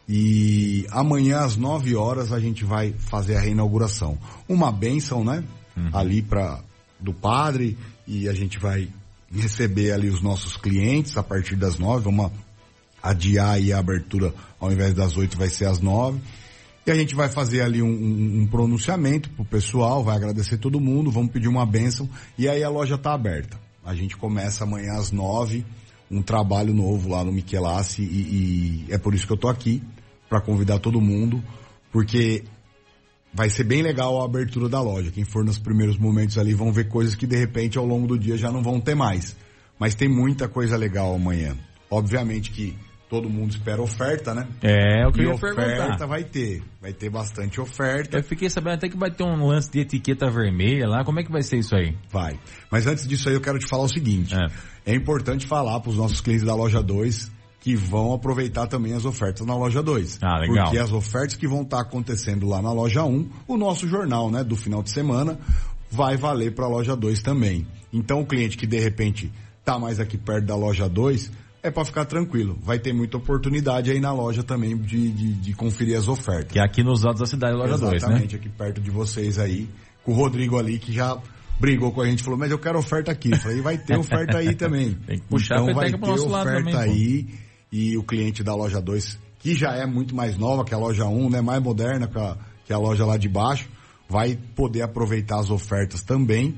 E 0.09 0.87
amanhã 0.91 1.41
às 1.41 1.55
9 1.55 1.95
horas 1.95 2.33
a 2.33 2.41
gente 2.41 2.65
vai 2.65 2.95
fazer 2.97 3.37
a 3.37 3.41
reinauguração. 3.41 4.17
Uma 4.49 4.73
benção, 4.73 5.23
né? 5.23 5.45
Uhum. 5.77 5.91
Ali 5.93 6.23
para 6.23 6.61
do 6.99 7.13
padre 7.13 7.77
e 8.07 8.27
a 8.27 8.33
gente 8.33 8.59
vai 8.59 8.89
receber 9.31 9.93
ali 9.93 10.09
os 10.09 10.23
nossos 10.23 10.57
clientes 10.57 11.15
a 11.19 11.23
partir 11.23 11.57
das 11.57 11.79
9, 11.79 12.03
vamos 12.03 12.33
adiar 13.03 13.51
aí 13.51 13.75
a 13.75 13.79
abertura 13.79 14.33
ao 14.59 14.73
invés 14.73 14.95
das 14.95 15.15
8 15.15 15.37
vai 15.37 15.51
ser 15.51 15.67
às 15.67 15.79
9. 15.79 16.19
E 16.87 16.91
a 16.91 16.95
gente 16.95 17.15
vai 17.15 17.29
fazer 17.29 17.61
ali 17.61 17.83
um, 17.83 17.87
um, 17.87 18.41
um 18.41 18.47
pronunciamento 18.47 19.29
pro 19.29 19.45
pessoal, 19.45 20.03
vai 20.03 20.17
agradecer 20.17 20.57
todo 20.57 20.81
mundo, 20.81 21.11
vamos 21.11 21.33
pedir 21.33 21.49
uma 21.49 21.67
benção 21.67 22.09
e 22.39 22.49
aí 22.49 22.65
a 22.65 22.71
loja 22.71 22.97
tá 22.97 23.13
aberta. 23.13 23.65
A 23.87 23.94
gente 23.94 24.16
começa 24.16 24.64
amanhã 24.64 24.94
às 24.94 25.12
nove, 25.12 25.64
um 26.11 26.20
trabalho 26.20 26.75
novo 26.75 27.09
lá 27.09 27.25
no 27.25 27.31
Michelassi 27.31 28.03
e, 28.03 28.85
e 28.88 28.92
é 28.92 28.99
por 28.99 29.14
isso 29.14 29.27
que 29.27 29.33
eu 29.33 29.37
tô 29.37 29.49
aqui, 29.49 29.81
para 30.29 30.40
convidar 30.40 30.81
todo 30.81 31.01
mundo, 31.01 31.42
porque 31.92 32.44
vai 33.33 33.49
ser 33.49 33.62
bem 33.62 33.83
legal 33.83 34.20
a 34.20 34.25
abertura 34.25 34.68
da 34.68 34.81
loja. 34.81 35.12
Quem 35.12 35.25
for 35.25 35.44
nos 35.44 35.59
primeiros 35.59 35.96
momentos 35.96 36.37
ali 36.37 36.53
vão 36.53 36.72
ver 36.72 36.88
coisas 36.88 37.14
que 37.14 37.29
de 37.29 37.37
repente 37.37 37.79
ao 37.79 37.87
longo 37.87 38.09
do 38.09 38.18
dia 38.18 38.37
já 38.37 38.51
não 38.51 38.62
vão 38.62 38.81
ter 38.81 38.96
mais. 38.96 39.37
Mas 39.79 39.94
tem 39.94 40.09
muita 40.09 40.49
coisa 40.49 40.77
legal 40.77 41.14
amanhã. 41.14 41.57
Obviamente 41.88 42.51
que 42.51 42.77
todo 43.09 43.29
mundo 43.31 43.51
espera 43.51 43.81
oferta, 43.81 44.35
né? 44.35 44.47
É, 44.62 45.07
o 45.07 45.12
que 45.12 45.21
e 45.21 45.25
eu 45.25 45.31
ia 45.31 45.35
oferta 45.35 45.62
perguntar. 45.62 46.07
vai 46.07 46.25
ter. 46.25 46.62
Vai 46.81 46.92
ter 46.92 47.11
bastante 47.11 47.61
oferta. 47.61 48.19
Eu 48.19 48.25
fiquei 48.25 48.51
sabendo 48.51 48.75
até 48.75 48.88
que 48.88 48.97
vai 48.97 49.11
ter 49.11 49.25
um 49.25 49.47
lance 49.47 49.71
de 49.71 49.81
etiqueta 49.81 50.31
vermelha 50.31 50.88
lá. 50.88 51.05
Como 51.05 51.21
é 51.21 51.25
que 51.25 51.31
vai 51.31 51.42
ser 51.42 51.59
isso 51.59 51.75
aí? 51.77 51.97
Vai. 52.11 52.38
Mas 52.71 52.87
antes 52.87 53.07
disso 53.07 53.29
aí 53.29 53.35
eu 53.35 53.40
quero 53.40 53.59
te 53.59 53.66
falar 53.66 53.85
o 53.85 53.88
seguinte. 53.88 54.35
É, 54.35 54.92
é 54.92 54.95
importante 54.95 55.47
falar 55.47 55.81
para 55.81 55.90
os 55.90 55.97
nossos 55.97 56.21
clientes 56.21 56.45
da 56.45 56.55
loja 56.55 56.83
2 56.83 57.37
que 57.61 57.75
vão 57.75 58.14
aproveitar 58.14 58.69
também 58.69 58.92
as 58.92 59.05
ofertas 59.05 59.45
na 59.45 59.57
loja 59.57 59.83
2. 59.83 60.21
Ah, 60.23 60.38
legal. 60.38 60.66
Porque 60.66 60.79
as 60.79 60.92
ofertas 60.92 61.35
que 61.35 61.49
vão 61.49 61.62
estar 61.62 61.79
tá 61.79 61.83
acontecendo 61.83 62.47
lá 62.47 62.62
na 62.62 62.73
loja 62.73 63.03
1, 63.03 63.12
um, 63.12 63.29
o 63.49 63.57
nosso 63.57 63.88
jornal, 63.88 64.31
né, 64.31 64.45
do 64.45 64.55
final 64.55 64.85
de 64.85 64.90
semana, 64.90 65.37
vai 65.90 66.16
valer 66.16 66.55
para 66.55 66.64
a 66.64 66.69
loja 66.69 66.95
2 66.95 67.23
também. 67.23 67.66
Então 67.92 68.21
o 68.21 68.27
cliente 68.27 68.57
que 68.57 68.69
de 68.69 68.79
repente 68.79 69.33
tá 69.64 69.81
mais 69.81 69.99
aqui 69.99 70.16
perto 70.16 70.47
da 70.47 70.55
loja 70.55 70.88
2, 70.88 71.33
é 71.66 71.70
para 71.70 71.85
ficar 71.85 72.05
tranquilo. 72.05 72.59
Vai 72.62 72.79
ter 72.79 72.92
muita 72.92 73.16
oportunidade 73.16 73.90
aí 73.90 74.00
na 74.00 74.12
loja 74.12 74.42
também 74.42 74.76
de, 74.76 75.11
de, 75.11 75.33
de 75.35 75.52
conferir 75.55 75.98
as 75.98 76.09
ofertas. 76.09 76.52
Que 76.52 76.59
é 76.59 76.62
aqui 76.62 76.83
nos 76.83 77.02
lados 77.02 77.20
da 77.20 77.26
cidade, 77.26 77.57
loja 77.57 77.76
2, 77.76 77.90
né? 77.90 77.96
Exatamente, 77.96 78.37
aqui 78.37 78.48
perto 78.48 78.81
de 78.81 78.90
vocês 78.90 79.38
aí. 79.38 79.68
Com 80.02 80.12
o 80.12 80.14
Rodrigo 80.14 80.59
ali, 80.59 80.79
que 80.79 80.92
já 80.92 81.18
brigou 81.59 81.90
com 81.92 82.00
a 82.00 82.07
gente, 82.07 82.22
falou, 82.22 82.38
mas 82.38 82.50
eu 82.50 82.59
quero 82.59 82.79
oferta 82.79 83.11
aqui. 83.11 83.33
Eu 83.33 83.38
falei, 83.38 83.61
vai 83.61 83.79
ter 83.79 83.98
oferta 83.98 84.38
aí 84.38 84.55
também. 84.55 84.94
Tem 85.07 85.18
que 85.18 85.26
puxar 85.26 85.57
então 85.57 85.70
a 85.70 85.74
vai 85.74 85.90
ter 85.90 86.05
oferta 86.05 86.59
também, 86.59 86.76
aí. 86.76 87.26
E 87.72 87.96
o 87.96 88.02
cliente 88.02 88.44
da 88.44 88.55
loja 88.55 88.81
2, 88.81 89.18
que 89.38 89.55
já 89.55 89.72
é 89.74 89.85
muito 89.85 90.14
mais 90.14 90.37
nova 90.37 90.64
que 90.64 90.72
a 90.72 90.79
loja 90.79 91.05
1, 91.05 91.26
um, 91.26 91.29
né? 91.29 91.40
Mais 91.40 91.62
moderna 91.62 92.07
que 92.07 92.18
a, 92.18 92.37
que 92.64 92.72
a 92.72 92.79
loja 92.79 93.05
lá 93.05 93.16
de 93.16 93.29
baixo, 93.29 93.68
vai 94.09 94.38
poder 94.55 94.83
aproveitar 94.83 95.40
as 95.40 95.50
ofertas 95.50 96.02
também. 96.02 96.57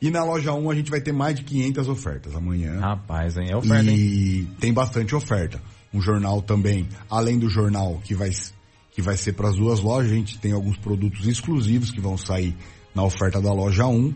E 0.00 0.10
na 0.10 0.24
loja 0.24 0.52
1 0.52 0.70
a 0.70 0.74
gente 0.74 0.90
vai 0.90 1.00
ter 1.00 1.12
mais 1.12 1.36
de 1.36 1.44
500 1.44 1.88
ofertas 1.88 2.34
amanhã. 2.34 2.78
Rapaz, 2.78 3.36
hein? 3.36 3.48
É 3.50 3.56
oferta, 3.56 3.90
e 3.90 4.40
hein? 4.40 4.50
tem 4.60 4.72
bastante 4.72 5.14
oferta. 5.14 5.60
Um 5.92 6.00
jornal 6.00 6.42
também, 6.42 6.88
além 7.08 7.38
do 7.38 7.48
jornal 7.48 8.00
que 8.04 8.14
vai, 8.14 8.30
que 8.90 9.00
vai 9.00 9.16
ser 9.16 9.32
para 9.32 9.48
as 9.48 9.56
duas 9.56 9.80
lojas, 9.80 10.10
a 10.10 10.14
gente 10.14 10.38
tem 10.38 10.52
alguns 10.52 10.76
produtos 10.76 11.26
exclusivos 11.26 11.90
que 11.90 12.00
vão 12.00 12.18
sair 12.18 12.54
na 12.94 13.02
oferta 13.02 13.40
da 13.40 13.52
loja 13.52 13.86
1. 13.86 14.14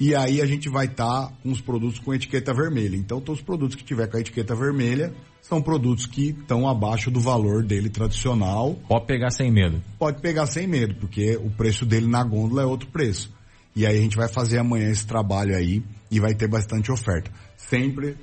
E 0.00 0.14
aí 0.14 0.40
a 0.40 0.46
gente 0.46 0.68
vai 0.68 0.86
estar 0.86 1.26
tá 1.26 1.32
com 1.42 1.50
os 1.50 1.60
produtos 1.60 1.98
com 1.98 2.14
etiqueta 2.14 2.54
vermelha. 2.54 2.96
Então 2.96 3.20
todos 3.20 3.40
os 3.40 3.44
produtos 3.44 3.74
que 3.74 3.82
tiver 3.82 4.06
com 4.06 4.16
a 4.16 4.20
etiqueta 4.20 4.54
vermelha 4.54 5.12
são 5.42 5.60
produtos 5.60 6.06
que 6.06 6.30
estão 6.30 6.68
abaixo 6.68 7.10
do 7.10 7.20
valor 7.20 7.64
dele 7.64 7.88
tradicional. 7.88 8.74
Pode 8.86 9.06
pegar 9.06 9.30
sem 9.30 9.50
medo. 9.50 9.82
Pode 9.98 10.20
pegar 10.20 10.46
sem 10.46 10.66
medo, 10.66 10.94
porque 10.96 11.36
o 11.36 11.50
preço 11.50 11.84
dele 11.84 12.06
na 12.06 12.22
gôndola 12.22 12.62
é 12.62 12.66
outro 12.66 12.88
preço. 12.88 13.32
E 13.78 13.86
aí 13.86 13.96
a 13.96 14.00
gente 14.02 14.16
vai 14.16 14.26
fazer 14.26 14.58
amanhã 14.58 14.90
esse 14.90 15.06
trabalho 15.06 15.54
aí 15.54 15.84
e 16.10 16.18
vai 16.18 16.34
ter 16.34 16.48
bastante 16.48 16.90
oferta. 16.90 17.30
Sempre 17.56 18.16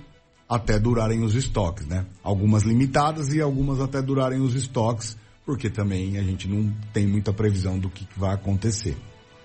até 0.49 0.77
durarem 0.77 1.23
os 1.23 1.33
estoques, 1.33 1.87
né? 1.87 2.05
Algumas 2.21 2.63
limitadas 2.63 3.33
e 3.33 3.39
algumas 3.39 3.79
até 3.79 4.01
durarem 4.01 4.41
os 4.41 4.53
estoques, 4.53 5.17
porque 5.45 5.69
também 5.69 6.17
a 6.17 6.21
gente 6.21 6.45
não 6.45 6.73
tem 6.91 7.07
muita 7.07 7.31
previsão 7.31 7.79
do 7.79 7.89
que 7.89 8.05
vai 8.17 8.35
acontecer. 8.35 8.97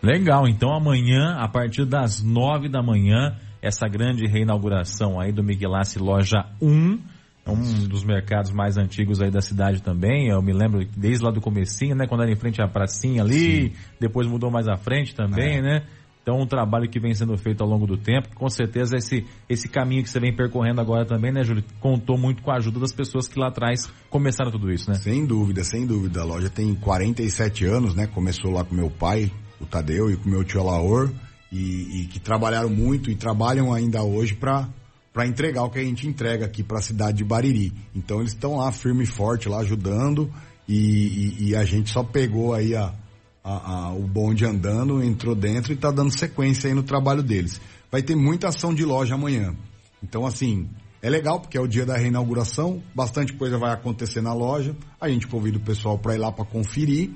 Legal, 0.02 0.48
então 0.48 0.74
amanhã, 0.74 1.36
a 1.38 1.46
partir 1.46 1.84
das 1.84 2.20
nove 2.20 2.68
da 2.68 2.82
manhã, 2.82 3.36
essa 3.62 3.86
grande 3.86 4.26
reinauguração 4.26 5.20
aí 5.20 5.30
do 5.30 5.44
Miguelassi 5.44 6.00
Loja 6.00 6.44
1, 6.60 6.98
é 7.46 7.50
um 7.52 7.86
dos 7.86 8.02
mercados 8.02 8.50
mais 8.50 8.76
antigos 8.76 9.22
aí 9.22 9.30
da 9.30 9.40
cidade 9.40 9.80
também. 9.80 10.28
Eu 10.28 10.42
me 10.42 10.52
lembro 10.52 10.84
desde 10.96 11.24
lá 11.24 11.30
do 11.30 11.40
comecinho, 11.40 11.94
né? 11.94 12.08
Quando 12.08 12.22
era 12.22 12.32
em 12.32 12.36
frente 12.36 12.60
à 12.60 12.66
pracinha 12.66 13.22
ali, 13.22 13.68
Sim. 13.68 13.72
depois 14.00 14.26
mudou 14.26 14.50
mais 14.50 14.66
à 14.66 14.76
frente 14.76 15.14
também, 15.14 15.58
é. 15.58 15.62
né? 15.62 15.86
Então, 16.22 16.38
um 16.38 16.46
trabalho 16.46 16.88
que 16.88 17.00
vem 17.00 17.14
sendo 17.14 17.36
feito 17.38 17.62
ao 17.62 17.68
longo 17.68 17.86
do 17.86 17.96
tempo. 17.96 18.28
Com 18.34 18.48
certeza, 18.48 18.96
esse, 18.96 19.24
esse 19.48 19.68
caminho 19.68 20.02
que 20.02 20.10
você 20.10 20.20
vem 20.20 20.34
percorrendo 20.34 20.80
agora 20.80 21.06
também, 21.06 21.32
né, 21.32 21.42
Júlio? 21.42 21.64
Contou 21.80 22.18
muito 22.18 22.42
com 22.42 22.50
a 22.50 22.56
ajuda 22.56 22.78
das 22.78 22.92
pessoas 22.92 23.26
que 23.26 23.38
lá 23.38 23.48
atrás 23.48 23.90
começaram 24.10 24.50
tudo 24.50 24.70
isso, 24.70 24.90
né? 24.90 24.96
Sem 24.96 25.24
dúvida, 25.24 25.64
sem 25.64 25.86
dúvida. 25.86 26.20
A 26.20 26.24
loja 26.24 26.50
tem 26.50 26.74
47 26.74 27.64
anos, 27.64 27.94
né? 27.94 28.06
Começou 28.06 28.50
lá 28.50 28.64
com 28.64 28.74
meu 28.74 28.90
pai, 28.90 29.30
o 29.58 29.64
Tadeu, 29.64 30.10
e 30.10 30.16
com 30.16 30.28
meu 30.28 30.44
tio 30.44 30.62
Laor, 30.62 31.10
e, 31.50 32.02
e 32.02 32.06
que 32.06 32.20
trabalharam 32.20 32.68
muito 32.68 33.10
e 33.10 33.16
trabalham 33.16 33.72
ainda 33.72 34.02
hoje 34.02 34.34
para 34.34 34.68
para 35.12 35.26
entregar 35.26 35.64
o 35.64 35.70
que 35.70 35.80
a 35.80 35.82
gente 35.82 36.06
entrega 36.06 36.46
aqui 36.46 36.62
para 36.62 36.78
a 36.78 36.82
cidade 36.82 37.18
de 37.18 37.24
Bariri. 37.24 37.72
Então 37.94 38.20
eles 38.20 38.32
estão 38.32 38.58
lá 38.58 38.70
firme 38.70 39.02
e 39.02 39.06
forte 39.06 39.48
lá 39.48 39.58
ajudando 39.58 40.32
e, 40.68 40.76
e, 40.76 41.48
e 41.48 41.56
a 41.56 41.64
gente 41.64 41.90
só 41.90 42.04
pegou 42.04 42.54
aí 42.54 42.76
a, 42.76 42.94
a, 43.42 43.72
a, 43.72 43.92
o 43.92 44.02
bonde 44.02 44.44
andando, 44.44 45.02
entrou 45.02 45.34
dentro 45.34 45.72
e 45.72 45.74
está 45.74 45.90
dando 45.90 46.16
sequência 46.16 46.68
aí 46.68 46.74
no 46.74 46.82
trabalho 46.82 47.22
deles. 47.22 47.60
Vai 47.90 48.02
ter 48.02 48.14
muita 48.14 48.48
ação 48.48 48.74
de 48.74 48.84
loja 48.84 49.14
amanhã. 49.14 49.54
Então, 50.02 50.26
assim, 50.26 50.68
é 51.02 51.08
legal 51.08 51.40
porque 51.40 51.56
é 51.56 51.60
o 51.60 51.66
dia 51.66 51.86
da 51.86 51.96
reinauguração, 51.96 52.82
bastante 52.94 53.32
coisa 53.32 53.58
vai 53.58 53.72
acontecer 53.72 54.20
na 54.20 54.32
loja. 54.32 54.76
A 55.00 55.08
gente 55.08 55.26
convida 55.26 55.58
o 55.58 55.60
pessoal 55.60 55.98
para 55.98 56.14
ir 56.14 56.18
lá 56.18 56.30
para 56.30 56.44
conferir. 56.44 57.10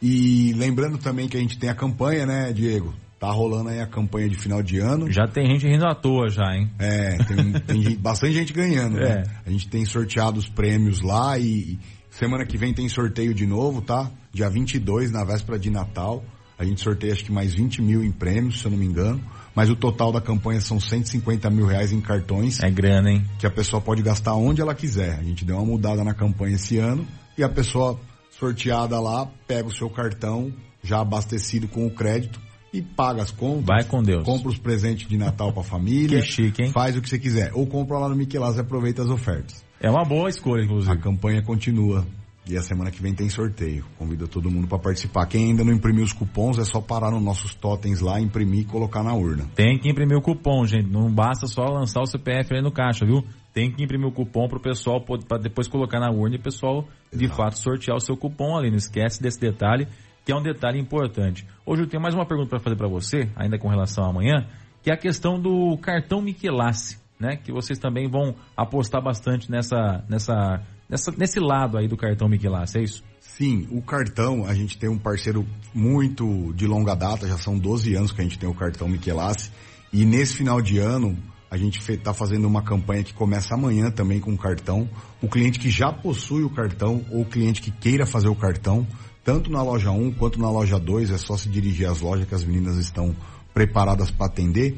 E 0.00 0.52
lembrando 0.54 0.98
também 0.98 1.28
que 1.28 1.36
a 1.36 1.40
gente 1.40 1.58
tem 1.58 1.70
a 1.70 1.74
campanha, 1.74 2.26
né, 2.26 2.52
Diego? 2.52 2.92
Tá 3.18 3.30
rolando 3.30 3.68
aí 3.68 3.80
a 3.80 3.86
campanha 3.86 4.28
de 4.28 4.36
final 4.36 4.60
de 4.60 4.80
ano. 4.80 5.10
Já 5.10 5.28
tem 5.28 5.46
gente 5.46 5.64
rindo 5.64 5.86
à 5.86 5.94
toa 5.94 6.28
já, 6.28 6.56
hein? 6.56 6.68
É, 6.78 7.16
tem, 7.18 7.52
tem 7.52 7.96
bastante 8.02 8.34
gente 8.34 8.52
ganhando, 8.52 8.96
né? 8.96 9.10
é. 9.10 9.14
né? 9.14 9.22
A 9.46 9.50
gente 9.50 9.68
tem 9.68 9.84
sorteado 9.84 10.40
os 10.40 10.48
prêmios 10.48 11.00
lá 11.02 11.38
e, 11.38 11.78
Semana 12.12 12.44
que 12.44 12.58
vem 12.58 12.74
tem 12.74 12.88
sorteio 12.90 13.32
de 13.32 13.46
novo, 13.46 13.80
tá? 13.80 14.10
Dia 14.32 14.48
22, 14.48 15.10
na 15.10 15.24
véspera 15.24 15.58
de 15.58 15.70
Natal. 15.70 16.22
A 16.58 16.64
gente 16.64 16.82
sorteia 16.82 17.12
acho 17.12 17.24
que 17.24 17.32
mais 17.32 17.54
20 17.54 17.80
mil 17.80 18.04
em 18.04 18.12
prêmios, 18.12 18.60
se 18.60 18.66
eu 18.66 18.70
não 18.70 18.78
me 18.78 18.84
engano. 18.84 19.20
Mas 19.54 19.70
o 19.70 19.74
total 19.74 20.12
da 20.12 20.20
campanha 20.20 20.60
são 20.60 20.78
150 20.78 21.48
mil 21.48 21.66
reais 21.66 21.90
em 21.90 22.02
cartões. 22.02 22.62
É 22.62 22.70
grana, 22.70 23.10
hein? 23.10 23.24
Que 23.38 23.46
a 23.46 23.50
pessoa 23.50 23.80
pode 23.80 24.02
gastar 24.02 24.34
onde 24.34 24.60
ela 24.60 24.74
quiser. 24.74 25.18
A 25.18 25.22
gente 25.22 25.42
deu 25.42 25.56
uma 25.56 25.64
mudada 25.64 26.04
na 26.04 26.12
campanha 26.12 26.56
esse 26.56 26.76
ano. 26.76 27.06
E 27.36 27.42
a 27.42 27.48
pessoa 27.48 27.98
sorteada 28.30 29.00
lá 29.00 29.26
pega 29.48 29.66
o 29.66 29.72
seu 29.72 29.88
cartão 29.88 30.52
já 30.82 31.00
abastecido 31.00 31.66
com 31.66 31.86
o 31.86 31.90
crédito 31.90 32.38
e 32.74 32.82
paga 32.82 33.22
as 33.22 33.30
contas. 33.30 33.64
Vai 33.64 33.84
com 33.84 34.02
Deus. 34.02 34.22
Compra 34.22 34.50
os 34.50 34.58
presentes 34.58 35.08
de 35.08 35.16
Natal 35.16 35.50
pra 35.50 35.62
família. 35.64 36.20
Que 36.20 36.26
chique, 36.26 36.62
hein? 36.62 36.72
Faz 36.72 36.94
o 36.94 37.00
que 37.00 37.08
você 37.08 37.18
quiser. 37.18 37.52
Ou 37.54 37.66
compra 37.66 37.98
lá 37.98 38.08
no 38.08 38.14
Miquelas 38.14 38.58
e 38.58 38.60
aproveita 38.60 39.02
as 39.02 39.08
ofertas. 39.08 39.61
É 39.82 39.90
uma 39.90 40.04
boa 40.04 40.28
escolha, 40.28 40.62
A 40.62 40.64
inclusive. 40.64 40.96
campanha 40.98 41.42
continua. 41.42 42.06
E 42.48 42.56
a 42.56 42.62
semana 42.62 42.90
que 42.90 43.02
vem 43.02 43.12
tem 43.14 43.28
sorteio. 43.28 43.84
Convido 43.98 44.28
todo 44.28 44.48
mundo 44.48 44.68
para 44.68 44.78
participar. 44.78 45.26
Quem 45.26 45.46
ainda 45.50 45.64
não 45.64 45.72
imprimiu 45.72 46.04
os 46.04 46.12
cupons 46.12 46.56
é 46.58 46.64
só 46.64 46.80
parar 46.80 47.10
nos 47.10 47.22
nossos 47.22 47.52
totens 47.54 48.00
lá, 48.00 48.20
imprimir 48.20 48.60
e 48.60 48.64
colocar 48.64 49.02
na 49.02 49.12
urna. 49.12 49.44
Tem 49.56 49.76
que 49.78 49.88
imprimir 49.88 50.16
o 50.16 50.22
cupom, 50.22 50.64
gente. 50.64 50.88
Não 50.88 51.12
basta 51.12 51.46
só 51.48 51.64
lançar 51.64 52.00
o 52.00 52.06
CPF 52.06 52.54
aí 52.54 52.62
no 52.62 52.70
caixa, 52.70 53.04
viu? 53.04 53.24
Tem 53.52 53.70
que 53.72 53.82
imprimir 53.82 54.06
o 54.06 54.12
cupom 54.12 54.48
pro 54.48 54.60
pessoal 54.60 55.00
para 55.00 55.38
depois 55.38 55.66
colocar 55.66 55.98
na 55.98 56.10
urna 56.10 56.36
e 56.36 56.38
o 56.38 56.42
pessoal 56.42 56.86
de 57.12 57.24
Exato. 57.24 57.36
fato 57.36 57.58
sortear 57.58 57.96
o 57.96 58.00
seu 58.00 58.16
cupom 58.16 58.56
ali. 58.56 58.70
Não 58.70 58.76
esquece 58.76 59.20
desse 59.20 59.40
detalhe, 59.40 59.86
que 60.24 60.30
é 60.32 60.36
um 60.36 60.42
detalhe 60.42 60.80
importante. 60.80 61.44
Hoje 61.66 61.82
eu 61.82 61.88
tenho 61.88 62.02
mais 62.02 62.14
uma 62.14 62.24
pergunta 62.26 62.50
para 62.50 62.60
fazer 62.60 62.76
para 62.76 62.88
você, 62.88 63.28
ainda 63.36 63.58
com 63.58 63.68
relação 63.68 64.04
a 64.04 64.10
amanhã, 64.10 64.46
que 64.82 64.90
é 64.90 64.94
a 64.94 64.96
questão 64.98 65.40
do 65.40 65.76
cartão 65.78 66.20
Michelassi, 66.20 66.98
né? 67.22 67.36
Que 67.36 67.52
vocês 67.52 67.78
também 67.78 68.10
vão 68.10 68.34
apostar 68.56 69.00
bastante 69.00 69.50
nessa, 69.50 70.04
nessa, 70.08 70.60
nessa, 70.88 71.12
nesse 71.16 71.38
lado 71.38 71.78
aí 71.78 71.86
do 71.86 71.96
cartão 71.96 72.28
Michelassi, 72.28 72.78
é 72.78 72.82
isso? 72.82 73.04
Sim, 73.20 73.66
o 73.70 73.80
cartão, 73.80 74.44
a 74.44 74.52
gente 74.52 74.76
tem 74.76 74.90
um 74.90 74.98
parceiro 74.98 75.46
muito 75.72 76.52
de 76.54 76.66
longa 76.66 76.94
data, 76.94 77.26
já 77.26 77.38
são 77.38 77.56
12 77.56 77.94
anos 77.94 78.12
que 78.12 78.20
a 78.20 78.24
gente 78.24 78.38
tem 78.38 78.48
o 78.48 78.54
cartão 78.54 78.88
Michelassi. 78.88 79.50
E 79.92 80.04
nesse 80.04 80.34
final 80.36 80.60
de 80.60 80.78
ano, 80.78 81.16
a 81.50 81.56
gente 81.56 81.78
está 81.92 82.12
fazendo 82.12 82.46
uma 82.46 82.62
campanha 82.62 83.04
que 83.04 83.14
começa 83.14 83.54
amanhã 83.54 83.90
também 83.90 84.18
com 84.18 84.32
o 84.32 84.38
cartão. 84.38 84.88
O 85.20 85.28
cliente 85.28 85.58
que 85.58 85.70
já 85.70 85.92
possui 85.92 86.42
o 86.42 86.50
cartão 86.50 87.04
ou 87.10 87.22
o 87.22 87.26
cliente 87.26 87.62
que 87.62 87.70
queira 87.70 88.04
fazer 88.04 88.28
o 88.28 88.34
cartão, 88.34 88.86
tanto 89.22 89.50
na 89.50 89.62
loja 89.62 89.90
1 89.90 90.12
quanto 90.14 90.40
na 90.40 90.50
loja 90.50 90.78
2, 90.78 91.10
é 91.10 91.18
só 91.18 91.36
se 91.36 91.48
dirigir 91.48 91.88
às 91.88 92.00
lojas 92.00 92.26
que 92.26 92.34
as 92.34 92.42
meninas 92.42 92.76
estão 92.76 93.14
preparadas 93.54 94.10
para 94.10 94.26
atender. 94.26 94.76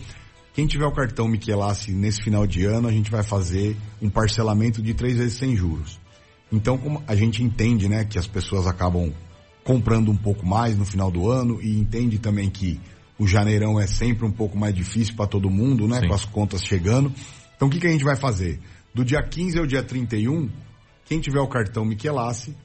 Quem 0.55 0.69
tiver 0.69 0.87
o 0.87 0.93
cartão 0.93 1.27
Michelassi 1.27 1.91
nesse 1.91 2.23
final 2.23 2.47
de 2.47 2.65
ano, 2.65 2.87
a 2.87 2.93
gente 2.93 3.11
vai 3.11 3.25
fazer 3.25 3.77
um 4.01 4.09
parcelamento 4.09 4.81
de 4.81 4.95
três 4.95 5.19
vezes 5.19 5.37
sem 5.37 5.57
juros. 5.57 5.99
Então, 6.53 6.79
como 6.79 7.03
a 7.09 7.17
gente 7.17 7.43
entende, 7.43 7.89
né, 7.89 8.05
que 8.05 8.17
as 8.17 8.29
pessoas 8.29 8.65
acabam 8.69 9.13
comprando 9.65 10.13
um 10.13 10.17
pouco 10.17 10.47
mais 10.47 10.79
no 10.79 10.85
final 10.85 11.11
do 11.11 11.29
ano 11.29 11.61
e 11.61 11.77
entende 11.77 12.21
também 12.21 12.49
que 12.49 12.81
o 13.19 13.27
janeirão 13.27 13.81
é 13.81 13.89
sempre 13.89 14.25
um 14.25 14.31
pouco 14.31 14.57
mais 14.57 14.73
difícil 14.73 15.17
para 15.17 15.27
todo 15.27 15.51
mundo, 15.51 15.89
né, 15.89 16.01
Sim. 16.01 16.07
com 16.07 16.15
as 16.15 16.25
contas 16.25 16.63
chegando. 16.63 17.13
Então, 17.57 17.67
o 17.67 17.71
que, 17.71 17.81
que 17.81 17.89
a 17.89 17.91
gente 17.91 18.05
vai 18.05 18.15
fazer? 18.15 18.61
Do 18.95 19.05
dia 19.05 19.23
15 19.25 19.59
ao 19.59 19.67
dia 19.67 19.83
31, 19.83 20.49
quem 21.05 21.19
tiver 21.19 21.41
o 21.41 21.49
cartão 21.49 21.85
Michelassi, 21.85 22.57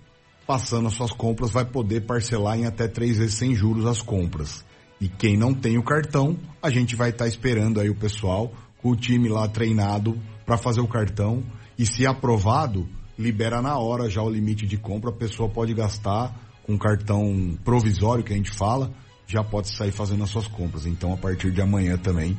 passando 0.46 0.88
as 0.88 0.94
suas 0.94 1.12
compras, 1.12 1.50
vai 1.50 1.66
poder 1.66 2.02
parcelar 2.02 2.56
em 2.60 2.68
até 2.68 2.88
três 2.88 3.18
vezes 3.18 3.34
sem 3.34 3.56
juros 3.56 3.88
as 3.88 4.00
compras. 4.00 4.64
E 5.00 5.08
quem 5.08 5.38
não 5.38 5.54
tem 5.54 5.78
o 5.78 5.84
cartão, 5.84 6.38
a 6.62 6.70
gente 6.70 6.96
vai 6.96 7.10
estar 7.10 7.28
esperando 7.28 7.80
aí 7.80 7.90
o 7.90 7.96
pessoal 7.96 8.52
com 8.82 8.90
o 8.92 8.96
time 8.96 9.30
lá 9.30 9.48
treinado 9.48 10.20
para 10.46 10.58
fazer 10.58 10.82
o 10.82 10.88
cartão 10.88 11.44
e 11.78 11.86
se 11.86 12.06
aprovado, 12.06 12.88
libera 13.18 13.62
na 13.62 13.78
hora 13.78 14.10
já 14.10 14.22
o 14.22 14.30
limite 14.30 14.66
de 14.66 14.78
compra, 14.78 15.10
a 15.10 15.14
pessoa 15.14 15.50
pode 15.50 15.74
gastar 15.74 16.34
com 16.64 16.78
cartão 16.78 17.58
provisório 17.64 18.24
que 18.24 18.34
a 18.34 18.36
gente 18.36 18.52
fala, 18.52 18.92
já 19.26 19.44
pode 19.44 19.70
sair 19.76 19.92
fazendo 19.92 20.24
as 20.24 20.30
suas 20.30 20.48
compras. 20.48 20.86
Então 20.86 21.14
a 21.14 21.18
partir 21.18 21.52
de 21.52 21.62
amanhã 21.62 21.98
também, 21.98 22.38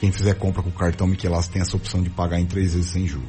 quem 0.00 0.10
fizer 0.12 0.34
compra 0.34 0.62
com 0.62 0.70
o 0.70 0.72
cartão 0.72 1.06
Michelas 1.06 1.48
tem 1.48 1.60
essa 1.60 1.76
opção 1.76 2.02
de 2.02 2.08
pagar 2.10 2.40
em 2.40 2.46
três 2.46 2.74
vezes 2.74 2.90
sem 2.90 3.06
juros. 3.06 3.28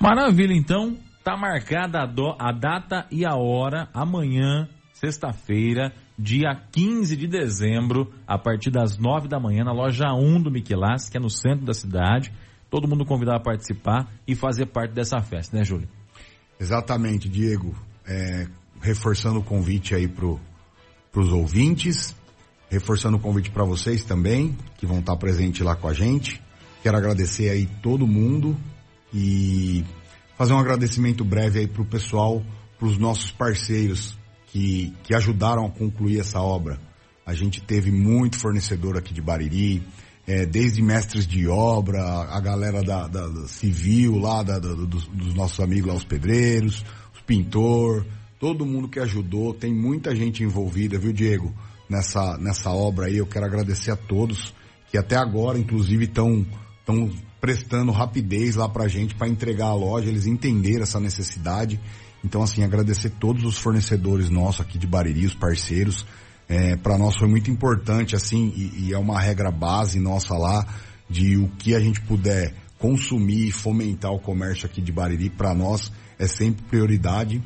Maravilha, 0.00 0.52
então. 0.54 0.96
Tá 1.24 1.36
marcada 1.36 2.02
a, 2.02 2.06
do- 2.06 2.36
a 2.38 2.52
data 2.52 3.04
e 3.10 3.26
a 3.26 3.34
hora 3.34 3.88
amanhã, 3.92 4.68
sexta-feira, 4.92 5.92
dia 6.18 6.54
15 6.72 7.16
de 7.16 7.26
dezembro, 7.26 8.12
a 8.26 8.38
partir 8.38 8.70
das 8.70 8.96
9 8.96 9.28
da 9.28 9.38
manhã, 9.38 9.64
na 9.64 9.72
loja 9.72 10.12
1 10.12 10.42
do 10.42 10.50
Miquelas, 10.50 11.08
que 11.08 11.16
é 11.16 11.20
no 11.20 11.28
centro 11.28 11.66
da 11.66 11.74
cidade. 11.74 12.32
Todo 12.70 12.88
mundo 12.88 13.04
convidado 13.04 13.38
a 13.38 13.42
participar 13.42 14.10
e 14.26 14.34
fazer 14.34 14.66
parte 14.66 14.92
dessa 14.92 15.20
festa, 15.20 15.56
né, 15.56 15.64
Júlio? 15.64 15.88
Exatamente, 16.58 17.28
Diego. 17.28 17.74
É, 18.06 18.46
reforçando 18.80 19.40
o 19.40 19.42
convite 19.42 19.94
aí 19.94 20.08
pro, 20.08 20.40
pros 21.12 21.32
ouvintes, 21.32 22.14
reforçando 22.70 23.16
o 23.16 23.20
convite 23.20 23.50
para 23.50 23.64
vocês 23.64 24.04
também, 24.04 24.56
que 24.78 24.86
vão 24.86 25.00
estar 25.00 25.16
presentes 25.16 25.60
lá 25.60 25.76
com 25.76 25.88
a 25.88 25.92
gente. 25.92 26.42
Quero 26.82 26.96
agradecer 26.96 27.50
aí 27.50 27.66
todo 27.82 28.06
mundo 28.06 28.56
e 29.12 29.84
fazer 30.36 30.52
um 30.52 30.58
agradecimento 30.58 31.24
breve 31.24 31.60
aí 31.60 31.66
pro 31.66 31.84
pessoal, 31.84 32.42
pros 32.78 32.98
nossos 32.98 33.30
parceiros 33.30 34.16
que, 34.46 34.94
que 35.02 35.14
ajudaram 35.14 35.66
a 35.66 35.70
concluir 35.70 36.20
essa 36.20 36.40
obra. 36.40 36.78
A 37.24 37.34
gente 37.34 37.60
teve 37.60 37.90
muito 37.90 38.38
fornecedor 38.38 38.96
aqui 38.96 39.12
de 39.12 39.20
Bariri, 39.20 39.82
é, 40.26 40.44
desde 40.46 40.82
mestres 40.82 41.26
de 41.26 41.46
obra, 41.48 42.00
a 42.02 42.40
galera 42.40 42.82
da, 42.82 43.06
da- 43.06 43.28
da 43.28 43.48
civil 43.48 44.18
lá, 44.18 44.42
da- 44.42 44.58
dos, 44.58 45.06
dos 45.06 45.34
nossos 45.34 45.60
amigos 45.60 45.88
lá, 45.88 45.94
os 45.94 46.04
pedreiros, 46.04 46.84
os 47.14 47.20
pintor, 47.20 48.06
todo 48.38 48.66
mundo 48.66 48.88
que 48.88 48.98
ajudou, 49.00 49.54
tem 49.54 49.74
muita 49.74 50.14
gente 50.14 50.42
envolvida, 50.42 50.98
viu 50.98 51.12
Diego, 51.12 51.52
nessa, 51.88 52.36
nessa 52.38 52.70
obra 52.70 53.06
aí, 53.06 53.16
eu 53.18 53.26
quero 53.26 53.46
agradecer 53.46 53.90
a 53.92 53.96
todos, 53.96 54.52
que 54.90 54.98
até 54.98 55.16
agora, 55.16 55.58
inclusive, 55.58 56.04
estão 56.04 56.44
estão 56.80 57.10
prestando 57.40 57.90
rapidez 57.90 58.54
lá 58.54 58.68
pra 58.68 58.86
gente 58.88 59.14
para 59.16 59.28
entregar 59.28 59.66
a 59.66 59.74
loja, 59.74 60.08
eles 60.08 60.26
entenderam 60.26 60.82
essa 60.84 61.00
necessidade. 61.00 61.80
Então, 62.26 62.42
assim, 62.42 62.64
agradecer 62.64 63.10
todos 63.20 63.44
os 63.44 63.56
fornecedores 63.56 64.28
nossos 64.28 64.60
aqui 64.60 64.78
de 64.78 64.86
Bariri, 64.86 65.24
os 65.24 65.34
parceiros. 65.34 66.04
É, 66.48 66.74
para 66.74 66.98
nós 66.98 67.14
foi 67.16 67.28
muito 67.28 67.52
importante, 67.52 68.16
assim, 68.16 68.52
e, 68.56 68.88
e 68.88 68.92
é 68.92 68.98
uma 68.98 69.20
regra 69.20 69.48
base 69.52 70.00
nossa 70.00 70.34
lá, 70.36 70.66
de 71.08 71.36
o 71.36 71.46
que 71.56 71.72
a 71.72 71.78
gente 71.78 72.00
puder 72.00 72.52
consumir 72.80 73.46
e 73.46 73.52
fomentar 73.52 74.10
o 74.10 74.18
comércio 74.18 74.66
aqui 74.66 74.82
de 74.82 74.90
Bariri, 74.90 75.30
para 75.30 75.54
nós 75.54 75.92
é 76.18 76.26
sempre 76.26 76.64
prioridade. 76.64 77.40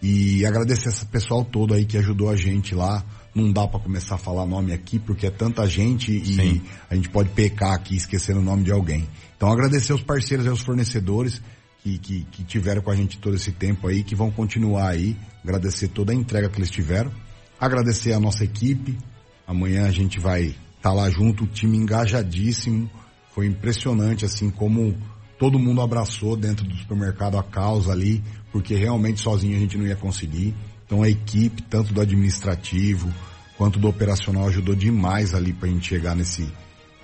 E 0.00 0.46
agradecer 0.46 0.90
esse 0.90 1.04
pessoal 1.06 1.44
todo 1.44 1.74
aí 1.74 1.84
que 1.84 1.98
ajudou 1.98 2.30
a 2.30 2.36
gente 2.36 2.72
lá. 2.72 3.04
Não 3.34 3.52
dá 3.52 3.66
para 3.66 3.80
começar 3.80 4.14
a 4.14 4.18
falar 4.18 4.46
nome 4.46 4.72
aqui, 4.72 5.00
porque 5.00 5.26
é 5.26 5.30
tanta 5.30 5.66
gente 5.66 6.16
e 6.16 6.36
Sim. 6.36 6.62
a 6.88 6.94
gente 6.94 7.08
pode 7.08 7.30
pecar 7.30 7.72
aqui 7.72 7.96
esquecendo 7.96 8.38
o 8.38 8.44
nome 8.44 8.62
de 8.62 8.70
alguém. 8.70 9.08
Então 9.36 9.50
agradecer 9.50 9.90
aos 9.90 10.02
parceiros 10.02 10.46
e 10.46 10.48
aos 10.48 10.62
fornecedores 10.62 11.42
que, 11.82 11.98
que, 11.98 12.24
que 12.24 12.44
tiveram 12.44 12.82
com 12.82 12.90
a 12.90 12.96
gente 12.96 13.18
todo 13.18 13.36
esse 13.36 13.52
tempo 13.52 13.88
aí, 13.88 14.02
que 14.02 14.14
vão 14.14 14.30
continuar 14.30 14.88
aí. 14.90 15.16
Agradecer 15.42 15.88
toda 15.88 16.12
a 16.12 16.14
entrega 16.14 16.48
que 16.48 16.58
eles 16.58 16.70
tiveram. 16.70 17.10
Agradecer 17.58 18.12
a 18.12 18.20
nossa 18.20 18.44
equipe. 18.44 18.98
Amanhã 19.46 19.86
a 19.86 19.90
gente 19.90 20.20
vai 20.20 20.54
estar 20.76 20.92
lá 20.92 21.08
junto, 21.10 21.44
o 21.44 21.46
time 21.46 21.76
engajadíssimo. 21.76 22.90
Foi 23.34 23.46
impressionante 23.46 24.24
assim 24.24 24.50
como 24.50 24.96
todo 25.38 25.58
mundo 25.58 25.80
abraçou 25.80 26.36
dentro 26.36 26.66
do 26.66 26.76
supermercado 26.76 27.38
a 27.38 27.42
causa 27.42 27.92
ali, 27.92 28.22
porque 28.52 28.74
realmente 28.74 29.20
sozinho 29.20 29.56
a 29.56 29.60
gente 29.60 29.78
não 29.78 29.86
ia 29.86 29.96
conseguir. 29.96 30.54
Então 30.84 31.02
a 31.02 31.08
equipe, 31.08 31.62
tanto 31.62 31.94
do 31.94 32.00
administrativo 32.00 33.12
quanto 33.56 33.78
do 33.78 33.88
operacional, 33.88 34.46
ajudou 34.48 34.74
demais 34.74 35.34
ali 35.34 35.52
pra 35.52 35.68
gente 35.68 35.86
chegar 35.86 36.14
nesse 36.14 36.50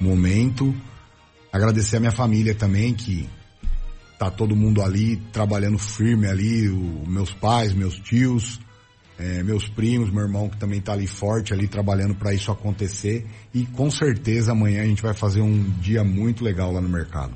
momento. 0.01 0.74
Agradecer 1.53 1.97
a 1.97 2.01
minha 2.01 2.12
família 2.12 2.55
também, 2.55 2.93
que 2.93 3.29
tá 4.19 4.31
todo 4.31 4.57
mundo 4.57 4.83
ali 4.83 5.17
trabalhando 5.33 5.79
firme 5.79 6.27
ali, 6.27 6.69
o, 6.69 7.05
meus 7.07 7.33
pais, 7.33 7.73
meus 7.75 7.99
tios, 7.99 8.61
eh, 9.19 9.43
meus 9.43 9.69
primos, 9.69 10.11
meu 10.11 10.23
irmão 10.23 10.49
que 10.49 10.57
também 10.57 10.81
tá 10.81 10.93
ali 10.93 11.07
forte 11.07 11.53
ali 11.53 11.67
trabalhando 11.69 12.14
para 12.14 12.33
isso 12.35 12.51
acontecer 12.51 13.27
e 13.55 13.64
com 13.67 13.91
certeza 13.91 14.53
amanhã 14.53 14.83
a 14.83 14.87
gente 14.87 15.03
vai 15.03 15.14
fazer 15.14 15.41
um 15.41 15.62
dia 15.81 16.03
muito 16.05 16.45
legal 16.45 16.73
lá 16.73 16.81
no 16.81 16.89
mercado. 16.89 17.35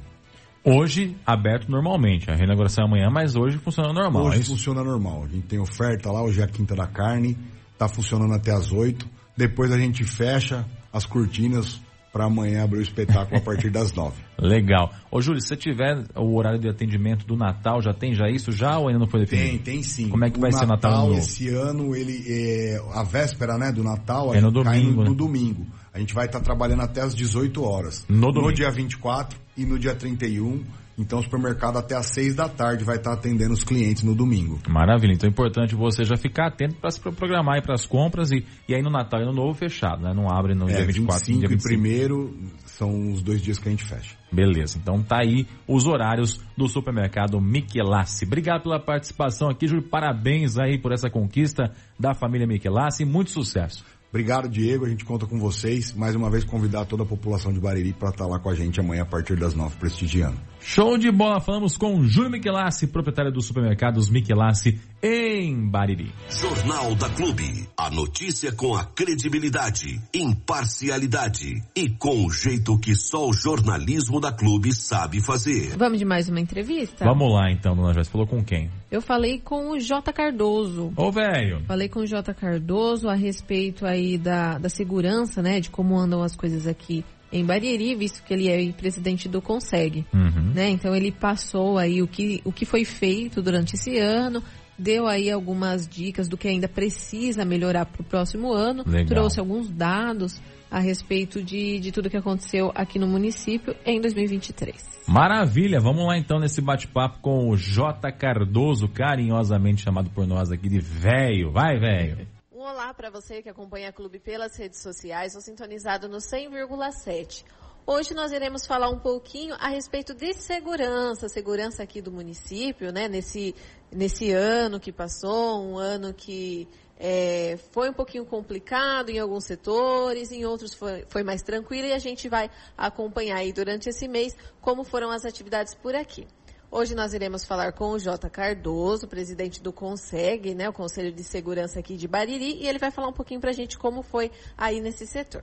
Hoje, 0.63 1.17
aberto 1.25 1.71
normalmente. 1.71 2.31
A 2.31 2.35
reinauguração 2.35 2.85
é 2.85 2.87
amanhã, 2.87 3.11
mas 3.11 3.35
hoje 3.35 3.57
funciona 3.59 3.93
normal. 3.95 4.27
é 4.27 4.29
Hoje 4.29 4.41
isso? 4.41 4.51
funciona 4.51 4.85
normal. 4.85 5.25
A 5.25 5.29
gente 5.29 5.47
tem 5.47 5.59
oferta 5.59 6.13
lá, 6.13 6.23
hoje 6.23 6.41
é 6.41 6.45
a 6.45 6.49
quinta 6.49 6.75
da 6.75 6.87
carne, 6.87 7.37
tá 7.79 7.89
funcionando 7.89 8.35
até 8.35 8.53
as 8.53 8.71
oito. 8.71 9.09
Depois 9.35 9.73
a 9.73 9.79
gente 9.79 10.05
fecha 10.05 10.67
as 10.93 11.07
cortinas 11.07 11.81
para 12.13 12.25
amanhã 12.25 12.65
abrir 12.65 12.79
o 12.79 12.83
espetáculo 12.83 13.37
a 13.37 13.41
partir 13.41 13.71
das 13.71 13.93
nove. 13.93 14.17
Legal. 14.39 14.93
Ô, 15.11 15.21
Júlio, 15.21 15.41
se 15.41 15.49
você 15.49 15.57
tiver 15.57 16.05
o 16.17 16.37
horário 16.37 16.59
de 16.59 16.69
atendimento 16.69 17.27
do 17.27 17.37
Natal, 17.37 17.81
já 17.81 17.93
tem 17.93 18.15
já 18.15 18.29
isso 18.29 18.51
já 18.51 18.79
ou 18.79 18.89
ainda 18.89 18.99
não 18.99 19.07
foi 19.07 19.21
definido? 19.21 19.49
Tem, 19.51 19.59
tem 19.59 19.83
sim. 19.83 20.09
Como 20.09 20.25
é 20.25 20.31
que 20.31 20.39
o 20.39 20.41
vai 20.41 20.53
ser 20.53 20.67
Natal 20.67 20.93
Ano 20.93 21.07
Novo? 21.09 21.19
esse 21.19 21.49
ano, 21.49 21.95
ele 21.95 22.25
é, 22.27 22.81
a 22.95 23.03
véspera, 23.05 23.57
né, 23.59 23.71
do 23.71 23.85
Natal, 23.85 24.35
É 24.35 24.41
no 24.41 24.53
cai 24.63 24.81
domingo, 24.81 24.97
no, 24.97 25.03
né? 25.05 25.09
no 25.11 25.15
domingo. 25.15 25.67
A 25.93 25.99
gente 25.99 26.15
vai 26.15 26.27
estar 26.27 26.41
trabalhando 26.41 26.83
até 26.83 27.01
as 27.01 27.15
18 27.15 27.63
horas. 27.63 28.05
No 28.09 28.33
domingo. 28.33 28.53
dia 28.53 28.71
24 28.71 29.39
e 29.57 29.65
no 29.65 29.79
dia 29.79 29.95
31. 29.95 30.63
Então 31.01 31.19
o 31.19 31.23
supermercado 31.23 31.79
até 31.79 31.97
às 31.97 32.07
6 32.07 32.35
da 32.35 32.49
tarde 32.49 32.85
vai 32.85 32.97
estar 32.97 33.13
atendendo 33.13 33.53
os 33.53 33.65
clientes 33.65 34.03
no 34.03 34.15
domingo. 34.15 34.59
Maravilha. 34.69 35.13
Então 35.13 35.29
é 35.29 35.31
importante 35.31 35.75
você 35.75 36.05
já 36.05 36.17
ficar 36.17 36.49
atento 36.49 36.77
para 36.77 36.91
se 36.91 37.01
programar 37.01 37.57
aí 37.57 37.63
para 37.63 37.75
as 37.75 37.87
compras 37.87 38.31
e, 38.31 38.45
e 38.69 38.75
aí 38.75 38.83
no 38.83 38.91
Natal 38.91 39.21
e 39.21 39.25
no 39.25 39.33
Novo 39.33 39.55
fechado, 39.55 40.03
né? 40.03 40.13
Não 40.15 40.29
abre 40.31 40.55
no 40.55 40.69
É, 40.69 40.75
dia 40.75 40.85
24 40.87 41.27
25 41.27 41.39
dia 41.39 41.47
e 41.47 41.49
25. 41.49 41.69
primeiro 41.69 42.35
são 42.67 43.13
os 43.13 43.23
dois 43.23 43.41
dias 43.43 43.59
que 43.59 43.69
a 43.69 43.71
gente 43.71 43.85
fecha. 43.85 44.17
Beleza. 44.33 44.79
Então 44.79 45.03
tá 45.03 45.19
aí 45.21 45.47
os 45.67 45.87
horários 45.87 46.41
do 46.57 46.69
supermercado 46.69 47.41
Michelassi. 47.41 48.25
Obrigado 48.25 48.63
pela 48.63 48.79
participação 48.79 49.49
aqui, 49.49 49.67
Júlio. 49.67 49.89
Parabéns 49.89 50.59
aí 50.59 50.79
por 50.79 50.93
essa 50.93 51.11
conquista 51.11 51.73
da 51.99 52.15
família 52.15 52.47
Michelassi 52.47 53.03
e 53.03 53.07
muito 53.07 53.31
sucesso. 53.31 53.85
Obrigado, 54.11 54.49
Diego. 54.49 54.85
A 54.85 54.89
gente 54.89 55.05
conta 55.05 55.25
com 55.25 55.39
vocês. 55.39 55.95
Mais 55.95 56.17
uma 56.17 56.29
vez, 56.29 56.45
convidar 56.45 56.85
toda 56.85 57.05
a 57.05 57.07
população 57.07 57.53
de 57.53 57.61
Bariri 57.61 57.93
para 57.93 58.11
estar 58.11 58.27
lá 58.27 58.41
com 58.41 58.51
a 58.51 58.55
gente 58.55 58.81
amanhã 58.81 59.03
a 59.03 59.07
partir 59.07 59.37
das 59.37 59.55
nove, 59.55 59.77
prestigiando. 59.77 60.37
Show 60.61 60.99
de 60.99 61.11
bola! 61.11 61.41
Falamos 61.41 61.77
com 61.77 62.03
Júlio 62.05 62.31
Michelassi, 62.31 62.89
proprietário 62.89 63.33
dos 63.33 63.47
supermercados 63.47 64.11
Michelassi 64.11 64.81
em 65.01 65.71
Bariri. 65.71 66.13
Jornal 66.29 66.95
da 66.97 67.09
Clube. 67.09 67.69
A 67.77 67.89
notícia 67.89 68.53
com 68.53 68.75
a 68.75 68.85
credibilidade, 68.85 70.01
imparcialidade 70.13 71.63
e 71.75 71.89
com 71.89 72.27
o 72.27 72.31
jeito 72.31 72.79
que 72.79 72.97
só 72.97 73.29
o 73.29 73.33
jornalismo 73.33 74.21
da 74.21 74.33
Clube 74.33 74.75
sabe 74.75 75.23
fazer. 75.23 75.77
Vamos 75.79 75.99
de 76.01 76.05
mais 76.05 76.29
uma 76.29 76.41
entrevista? 76.41 77.05
Vamos 77.05 77.33
lá 77.33 77.51
então, 77.51 77.77
dona 77.77 77.95
Joyce. 77.95 78.11
Falou 78.11 78.27
com 78.27 78.43
quem? 78.45 78.71
Eu 78.91 79.01
falei 79.01 79.39
com 79.39 79.71
o 79.71 79.79
J. 79.79 80.13
Cardoso. 80.13 80.93
Ô, 80.97 81.13
velho! 81.13 81.63
Falei 81.67 81.89
com 81.89 82.01
o 82.01 82.07
J. 82.07 82.35
Cardoso 82.35 83.09
a 83.09 83.15
respeito 83.15 83.87
aí 83.87 84.19
da, 84.19 84.59
da 84.59 84.69
segurança, 84.69 85.41
né? 85.41 85.61
De 85.61 85.71
como 85.71 85.97
andam 85.97 86.23
as 86.23 86.35
coisas 86.35 86.67
aqui 86.67 87.05
em 87.33 87.45
Bariri, 87.45 87.95
visto 87.95 88.23
que 88.25 88.35
ele 88.35 88.49
é 88.49 88.73
presidente 88.73 89.29
do 89.29 89.41
Consegue. 89.41 90.05
Uhum. 90.13 90.53
Né? 90.55 90.71
Então 90.71 90.95
ele 90.95 91.13
passou 91.13 91.79
aí 91.79 92.03
o 92.03 92.09
que, 92.09 92.41
o 92.45 92.53
que 92.53 92.65
foi 92.65 92.85
feito 92.85 93.41
durante 93.41 93.77
esse 93.77 93.99
ano, 93.99 94.43
deu 94.77 95.07
aí 95.07 95.31
algumas 95.31 95.87
dicas 95.87 96.29
do 96.29 96.37
que 96.37 96.49
ainda 96.49 96.67
precisa 96.67 97.45
melhorar 97.45 97.87
para 97.87 98.03
o 98.03 98.05
próximo 98.05 98.53
ano, 98.53 98.83
Legal. 98.87 99.07
trouxe 99.07 99.39
alguns 99.39 99.71
dados 99.71 100.41
a 100.71 100.79
respeito 100.79 101.43
de, 101.43 101.81
de 101.81 101.91
tudo 101.91 102.09
que 102.09 102.17
aconteceu 102.17 102.71
aqui 102.75 102.99
no 102.99 103.07
município 103.07 103.75
em 103.85 104.01
2023. 104.01 105.01
Maravilha! 105.07 105.81
Vamos 105.81 106.07
lá 106.07 106.17
então 106.17 106.39
nesse 106.39 106.61
bate-papo 106.61 107.19
com 107.21 107.49
o 107.49 107.57
J. 107.57 108.13
Cardoso, 108.13 108.89
carinhosamente 108.89 109.83
chamado 109.83 110.09
por 110.11 110.27
nós 110.27 110.53
aqui 110.53 110.69
de 110.69 110.79
velho. 110.79 111.51
Vai, 111.51 111.79
velho! 111.79 112.27
Um 112.61 112.65
olá 112.65 112.93
para 112.93 113.09
você 113.09 113.41
que 113.41 113.49
acompanha 113.49 113.89
a 113.89 113.93
Clube 113.93 114.19
pelas 114.19 114.55
redes 114.55 114.83
sociais 114.83 115.35
ou 115.35 115.41
sintonizado 115.41 116.11
no 116.11 116.19
100,7. 116.19 117.43
Hoje 117.87 118.13
nós 118.13 118.33
iremos 118.33 118.67
falar 118.67 118.91
um 118.91 118.99
pouquinho 118.99 119.57
a 119.59 119.69
respeito 119.69 120.13
de 120.13 120.35
segurança, 120.35 121.27
segurança 121.29 121.83
aqui 121.83 122.03
do 122.03 122.13
município, 122.13 122.93
né? 122.93 123.09
Nesse, 123.09 123.55
nesse 123.91 124.31
ano 124.31 124.79
que 124.79 124.93
passou, 124.93 125.65
um 125.65 125.79
ano 125.79 126.13
que 126.13 126.69
é, 127.03 127.59
foi 127.73 127.89
um 127.89 127.95
pouquinho 127.95 128.27
complicado 128.27 129.09
em 129.09 129.19
alguns 129.19 129.45
setores, 129.45 130.31
em 130.31 130.45
outros 130.45 130.75
foi, 130.75 131.07
foi 131.09 131.23
mais 131.23 131.41
tranquilo 131.41 131.87
e 131.87 131.95
a 131.95 131.99
gente 131.99 132.29
vai 132.29 132.51
acompanhar 132.77 133.39
aí 133.39 133.55
durante 133.55 133.89
esse 133.89 134.07
mês 134.07 134.37
como 134.61 134.85
foram 134.85 135.11
as 135.11 135.25
atividades 135.25 135.75
por 135.75 135.95
aqui. 135.95 136.29
Hoje 136.71 136.95
nós 136.95 137.15
iremos 137.15 137.43
falar 137.43 137.73
com 137.73 137.93
o 137.93 137.99
J. 137.99 138.29
Cardoso, 138.29 139.09
presidente 139.09 139.63
do 139.63 139.73
CONSEG, 139.73 140.55
né, 140.55 140.69
o 140.69 140.75
Conselho 140.75 141.11
de 141.11 141.25
Segurança 141.25 141.81
aqui 141.81 141.97
de 141.97 142.07
Bariri, 142.07 142.63
e 142.63 142.69
ele 142.69 142.79
vai 142.79 142.91
falar 142.91 143.09
um 143.09 143.15
pouquinho 143.15 143.41
para 143.41 143.51
a 143.51 143.55
gente 143.55 143.79
como 143.79 144.03
foi 144.03 144.31
aí 144.57 144.79
nesse 144.79 145.07
setor. 145.07 145.43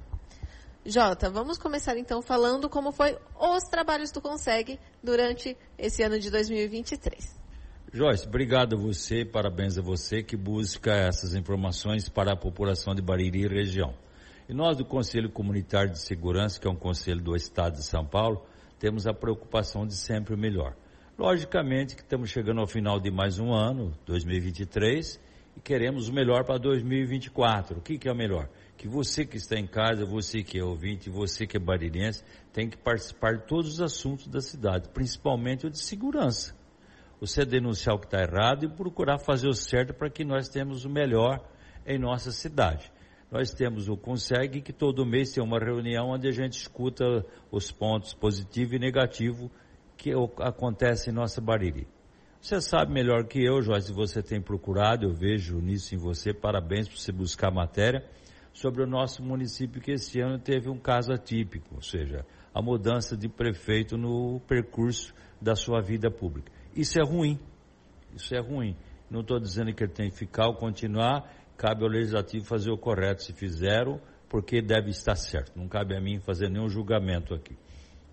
Jota, 0.86 1.28
vamos 1.28 1.58
começar 1.58 1.98
então 1.98 2.22
falando 2.22 2.70
como 2.70 2.92
foi 2.92 3.18
os 3.36 3.64
trabalhos 3.64 4.12
do 4.12 4.22
CONSEG 4.22 4.80
durante 5.04 5.58
esse 5.76 6.04
ano 6.04 6.20
de 6.20 6.30
2023. 6.30 7.37
Joyce, 7.94 8.28
obrigado 8.28 8.76
a 8.76 8.78
você, 8.78 9.24
parabéns 9.24 9.78
a 9.78 9.82
você 9.82 10.22
que 10.22 10.36
busca 10.36 10.92
essas 10.92 11.34
informações 11.34 12.10
para 12.10 12.34
a 12.34 12.36
população 12.36 12.94
de 12.94 13.02
Bariri 13.02 13.46
e 13.46 13.48
região. 13.48 13.94
E 14.50 14.54
nós 14.54 14.76
do 14.76 14.84
Conselho 14.84 15.30
Comunitário 15.32 15.94
de 15.94 16.00
Segurança, 16.00 16.60
que 16.60 16.68
é 16.68 16.70
um 16.70 16.76
conselho 16.76 17.22
do 17.22 17.34
Estado 17.34 17.76
de 17.76 17.86
São 17.86 18.06
Paulo, 18.06 18.46
temos 18.78 19.08
a 19.08 19.14
preocupação 19.14 19.88
de 19.88 19.96
sempre 19.96 20.34
o 20.34 20.38
melhor. 20.38 20.76
Logicamente 21.18 21.96
que 21.96 22.02
estamos 22.02 22.30
chegando 22.30 22.60
ao 22.60 22.68
final 22.68 23.00
de 23.00 23.10
mais 23.10 23.40
um 23.40 23.54
ano, 23.54 23.98
2023, 24.06 25.18
e 25.56 25.62
queremos 25.62 26.10
o 26.10 26.14
melhor 26.14 26.44
para 26.44 26.58
2024. 26.58 27.80
O 27.80 27.82
que, 27.82 27.98
que 27.98 28.10
é 28.10 28.12
o 28.12 28.16
melhor? 28.16 28.50
Que 28.76 28.86
você 28.86 29.26
que 29.26 29.38
está 29.38 29.58
em 29.58 29.66
casa, 29.66 30.06
você 30.06 30.44
que 30.44 30.60
é 30.60 30.64
ouvinte, 30.64 31.10
você 31.10 31.48
que 31.48 31.56
é 31.56 31.60
baririense, 31.60 32.22
tem 32.52 32.70
que 32.70 32.78
participar 32.78 33.38
de 33.38 33.48
todos 33.48 33.76
os 33.76 33.82
assuntos 33.82 34.28
da 34.28 34.42
cidade, 34.42 34.90
principalmente 34.90 35.66
o 35.66 35.70
de 35.70 35.80
segurança. 35.80 36.54
Você 37.20 37.44
denunciar 37.44 37.96
o 37.96 38.00
que 38.00 38.06
está 38.06 38.22
errado 38.22 38.66
e 38.66 38.70
procurar 38.70 39.18
fazer 39.18 39.48
o 39.48 39.54
certo 39.54 39.94
para 39.94 40.10
que 40.10 40.24
nós 40.24 40.50
tenhamos 40.50 40.86
o 40.86 40.90
melhor 40.90 41.40
em 41.86 41.98
nossa 41.98 42.32
cidade. 42.32 42.92
Nós 43.32 43.52
temos 43.52 43.90
o 43.90 43.98
Consegue, 43.98 44.62
que 44.62 44.72
todo 44.72 45.06
mês 45.06 45.34
tem 45.34 45.44
uma 45.44 45.60
reunião 45.60 46.10
onde 46.10 46.28
a 46.28 46.32
gente 46.32 46.54
escuta 46.54 47.26
os 47.52 47.72
pontos 47.72 48.14
positivo 48.14 48.76
e 48.76 48.80
negativo 48.80 49.52
que 49.98 50.12
acontece 50.40 51.10
em 51.10 51.14
nossa 51.14 51.42
Bariri. 51.42 51.88
Você 52.40 52.62
sabe 52.62 52.94
melhor 52.94 53.26
que 53.26 53.44
eu, 53.44 53.62
Joyce, 53.62 53.92
você 53.92 54.22
tem 54.22 54.40
procurado, 54.40 55.06
eu 55.06 55.14
vejo 55.14 55.60
nisso 55.60 55.96
em 55.96 55.98
você, 55.98 56.34
parabéns 56.34 56.88
por 56.88 56.98
você 56.98 57.12
buscar 57.12 57.52
matéria 57.52 58.06
sobre 58.54 58.84
o 58.84 58.88
nosso 58.88 59.22
município 59.24 59.82
que 59.82 59.92
esse 59.92 60.20
ano 60.20 60.40
teve 60.40 60.70
um 60.70 60.80
caso 60.80 61.12
atípico, 61.12 61.76
ou 61.76 61.82
seja, 61.82 62.26
a 62.54 62.62
mudança 62.62 63.18
de 63.18 63.28
prefeito 63.28 63.98
no 63.98 64.40
percurso 64.48 65.14
da 65.42 65.56
sua 65.56 65.82
vida 65.82 66.10
pública. 66.10 66.52
Isso 66.78 67.00
é 67.00 67.04
ruim, 67.04 67.40
isso 68.16 68.36
é 68.36 68.40
ruim. 68.40 68.76
Não 69.10 69.22
estou 69.22 69.40
dizendo 69.40 69.74
que 69.74 69.84
ele 69.84 69.92
tem 69.92 70.12
que 70.12 70.16
ficar 70.16 70.46
ou 70.46 70.54
continuar, 70.54 71.28
cabe 71.58 71.84
ao 71.84 71.90
legislativo 71.90 72.46
fazer 72.46 72.70
o 72.70 72.78
correto 72.78 73.24
se 73.24 73.34
fizeram, 73.34 74.00
porque 74.30 74.62
deve 74.62 74.92
estar 74.92 75.16
certo. 75.16 75.58
Não 75.58 75.68
cabe 75.68 75.98
a 75.98 76.00
mim 76.00 76.20
fazer 76.20 76.50
nenhum 76.50 76.70
julgamento 76.70 77.34
aqui. 77.34 77.58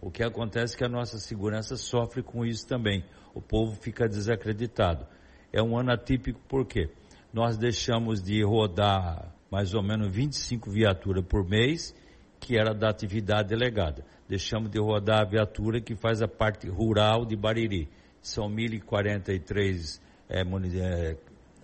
O 0.00 0.10
que 0.10 0.22
acontece 0.22 0.76
é 0.76 0.78
que 0.78 0.84
a 0.84 0.88
nossa 0.88 1.18
segurança 1.18 1.76
sofre 1.76 2.22
com 2.22 2.42
isso 2.42 2.66
também. 2.66 3.04
O 3.34 3.42
povo 3.42 3.76
fica 3.82 4.08
desacreditado. 4.08 5.06
É 5.52 5.62
um 5.62 5.78
ano 5.78 5.92
atípico 5.92 6.40
porque 6.48 6.88
nós 7.34 7.58
deixamos 7.58 8.22
de 8.22 8.42
rodar 8.42 9.30
mais 9.50 9.74
ou 9.74 9.82
menos 9.82 10.10
25 10.10 10.70
viaturas 10.70 11.24
por 11.26 11.46
mês, 11.46 11.94
que 12.40 12.56
era 12.56 12.72
da 12.72 12.88
atividade 12.88 13.50
delegada. 13.50 14.06
Deixamos 14.26 14.70
de 14.70 14.80
rodar 14.80 15.20
a 15.20 15.28
viatura 15.28 15.82
que 15.82 15.94
faz 15.94 16.22
a 16.22 16.28
parte 16.28 16.66
rural 16.66 17.26
de 17.26 17.36
Bariri. 17.36 17.90
São 18.24 18.48
1.043 18.48 20.00
é, 20.30 20.40
é, 20.40 21.16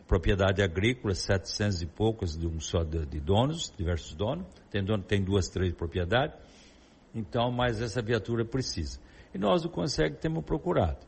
propriedade 0.07 0.63
agrícola, 0.63 1.15
700 1.15 1.81
e 1.81 1.87
poucas 1.87 2.37
de 2.37 2.47
um 2.47 2.61
só 2.61 2.85
de, 2.85 3.07
de 3.07 3.19
donos, 3.19 3.73
diversos 3.75 4.13
donos. 4.13 4.47
Tem, 4.71 4.85
dono, 4.85 5.03
tem 5.03 5.25
duas, 5.25 5.49
três 5.49 5.73
propriedades. 5.73 6.37
Então, 7.15 7.51
mas 7.51 7.81
essa 7.81 8.03
viatura 8.03 8.45
precisa. 8.45 9.01
E 9.33 9.39
nós 9.39 9.63
do 9.63 9.71
Consegue 9.71 10.17
temos 10.17 10.45
procurado. 10.45 10.99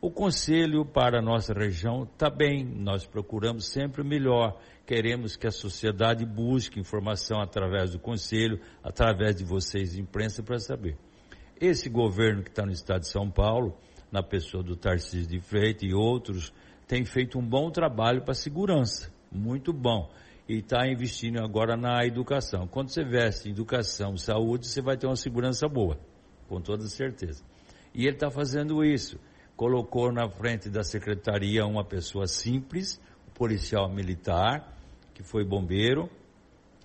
O 0.00 0.10
conselho 0.10 0.84
para 0.84 1.20
a 1.20 1.22
nossa 1.22 1.54
região 1.54 2.02
está 2.02 2.28
bem, 2.28 2.64
nós 2.64 3.06
procuramos 3.06 3.66
sempre 3.68 4.02
o 4.02 4.04
melhor. 4.04 4.60
Queremos 4.84 5.36
que 5.36 5.46
a 5.46 5.52
sociedade 5.52 6.26
busque 6.26 6.80
informação 6.80 7.40
através 7.40 7.92
do 7.92 8.00
conselho, 8.00 8.60
através 8.82 9.36
de 9.36 9.44
vocês, 9.44 9.96
imprensa, 9.96 10.42
para 10.42 10.58
saber. 10.58 10.98
Esse 11.60 11.88
governo 11.88 12.42
que 12.42 12.50
está 12.50 12.66
no 12.66 12.72
estado 12.72 13.02
de 13.02 13.08
São 13.08 13.30
Paulo, 13.30 13.78
na 14.16 14.22
pessoa 14.22 14.62
do 14.62 14.74
Tarcísio 14.74 15.28
de 15.28 15.40
Freitas 15.40 15.86
e 15.86 15.92
outros, 15.92 16.50
tem 16.88 17.04
feito 17.04 17.38
um 17.38 17.46
bom 17.46 17.70
trabalho 17.70 18.22
para 18.22 18.32
a 18.32 18.34
segurança, 18.34 19.12
muito 19.30 19.74
bom 19.74 20.10
e 20.48 20.60
está 20.60 20.86
investindo 20.88 21.38
agora 21.38 21.76
na 21.76 22.02
educação. 22.06 22.66
Quando 22.66 22.88
você 22.88 23.04
veste 23.04 23.50
educação, 23.50 24.16
saúde, 24.16 24.68
você 24.68 24.80
vai 24.80 24.96
ter 24.96 25.06
uma 25.06 25.16
segurança 25.16 25.68
boa, 25.68 25.98
com 26.48 26.62
toda 26.62 26.86
certeza. 26.86 27.44
E 27.94 28.06
ele 28.06 28.14
está 28.16 28.30
fazendo 28.30 28.82
isso. 28.82 29.18
Colocou 29.54 30.10
na 30.10 30.30
frente 30.30 30.70
da 30.70 30.82
secretaria 30.82 31.66
uma 31.66 31.84
pessoa 31.84 32.26
simples, 32.26 32.98
um 33.28 33.32
policial 33.32 33.86
militar, 33.92 34.74
que 35.12 35.22
foi 35.22 35.44
bombeiro, 35.44 36.08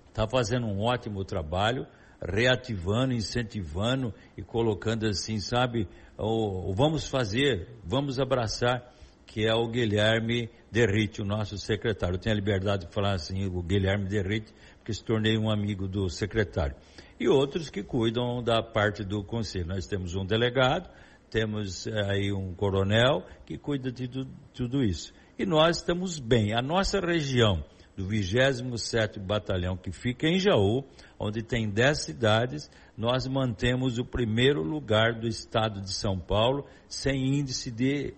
está 0.08 0.28
fazendo 0.28 0.66
um 0.66 0.80
ótimo 0.82 1.24
trabalho, 1.24 1.86
reativando, 2.20 3.14
incentivando 3.14 4.12
e 4.36 4.42
colocando 4.42 5.06
assim, 5.06 5.38
sabe, 5.38 5.88
o, 6.18 6.72
vamos 6.74 7.06
fazer, 7.06 7.68
vamos 7.84 8.18
abraçar 8.18 8.92
que 9.26 9.46
é 9.46 9.54
o 9.54 9.66
Guilherme 9.66 10.50
Derrite, 10.70 11.22
o 11.22 11.24
nosso 11.24 11.56
secretário. 11.56 12.16
Eu 12.16 12.18
tenho 12.18 12.34
a 12.34 12.38
liberdade 12.38 12.86
de 12.86 12.92
falar 12.92 13.14
assim, 13.14 13.46
o 13.46 13.62
Guilherme 13.62 14.06
Derrite, 14.06 14.52
porque 14.76 14.92
se 14.92 15.02
tornei 15.02 15.38
um 15.38 15.50
amigo 15.50 15.88
do 15.88 16.08
secretário. 16.10 16.76
E 17.18 17.28
outros 17.28 17.70
que 17.70 17.82
cuidam 17.82 18.42
da 18.42 18.62
parte 18.62 19.02
do 19.02 19.24
conselho. 19.24 19.66
Nós 19.68 19.86
temos 19.86 20.14
um 20.14 20.26
delegado, 20.26 20.90
temos 21.30 21.86
eh, 21.86 21.92
aí 22.10 22.32
um 22.32 22.52
coronel 22.54 23.24
que 23.46 23.56
cuida 23.56 23.90
de 23.90 24.06
tudo, 24.06 24.30
tudo 24.52 24.84
isso. 24.84 25.14
E 25.38 25.46
nós 25.46 25.78
estamos 25.78 26.18
bem. 26.18 26.52
A 26.52 26.60
nossa 26.60 27.00
região 27.00 27.64
do 27.96 28.06
27º 28.06 29.18
Batalhão, 29.20 29.76
que 29.76 29.92
fica 29.92 30.26
em 30.26 30.38
Jaú, 30.38 30.84
onde 31.18 31.42
tem 31.42 31.68
10 31.68 31.98
cidades, 31.98 32.70
nós 32.96 33.26
mantemos 33.26 33.98
o 33.98 34.04
primeiro 34.04 34.62
lugar 34.62 35.14
do 35.14 35.26
estado 35.26 35.80
de 35.80 35.92
São 35.92 36.18
Paulo, 36.18 36.66
sem 36.88 37.38
índice 37.38 37.70
de 37.70 38.14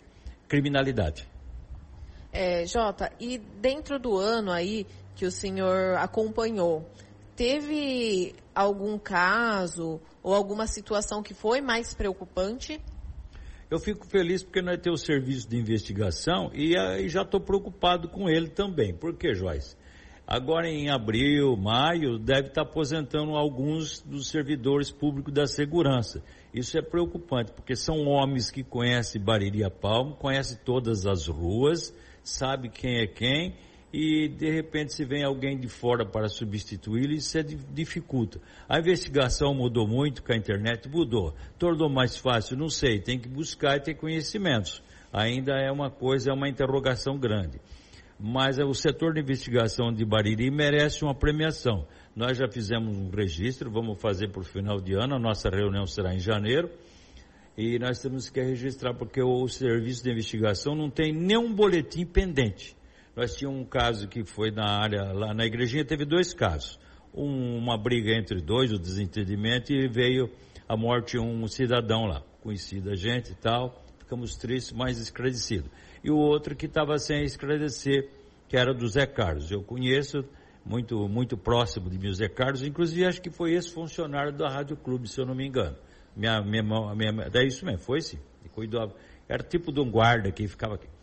criminalidade. 0.49 1.29
É, 2.33 2.67
Jota, 2.67 3.13
e 3.21 3.39
dentro 3.39 3.99
do 3.99 4.17
ano 4.17 4.51
aí 4.51 4.87
que 5.15 5.25
o 5.25 5.31
senhor 5.31 5.97
acompanhou, 5.97 6.89
teve 7.37 8.35
algum 8.55 8.99
caso 8.99 10.01
ou 10.23 10.35
alguma 10.35 10.67
situação 10.67 11.23
que 11.23 11.35
foi 11.35 11.61
mais 11.61 11.95
preocupante? 11.95 12.81
Eu 13.71 13.79
fico 13.79 14.07
feliz 14.07 14.43
porque 14.43 14.61
nós 14.61 14.79
temos 14.81 15.03
o 15.03 15.07
serviço 15.07 15.49
de 15.49 15.57
investigação 15.57 16.51
e, 16.53 16.75
e 16.77 17.09
já 17.09 17.23
estou 17.23 17.41
preocupado 17.41 18.09
com 18.09 18.29
ele 18.29 18.49
também. 18.49 18.95
Por 18.95 19.17
quê, 19.17 19.35
Joyce? 19.35 19.77
Agora 20.27 20.67
em 20.67 20.89
abril, 20.89 21.55
maio, 21.55 22.19
deve 22.19 22.49
estar 22.49 22.63
aposentando 22.63 23.37
alguns 23.37 24.01
dos 24.01 24.29
servidores 24.29 24.91
públicos 24.91 25.33
da 25.33 25.47
segurança. 25.47 26.23
Isso 26.53 26.79
é 26.79 26.83
preocupante, 26.83 27.53
porque 27.53 27.77
são 27.77 28.07
homens 28.07 28.51
que 28.51 28.63
conhecem 28.63 29.21
Bariri 29.21 29.65
a 29.65 29.71
Palmo, 29.71 30.15
conhecem 30.17 30.59
todas 30.65 31.05
as 31.05 31.27
ruas, 31.27 31.95
sabe 32.23 32.71
quem 32.71 33.01
é 33.01 33.07
quem, 33.07 33.55
e 33.97 34.27
de 34.27 34.51
repente 34.51 34.93
se 34.93 35.05
vem 35.05 35.23
alguém 35.23 35.57
de 35.57 35.69
fora 35.69 36.05
para 36.05 36.29
substituí-lo, 36.29 37.13
isso 37.13 37.39
é, 37.39 37.45
dificulta. 37.45 38.41
A 38.69 38.81
investigação 38.81 39.55
mudou 39.55 39.87
muito 39.87 40.21
com 40.21 40.33
a 40.33 40.37
internet, 40.37 40.89
mudou. 40.89 41.33
Tornou 41.57 41.89
mais 41.89 42.17
fácil, 42.17 42.57
não 42.57 42.69
sei, 42.69 42.99
tem 42.99 43.21
que 43.21 43.29
buscar 43.29 43.77
e 43.77 43.81
ter 43.81 43.95
conhecimentos. 43.95 44.83
Ainda 45.13 45.53
é 45.53 45.71
uma 45.71 45.93
coisa, 45.93 46.31
é 46.31 46.35
uma 46.35 46.49
interrogação 46.49 47.17
grande 47.17 47.61
mas 48.19 48.59
o 48.59 48.73
setor 48.73 49.13
de 49.13 49.21
investigação 49.21 49.93
de 49.93 50.05
Bariri 50.05 50.49
merece 50.49 51.03
uma 51.03 51.15
premiação. 51.15 51.85
Nós 52.15 52.39
já 52.39 52.49
fizemos 52.49 52.97
um 52.97 53.11
registro, 53.11 53.71
vamos 53.71 54.01
fazer 54.01 54.29
para 54.29 54.41
o 54.41 54.45
final 54.45 54.81
de 54.81 54.95
ano, 54.95 55.17
a 55.17 55.19
nossa 55.19 55.51
reunião 55.51 55.85
será 55.85 56.15
em 56.15 56.21
janeiro, 56.21 56.71
e 57.59 57.77
nós 57.77 58.01
temos 58.01 58.31
que 58.31 58.41
registrar 58.41 58.95
porque 58.95 59.21
o 59.21 59.47
serviço 59.49 60.05
de 60.05 60.13
investigação 60.13 60.77
não 60.77 60.89
tem 60.89 61.13
nenhum 61.13 61.53
boletim 61.53 62.07
pendente. 62.07 62.77
Nós 63.17 63.35
tínhamos 63.37 63.61
um 63.61 63.65
caso 63.65 64.09
que 64.09 64.25
foi 64.25 64.51
na 64.51 64.67
área, 64.67 65.13
lá 65.13 65.33
na 65.33 65.47
igrejinha 65.47 65.85
teve 65.85 66.05
dois 66.05 66.35
casos. 66.35 66.79
Um, 67.15 67.57
uma 67.57 67.79
briga 67.79 68.13
entre 68.13 68.41
dois, 68.41 68.73
o 68.73 68.79
desentendimento, 68.79 69.73
e 69.73 69.87
veio 69.87 70.31
a 70.69 70.77
morte 70.77 71.13
de 71.13 71.21
um 71.21 71.47
cidadão 71.47 72.07
lá, 72.07 72.23
conhecido 72.43 72.91
a 72.91 72.97
gente 72.97 73.33
e 73.33 73.35
tal, 73.37 73.85
ficamos 73.99 74.35
tristes, 74.37 74.73
mas 74.73 74.99
esclarecidos 74.99 75.71
e 76.05 76.11
o 76.11 76.19
outro 76.19 76.55
que 76.55 76.67
estava 76.67 76.99
sem 76.99 77.25
esclarecer, 77.25 78.11
que 78.47 78.57
era 78.57 78.75
do 78.75 78.87
Zé 78.87 79.07
Carlos. 79.07 79.51
Eu 79.51 79.63
conheço, 79.63 80.23
muito, 80.65 81.09
muito 81.09 81.37
próximo 81.37 81.89
de 81.89 81.99
mim, 81.99 82.09
o 82.09 82.15
Zé 82.15 82.29
Carlos, 82.29 82.63
inclusive 82.63 83.07
acho 83.07 83.23
que 83.23 83.31
foi 83.31 83.55
esse 83.55 83.73
funcionário 83.73 84.31
da 84.31 84.49
Rádio 84.51 84.77
Clube, 84.77 85.09
se 85.09 85.19
eu 85.19 85.25
não 85.25 85.35
me 85.35 85.47
engano. 85.47 85.77
Minha, 86.15 86.43
minha, 86.43 86.63
minha, 86.63 87.31
é 87.33 87.47
isso 87.47 87.65
mesmo, 87.65 87.81
foi 87.81 88.03
sim. 88.03 88.19
Cuidou, 88.53 88.95
era 89.27 89.43
tipo 89.43 89.73
de 89.73 89.81
um 89.81 89.91
guarda 89.91 90.31
que 90.31 90.47
ficava 90.47 90.75
aqui. 90.75 90.94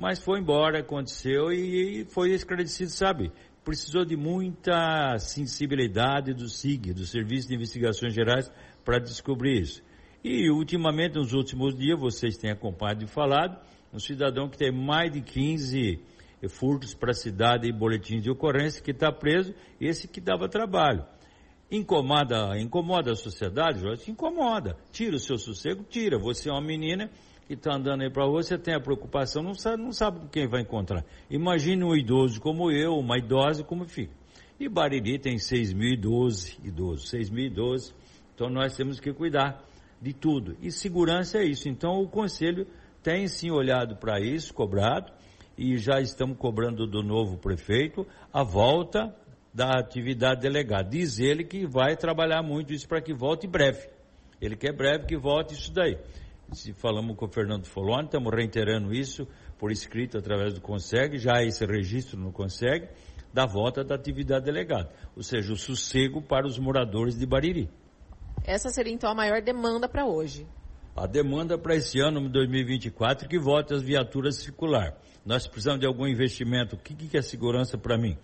Mas 0.00 0.18
foi 0.18 0.40
embora, 0.40 0.78
aconteceu 0.78 1.52
e, 1.52 2.06
foi 2.06 2.32
esclarecido, 2.32 2.90
sabe? 2.90 3.30
Precisou 3.62 4.02
de 4.02 4.16
muita 4.16 5.18
sensibilidade 5.18 6.32
do 6.32 6.48
SIG, 6.48 6.94
do 6.94 7.04
Serviço 7.04 7.48
de 7.48 7.54
Investigações 7.54 8.14
Gerais, 8.14 8.50
para 8.82 8.98
descobrir 8.98 9.60
isso. 9.60 9.82
E 10.24 10.50
ultimamente, 10.50 11.16
nos 11.16 11.34
últimos 11.34 11.76
dias, 11.76 12.00
vocês 12.00 12.38
têm 12.38 12.50
acompanhado 12.50 13.04
e 13.04 13.06
falado, 13.06 13.60
um 13.92 13.98
cidadão 13.98 14.48
que 14.48 14.56
tem 14.56 14.72
mais 14.72 15.12
de 15.12 15.20
15 15.20 16.00
furtos 16.48 16.94
para 16.94 17.10
a 17.10 17.14
cidade 17.14 17.68
e 17.68 17.72
boletins 17.72 18.22
de 18.22 18.30
ocorrência 18.30 18.82
que 18.82 18.92
está 18.92 19.12
preso, 19.12 19.54
esse 19.78 20.08
que 20.08 20.18
dava 20.18 20.48
trabalho. 20.48 21.04
Incomoda, 21.70 22.58
incomoda 22.58 23.12
a 23.12 23.16
sociedade, 23.16 23.80
Jorge? 23.80 24.10
Incomoda. 24.10 24.78
Tira 24.90 25.16
o 25.16 25.20
seu 25.20 25.36
sossego, 25.36 25.84
tira. 25.84 26.18
Você 26.18 26.48
é 26.48 26.52
uma 26.52 26.62
menina 26.62 27.10
que 27.50 27.54
está 27.54 27.74
andando 27.74 28.02
aí 28.02 28.10
para 28.10 28.24
rua, 28.24 28.44
você 28.44 28.56
tem 28.56 28.74
a 28.74 28.80
preocupação, 28.80 29.42
não 29.42 29.54
sabe, 29.54 29.82
não 29.82 29.90
sabe 29.90 30.20
quem 30.30 30.46
vai 30.46 30.60
encontrar. 30.60 31.04
Imagine 31.28 31.82
um 31.82 31.96
idoso 31.96 32.40
como 32.40 32.70
eu, 32.70 32.94
uma 32.96 33.18
idosa 33.18 33.64
como 33.64 33.84
fica. 33.86 34.12
E 34.60 34.68
Bariri 34.68 35.18
tem 35.18 35.34
6.012 35.34 36.58
idosos, 36.62 37.10
6.012. 37.10 37.92
Então 38.32 38.48
nós 38.48 38.76
temos 38.76 39.00
que 39.00 39.12
cuidar 39.12 39.64
de 40.00 40.12
tudo. 40.12 40.56
E 40.62 40.70
segurança 40.70 41.38
é 41.38 41.44
isso. 41.44 41.68
Então 41.68 42.00
o 42.00 42.08
conselho 42.08 42.68
tem 43.02 43.26
sim 43.26 43.50
olhado 43.50 43.96
para 43.96 44.20
isso, 44.20 44.54
cobrado, 44.54 45.12
e 45.58 45.76
já 45.76 46.00
estamos 46.00 46.38
cobrando 46.38 46.86
do 46.86 47.02
novo 47.02 47.36
prefeito 47.36 48.06
a 48.32 48.44
volta 48.44 49.12
da 49.52 49.76
atividade 49.76 50.40
delegada. 50.40 50.88
Diz 50.88 51.18
ele 51.18 51.42
que 51.42 51.66
vai 51.66 51.96
trabalhar 51.96 52.44
muito 52.44 52.72
isso 52.72 52.86
para 52.86 53.02
que 53.02 53.12
volte 53.12 53.48
breve. 53.48 53.88
Ele 54.40 54.54
quer 54.54 54.72
breve 54.72 55.06
que 55.06 55.16
volte 55.16 55.54
isso 55.54 55.72
daí. 55.72 55.98
Se 56.52 56.72
falamos 56.72 57.16
com 57.16 57.26
o 57.26 57.28
Fernando 57.28 57.66
Foloni, 57.66 58.04
estamos 58.04 58.32
reiterando 58.34 58.92
isso 58.92 59.26
por 59.58 59.70
escrito 59.70 60.18
através 60.18 60.52
do 60.54 60.60
CONSEG, 60.60 61.18
já 61.18 61.42
esse 61.42 61.64
registro 61.64 62.18
no 62.18 62.32
CONSEG, 62.32 62.88
da 63.32 63.46
volta 63.46 63.84
da 63.84 63.94
atividade 63.94 64.44
delegada. 64.44 64.90
Ou 65.16 65.22
seja, 65.22 65.52
o 65.52 65.56
sossego 65.56 66.20
para 66.20 66.46
os 66.46 66.58
moradores 66.58 67.16
de 67.16 67.26
Bariri. 67.26 67.70
Essa 68.44 68.70
seria 68.70 68.92
então 68.92 69.10
a 69.10 69.14
maior 69.14 69.40
demanda 69.40 69.88
para 69.88 70.04
hoje 70.04 70.46
a 70.96 71.06
demanda 71.06 71.56
para 71.56 71.74
esse 71.74 71.98
ano, 72.00 72.28
2024, 72.28 73.28
que 73.28 73.38
volte 73.38 73.72
as 73.72 73.82
viaturas 73.82 74.36
circular. 74.36 74.94
Nós 75.24 75.46
precisamos 75.46 75.80
de 75.80 75.86
algum 75.86 76.06
investimento. 76.06 76.76
O 76.76 76.78
que, 76.78 76.94
que 76.94 77.16
é 77.16 77.22
segurança 77.22 77.78
para 77.78 77.96
mim? 77.96 78.18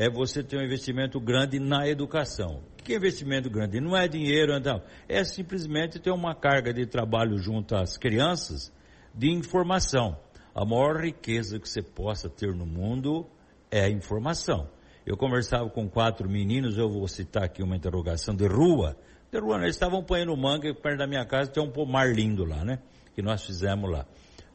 É 0.00 0.08
você 0.08 0.44
ter 0.44 0.56
um 0.56 0.62
investimento 0.62 1.18
grande 1.18 1.58
na 1.58 1.88
educação. 1.88 2.62
O 2.78 2.84
que 2.84 2.92
é 2.92 2.96
investimento 2.96 3.50
grande? 3.50 3.80
Não 3.80 3.96
é 3.96 4.06
dinheiro, 4.06 4.54
então. 4.56 4.80
É 5.08 5.24
simplesmente 5.24 5.98
ter 5.98 6.12
uma 6.12 6.36
carga 6.36 6.72
de 6.72 6.86
trabalho 6.86 7.36
junto 7.36 7.74
às 7.74 7.96
crianças 7.96 8.72
de 9.12 9.28
informação. 9.28 10.16
A 10.54 10.64
maior 10.64 11.00
riqueza 11.02 11.58
que 11.58 11.68
você 11.68 11.82
possa 11.82 12.28
ter 12.28 12.54
no 12.54 12.64
mundo 12.64 13.26
é 13.72 13.86
a 13.86 13.90
informação. 13.90 14.70
Eu 15.04 15.16
conversava 15.16 15.68
com 15.68 15.88
quatro 15.88 16.30
meninos, 16.30 16.78
eu 16.78 16.88
vou 16.88 17.08
citar 17.08 17.42
aqui 17.42 17.60
uma 17.60 17.74
interrogação 17.74 18.36
de 18.36 18.46
rua, 18.46 18.96
Peruano, 19.32 19.64
eles 19.64 19.74
estavam 19.74 20.00
ponhando 20.04 20.34
manga 20.36 20.72
perto 20.72 20.98
da 20.98 21.08
minha 21.08 21.24
casa, 21.26 21.50
tem 21.50 21.60
um 21.60 21.72
pomar 21.72 22.14
lindo 22.14 22.44
lá, 22.44 22.64
né? 22.64 22.78
Que 23.16 23.20
nós 23.20 23.44
fizemos 23.44 23.90
lá. 23.90 24.06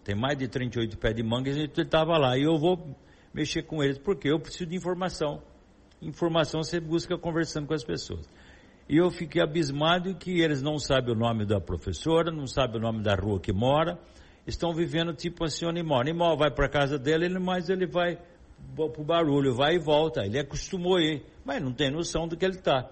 Tem 0.05 0.15
mais 0.15 0.37
de 0.37 0.47
38 0.47 0.97
pés 0.97 1.13
de 1.13 1.21
manga 1.21 1.49
e 1.49 1.51
a 1.51 1.55
gente 1.55 1.81
estava 1.81 2.17
lá. 2.17 2.37
E 2.37 2.43
eu 2.43 2.57
vou 2.57 2.95
mexer 3.33 3.63
com 3.63 3.83
eles, 3.83 3.97
porque 3.97 4.29
eu 4.29 4.39
preciso 4.39 4.67
de 4.67 4.75
informação. 4.75 5.41
Informação 6.01 6.63
você 6.63 6.79
busca 6.79 7.17
conversando 7.17 7.67
com 7.67 7.73
as 7.73 7.83
pessoas. 7.83 8.29
E 8.87 8.97
eu 8.97 9.09
fiquei 9.09 9.41
abismado 9.41 10.13
que 10.15 10.41
eles 10.41 10.61
não 10.61 10.77
sabem 10.77 11.13
o 11.13 11.17
nome 11.17 11.45
da 11.45 11.59
professora, 11.59 12.31
não 12.31 12.45
sabem 12.45 12.77
o 12.77 12.81
nome 12.81 13.01
da 13.01 13.15
rua 13.15 13.39
que 13.39 13.53
mora, 13.53 13.97
estão 14.45 14.73
vivendo 14.73 15.13
tipo 15.13 15.45
assim, 15.45 15.65
animal. 15.65 16.01
Animal 16.01 16.37
vai 16.37 16.51
para 16.51 16.67
casa 16.67 16.99
dele, 16.99 17.29
mas 17.39 17.69
ele 17.69 17.87
vai 17.87 18.19
para 18.75 19.01
o 19.01 19.03
barulho, 19.03 19.55
vai 19.55 19.75
e 19.75 19.79
volta. 19.79 20.25
Ele 20.25 20.37
acostumou 20.37 20.97
aí, 20.97 21.23
mas 21.45 21.61
não 21.61 21.73
tem 21.73 21.89
noção 21.89 22.27
do 22.27 22.35
que 22.35 22.45
ele 22.45 22.57
está. 22.57 22.89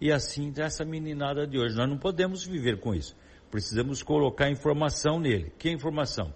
E 0.00 0.12
assim 0.12 0.52
essa 0.58 0.84
meninada 0.84 1.46
de 1.46 1.58
hoje. 1.58 1.76
Nós 1.76 1.88
não 1.88 1.98
podemos 1.98 2.44
viver 2.44 2.78
com 2.78 2.94
isso. 2.94 3.16
Precisamos 3.50 4.02
colocar 4.02 4.50
informação 4.50 5.18
nele. 5.18 5.52
Que 5.58 5.70
informação? 5.70 6.32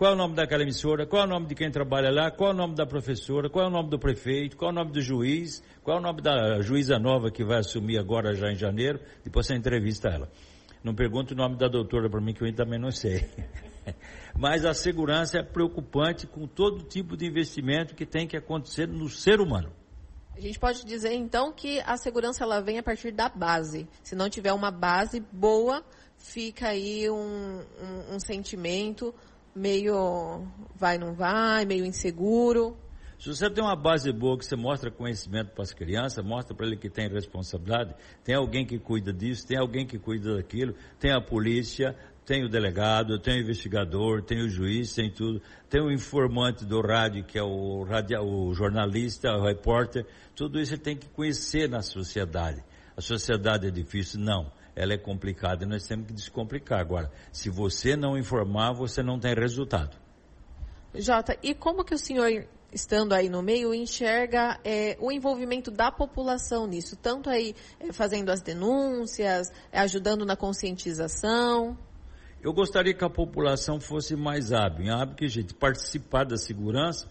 Qual 0.00 0.12
é 0.12 0.14
o 0.14 0.16
nome 0.16 0.34
daquela 0.34 0.62
emissora? 0.62 1.04
Qual 1.06 1.20
é 1.20 1.26
o 1.26 1.28
nome 1.28 1.46
de 1.46 1.54
quem 1.54 1.70
trabalha 1.70 2.10
lá? 2.10 2.30
Qual 2.30 2.52
é 2.52 2.54
o 2.54 2.56
nome 2.56 2.74
da 2.74 2.86
professora? 2.86 3.50
Qual 3.50 3.66
é 3.66 3.68
o 3.68 3.70
nome 3.70 3.90
do 3.90 3.98
prefeito? 3.98 4.56
Qual 4.56 4.70
é 4.70 4.72
o 4.72 4.74
nome 4.74 4.92
do 4.92 5.02
juiz? 5.02 5.62
Qual 5.82 5.98
é 5.98 6.00
o 6.00 6.02
nome 6.02 6.22
da 6.22 6.58
juíza 6.62 6.98
nova 6.98 7.30
que 7.30 7.44
vai 7.44 7.58
assumir 7.58 7.98
agora 7.98 8.32
já 8.32 8.50
em 8.50 8.56
janeiro? 8.56 8.98
Depois 9.22 9.46
você 9.46 9.54
entrevista 9.54 10.08
ela. 10.08 10.32
Não 10.82 10.94
pergunte 10.94 11.34
o 11.34 11.36
nome 11.36 11.58
da 11.58 11.68
doutora 11.68 12.08
para 12.08 12.18
mim 12.18 12.32
que 12.32 12.42
eu 12.42 12.54
também 12.54 12.78
não 12.78 12.90
sei. 12.90 13.28
Mas 14.34 14.64
a 14.64 14.72
segurança 14.72 15.40
é 15.40 15.42
preocupante 15.42 16.26
com 16.26 16.46
todo 16.46 16.82
tipo 16.82 17.14
de 17.14 17.26
investimento 17.26 17.94
que 17.94 18.06
tem 18.06 18.26
que 18.26 18.38
acontecer 18.38 18.88
no 18.88 19.06
ser 19.06 19.38
humano. 19.38 19.70
A 20.34 20.40
gente 20.40 20.58
pode 20.58 20.82
dizer 20.86 21.12
então 21.12 21.52
que 21.52 21.78
a 21.80 21.98
segurança 21.98 22.42
ela 22.42 22.62
vem 22.62 22.78
a 22.78 22.82
partir 22.82 23.12
da 23.12 23.28
base. 23.28 23.86
Se 24.02 24.14
não 24.14 24.30
tiver 24.30 24.54
uma 24.54 24.70
base 24.70 25.20
boa, 25.30 25.84
fica 26.16 26.68
aí 26.68 27.10
um, 27.10 27.60
um, 27.60 28.14
um 28.14 28.18
sentimento 28.18 29.14
meio 29.54 30.46
vai 30.74 30.98
não 30.98 31.14
vai, 31.14 31.64
meio 31.64 31.84
inseguro. 31.84 32.76
Se 33.18 33.28
você 33.28 33.50
tem 33.50 33.62
uma 33.62 33.76
base 33.76 34.10
boa 34.12 34.38
que 34.38 34.46
você 34.46 34.56
mostra 34.56 34.90
conhecimento 34.90 35.50
para 35.50 35.62
as 35.62 35.74
crianças, 35.74 36.24
mostra 36.24 36.56
para 36.56 36.66
ele 36.66 36.76
que 36.78 36.88
tem 36.88 37.06
responsabilidade, 37.06 37.94
tem 38.24 38.34
alguém 38.34 38.64
que 38.64 38.78
cuida 38.78 39.12
disso, 39.12 39.46
tem 39.46 39.58
alguém 39.58 39.86
que 39.86 39.98
cuida 39.98 40.36
daquilo, 40.36 40.74
tem 40.98 41.12
a 41.12 41.20
polícia, 41.20 41.94
tem 42.24 42.44
o 42.44 42.48
delegado, 42.48 43.18
tem 43.18 43.38
o 43.38 43.42
investigador, 43.42 44.22
tem 44.22 44.40
o 44.42 44.48
juiz, 44.48 44.94
tem 44.94 45.10
tudo, 45.10 45.42
tem 45.68 45.82
o 45.82 45.90
informante 45.90 46.64
do 46.64 46.80
rádio, 46.80 47.24
que 47.24 47.38
é 47.38 47.42
o, 47.42 47.82
radio, 47.82 48.22
o 48.22 48.54
jornalista, 48.54 49.30
o 49.36 49.44
repórter, 49.44 50.06
tudo 50.34 50.58
isso 50.58 50.70
você 50.70 50.78
tem 50.78 50.96
que 50.96 51.08
conhecer 51.08 51.68
na 51.68 51.82
sociedade. 51.82 52.64
A 52.96 53.02
sociedade 53.02 53.66
é 53.66 53.70
difícil? 53.70 54.20
Não. 54.20 54.50
Ela 54.74 54.94
é 54.94 54.98
complicada 54.98 55.64
e 55.64 55.66
nós 55.66 55.86
temos 55.86 56.06
que 56.06 56.12
descomplicar. 56.12 56.80
Agora, 56.80 57.10
se 57.32 57.50
você 57.50 57.96
não 57.96 58.16
informar, 58.16 58.72
você 58.72 59.02
não 59.02 59.18
tem 59.18 59.34
resultado. 59.34 59.96
Jota, 60.94 61.36
e 61.42 61.54
como 61.54 61.84
que 61.84 61.94
o 61.94 61.98
senhor, 61.98 62.46
estando 62.72 63.12
aí 63.12 63.28
no 63.28 63.42
meio, 63.42 63.72
enxerga 63.72 64.58
é, 64.64 64.96
o 65.00 65.12
envolvimento 65.12 65.70
da 65.70 65.90
população 65.92 66.66
nisso? 66.66 66.96
Tanto 66.96 67.30
aí 67.30 67.54
é, 67.78 67.92
fazendo 67.92 68.30
as 68.30 68.42
denúncias, 68.42 69.52
é, 69.70 69.78
ajudando 69.80 70.24
na 70.24 70.36
conscientização? 70.36 71.78
Eu 72.42 72.52
gostaria 72.52 72.94
que 72.94 73.04
a 73.04 73.10
população 73.10 73.78
fosse 73.78 74.16
mais 74.16 74.52
hábil, 74.52 74.92
hábil 74.92 75.14
que 75.14 75.28
gente 75.28 75.54
participar 75.54 76.24
da 76.24 76.36
segurança 76.36 77.06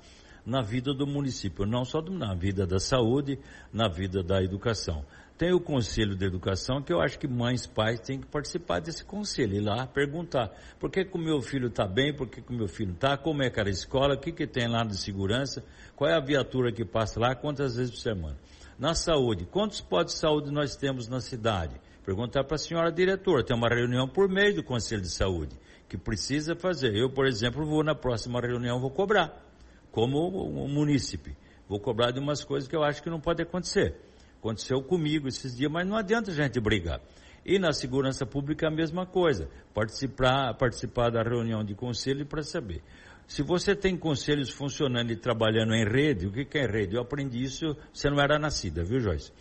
na 0.45 0.62
vida 0.62 0.93
do 0.93 1.05
município, 1.05 1.66
não 1.66 1.86
só 1.86 2.01
na 2.01 2.34
vida 2.34 2.66
da 2.66 2.80
saúde, 2.80 3.39
na 3.72 3.88
vida 3.88 4.24
da 4.24 4.41
educação. 4.41 5.05
Tem 5.39 5.53
o 5.53 5.59
Conselho 5.61 6.17
de 6.17 6.25
Educação, 6.25 6.81
que 6.81 6.91
eu 6.91 6.99
acho 6.99 7.17
que 7.17 7.25
mães, 7.25 7.65
pais 7.65 8.01
têm 8.01 8.19
que 8.19 8.27
participar 8.27 8.81
desse 8.81 9.05
conselho, 9.05 9.55
ir 9.55 9.61
lá 9.61 9.87
perguntar 9.87 10.51
por 10.77 10.91
que, 10.91 11.07
o 11.13 11.17
meu 11.17 11.41
filho 11.41 11.69
está 11.69 11.87
bem, 11.87 12.13
por 12.13 12.27
que, 12.27 12.41
o 12.41 12.53
meu 12.53 12.67
filho 12.67 12.91
está, 12.91 13.15
como 13.15 13.41
é 13.41 13.49
que 13.49 13.57
era 13.57 13.69
a 13.69 13.71
escola, 13.71 14.15
o 14.15 14.19
que, 14.19 14.33
que 14.33 14.45
tem 14.45 14.67
lá 14.67 14.83
de 14.83 14.97
segurança, 14.97 15.63
qual 15.95 16.11
é 16.11 16.13
a 16.13 16.19
viatura 16.19 16.73
que 16.73 16.83
passa 16.83 17.21
lá, 17.21 17.33
quantas 17.35 17.77
vezes 17.77 17.89
por 17.89 17.99
semana. 17.99 18.37
Na 18.77 18.93
saúde, 18.93 19.45
quantos 19.45 19.79
postos 19.79 20.15
de 20.15 20.19
saúde 20.19 20.51
nós 20.51 20.75
temos 20.75 21.07
na 21.07 21.21
cidade? 21.21 21.79
Perguntar 22.03 22.43
para 22.43 22.55
a 22.55 22.59
senhora 22.59 22.91
diretora, 22.91 23.41
tem 23.41 23.55
uma 23.55 23.69
reunião 23.69 24.09
por 24.09 24.27
mês 24.27 24.53
do 24.53 24.61
Conselho 24.61 25.01
de 25.01 25.09
Saúde, 25.09 25.57
que 25.87 25.97
precisa 25.97 26.53
fazer. 26.53 26.93
Eu, 26.93 27.09
por 27.09 27.25
exemplo, 27.25 27.65
vou 27.65 27.81
na 27.81 27.95
próxima 27.95 28.41
reunião, 28.41 28.77
vou 28.81 28.91
cobrar, 28.91 29.41
como 29.89 30.19
um 30.49 30.67
munícipe. 30.67 31.33
Vou 31.65 31.79
cobrar 31.79 32.11
de 32.11 32.19
umas 32.19 32.43
coisas 32.43 32.67
que 32.67 32.75
eu 32.75 32.83
acho 32.83 33.01
que 33.01 33.09
não 33.09 33.21
pode 33.21 33.41
acontecer. 33.41 34.09
Aconteceu 34.39 34.81
comigo 34.81 35.27
esses 35.27 35.55
dias, 35.55 35.71
mas 35.71 35.87
não 35.87 35.97
adianta 35.97 36.31
a 36.31 36.33
gente 36.33 36.59
brigar. 36.59 37.01
E 37.45 37.59
na 37.59 37.71
segurança 37.71 38.25
pública 38.25 38.67
a 38.67 38.71
mesma 38.71 39.05
coisa. 39.05 39.49
Participar, 39.73 40.53
participar 40.55 41.09
da 41.09 41.21
reunião 41.21 41.63
de 41.63 41.75
conselho 41.75 42.25
para 42.25 42.41
saber. 42.41 42.81
Se 43.27 43.43
você 43.43 43.75
tem 43.75 43.95
conselhos 43.95 44.49
funcionando 44.49 45.11
e 45.11 45.15
trabalhando 45.15 45.73
em 45.75 45.85
rede, 45.85 46.25
o 46.25 46.31
que, 46.31 46.45
que 46.45 46.57
é 46.57 46.65
rede? 46.65 46.95
Eu 46.95 47.01
aprendi 47.01 47.43
isso, 47.43 47.77
você 47.93 48.09
não 48.09 48.19
era 48.19 48.39
nascida, 48.39 48.83
viu 48.83 48.99
Joyce? 48.99 49.31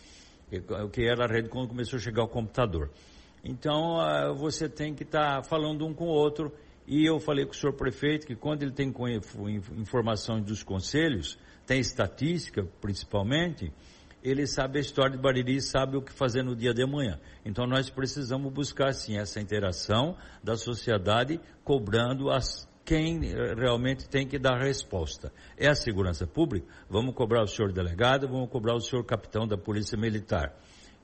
O 0.85 0.89
que 0.91 1.07
era 1.07 1.27
rede 1.27 1.49
quando 1.49 1.69
começou 1.69 1.97
a 1.97 2.01
chegar 2.01 2.25
o 2.25 2.29
computador. 2.29 2.91
Então, 3.43 3.99
ah, 4.01 4.33
você 4.33 4.69
tem 4.69 4.95
que 4.95 5.05
estar 5.05 5.37
tá 5.37 5.43
falando 5.43 5.87
um 5.87 5.95
com 5.95 6.05
o 6.05 6.13
outro. 6.13 6.53
E 6.87 7.05
eu 7.05 7.21
falei 7.21 7.45
com 7.45 7.53
o 7.53 7.55
senhor 7.55 7.75
prefeito 7.75 8.27
que 8.27 8.35
quando 8.35 8.63
ele 8.63 8.73
tem 8.73 8.93
informação 9.77 10.41
dos 10.41 10.63
conselhos, 10.63 11.39
tem 11.67 11.81
estatística 11.81 12.67
principalmente, 12.81 13.73
ele 14.23 14.47
sabe 14.47 14.79
a 14.79 14.81
história 14.81 15.17
de 15.17 15.23
Bariri, 15.23 15.61
sabe 15.61 15.97
o 15.97 16.03
que 16.03 16.13
fazer 16.13 16.43
no 16.43 16.57
dia 16.57 16.75
de 16.75 16.83
amanhã. 16.83 17.19
Então 17.45 17.67
nós 17.67 17.89
precisamos 17.91 18.53
buscar 18.53 18.93
sim 18.93 19.19
essa 19.19 19.41
interação 19.41 20.17
da 20.43 20.57
sociedade 20.57 21.41
cobrando 21.65 22.31
as 22.31 22.69
quem 22.89 23.21
realmente 23.55 24.09
tem 24.09 24.27
que 24.27 24.39
dar 24.39 24.59
resposta. 24.59 25.31
É 25.59 25.69
a 25.69 25.75
segurança 25.75 26.27
pública? 26.27 26.67
Vamos 26.89 27.15
cobrar 27.15 27.43
o 27.43 27.47
senhor 27.47 27.71
delegado, 27.71 28.27
vamos 28.27 28.49
cobrar 28.49 28.75
o 28.75 28.81
senhor 28.81 29.05
capitão 29.05 29.47
da 29.47 29.59
Polícia 29.59 29.99
Militar. 29.99 30.55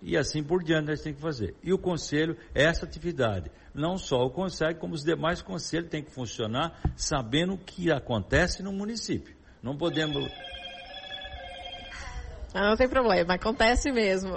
E 0.01 0.17
assim 0.17 0.43
por 0.43 0.65
diante 0.65 0.89
nós 0.89 1.03
temos 1.03 1.17
que 1.19 1.23
fazer. 1.23 1.55
E 1.62 1.75
o 1.75 1.79
conselho 1.79 2.39
é 2.55 2.65
essa 2.65 2.87
atividade. 2.87 3.51
Não 3.75 3.99
só 3.99 4.25
o 4.25 4.31
conselho, 4.31 4.77
como 4.79 4.95
os 4.95 5.05
demais 5.05 5.43
conselhos 5.43 5.91
têm 5.91 6.03
que 6.03 6.11
funcionar 6.11 6.81
sabendo 6.97 7.53
o 7.53 7.59
que 7.59 7.93
acontece 7.93 8.62
no 8.62 8.73
município. 8.73 9.37
Não 9.62 9.77
podemos 9.77 10.31
ah, 12.55 12.68
não 12.68 12.76
tem 12.76 12.88
problema, 12.88 13.34
acontece 13.34 13.90
mesmo. 13.90 14.30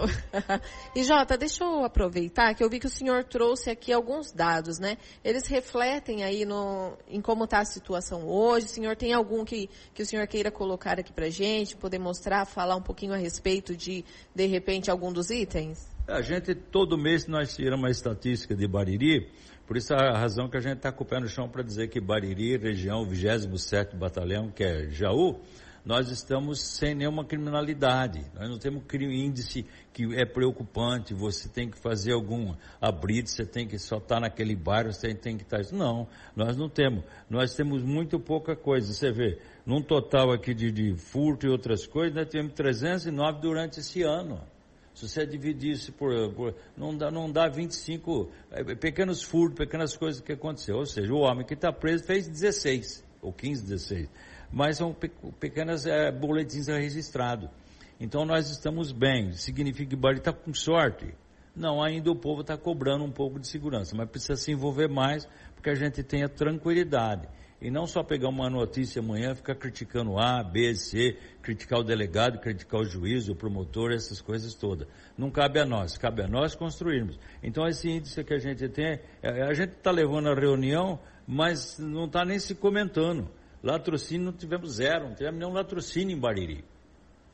e 0.95 1.03
Jota, 1.03 1.37
deixa 1.37 1.63
eu 1.63 1.85
aproveitar 1.85 2.55
que 2.55 2.63
eu 2.63 2.69
vi 2.69 2.79
que 2.79 2.87
o 2.87 2.89
senhor 2.89 3.23
trouxe 3.23 3.69
aqui 3.69 3.93
alguns 3.93 4.31
dados, 4.31 4.79
né? 4.79 4.97
Eles 5.23 5.45
refletem 5.45 6.23
aí 6.23 6.43
no, 6.43 6.97
em 7.07 7.21
como 7.21 7.43
está 7.43 7.59
a 7.59 7.65
situação 7.65 8.27
hoje. 8.27 8.65
O 8.65 8.69
senhor 8.69 8.95
tem 8.95 9.13
algum 9.13 9.45
que, 9.45 9.69
que 9.93 10.01
o 10.01 10.05
senhor 10.05 10.25
queira 10.25 10.49
colocar 10.49 10.99
aqui 10.99 11.13
para 11.13 11.29
gente, 11.29 11.77
poder 11.77 11.99
mostrar, 11.99 12.45
falar 12.45 12.75
um 12.75 12.81
pouquinho 12.81 13.13
a 13.13 13.17
respeito 13.17 13.77
de, 13.77 14.03
de 14.33 14.45
repente, 14.47 14.89
algum 14.89 15.13
dos 15.13 15.29
itens? 15.29 15.87
A 16.07 16.23
gente, 16.23 16.55
todo 16.55 16.97
mês, 16.97 17.27
nós 17.27 17.55
tiramos 17.55 17.83
uma 17.83 17.91
estatística 17.91 18.55
de 18.55 18.67
Bariri, 18.67 19.29
por 19.67 19.77
isso 19.77 19.93
a 19.93 20.17
razão 20.17 20.49
que 20.49 20.57
a 20.57 20.61
gente 20.61 20.77
está 20.77 20.91
com 20.91 21.03
o 21.03 21.07
pé 21.07 21.19
no 21.19 21.27
chão 21.27 21.47
para 21.47 21.61
dizer 21.61 21.89
que 21.89 22.01
Bariri, 22.01 22.57
região 22.57 23.05
27 23.05 23.95
Batalhão, 23.95 24.49
que 24.49 24.63
é 24.63 24.89
Jaú, 24.89 25.39
nós 25.87 26.11
estamos 26.11 26.59
sem 26.59 26.93
nenhuma 26.93 27.23
criminalidade. 27.23 28.21
Nós 28.35 28.49
não 28.49 28.59
temos 28.59 28.83
índice 28.93 29.65
que 29.93 30.03
é 30.19 30.25
preocupante, 30.25 31.13
você 31.13 31.47
tem 31.47 31.71
que 31.71 31.79
fazer 31.79 32.11
algum 32.11 32.53
abrigo, 32.81 33.25
você 33.25 33.45
tem 33.45 33.65
que 33.65 33.79
só 33.79 33.95
estar 33.95 34.15
tá 34.15 34.21
naquele 34.21 34.53
bairro, 34.53 34.91
você 34.91 35.15
tem 35.15 35.37
que 35.37 35.43
estar... 35.43 35.63
Tá 35.63 35.73
não, 35.73 36.05
nós 36.35 36.57
não 36.57 36.67
temos. 36.67 37.05
Nós 37.29 37.55
temos 37.55 37.81
muito 37.83 38.19
pouca 38.19 38.53
coisa. 38.53 38.93
Você 38.93 39.11
vê, 39.13 39.39
num 39.65 39.81
total 39.81 40.33
aqui 40.33 40.53
de, 40.53 40.73
de 40.73 40.93
furto 40.97 41.47
e 41.47 41.49
outras 41.49 41.87
coisas, 41.87 42.13
nós 42.13 42.27
temos 42.27 42.51
309 42.51 43.39
durante 43.39 43.79
esse 43.79 44.03
ano. 44.03 44.41
Se 44.93 45.07
você 45.07 45.25
dividir 45.25 45.71
isso 45.71 45.93
por, 45.93 46.11
por, 46.33 46.53
não, 46.75 46.97
dá, 46.97 47.09
não 47.09 47.31
dá 47.31 47.47
25 47.47 48.29
é, 48.51 48.75
pequenos 48.75 49.23
furtos, 49.23 49.57
pequenas 49.57 49.95
coisas 49.95 50.19
que 50.19 50.33
aconteceu. 50.33 50.75
Ou 50.75 50.85
seja, 50.85 51.13
o 51.13 51.19
homem 51.19 51.45
que 51.45 51.53
está 51.53 51.71
preso 51.71 52.03
fez 52.03 52.27
16, 52.27 53.05
ou 53.21 53.31
15, 53.31 53.63
16 53.63 54.09
mas 54.51 54.77
são 54.77 54.95
pequenas 55.39 55.85
é, 55.85 56.11
boletins 56.11 56.67
registrados. 56.67 57.49
Então 57.99 58.25
nós 58.25 58.49
estamos 58.49 58.91
bem. 58.91 59.33
Significa 59.33 59.89
que 59.89 59.95
o 59.95 59.99
Bari 59.99 60.19
está 60.19 60.31
com 60.31 60.53
sorte? 60.53 61.13
Não, 61.55 61.81
ainda 61.81 62.11
o 62.11 62.15
povo 62.15 62.41
está 62.41 62.55
cobrando 62.55 63.03
um 63.03 63.11
pouco 63.11 63.39
de 63.39 63.47
segurança, 63.47 63.95
mas 63.95 64.07
precisa 64.09 64.35
se 64.35 64.51
envolver 64.51 64.87
mais 64.87 65.27
porque 65.55 65.71
a 65.71 65.75
gente 65.75 66.03
tenha 66.03 66.29
tranquilidade. 66.29 67.27
E 67.59 67.71
não 67.71 67.87
só 67.87 68.03
pegar 68.03 68.29
uma 68.29 68.47
notícia 68.51 69.01
amanhã, 69.01 69.33
ficar 69.33 69.55
criticando 69.55 70.19
A, 70.19 70.43
B, 70.43 70.75
C, 70.75 71.17
criticar 71.41 71.79
o 71.79 71.83
delegado, 71.83 72.39
criticar 72.39 72.81
o 72.81 72.85
juiz, 72.85 73.27
o 73.27 73.35
promotor, 73.35 73.91
essas 73.91 74.21
coisas 74.21 74.53
todas. 74.53 74.87
Não 75.17 75.31
cabe 75.31 75.59
a 75.59 75.65
nós, 75.65 75.97
cabe 75.97 76.21
a 76.21 76.27
nós 76.27 76.53
construirmos. 76.53 77.19
Então 77.41 77.67
esse 77.67 77.89
índice 77.89 78.23
que 78.23 78.35
a 78.35 78.37
gente 78.37 78.69
tem, 78.69 78.99
é, 79.23 79.41
a 79.41 79.53
gente 79.55 79.71
está 79.71 79.89
levando 79.89 80.29
a 80.29 80.35
reunião, 80.35 80.99
mas 81.25 81.79
não 81.79 82.05
está 82.05 82.23
nem 82.23 82.37
se 82.37 82.53
comentando. 82.53 83.27
Latrocínio 83.67 84.27
não 84.27 84.31
tivemos 84.31 84.75
zero, 84.75 85.09
não 85.09 85.13
tivemos 85.13 85.39
nenhum 85.39 85.51
latrocínio 85.51 86.15
em 86.15 86.19
Bariri. 86.19 86.63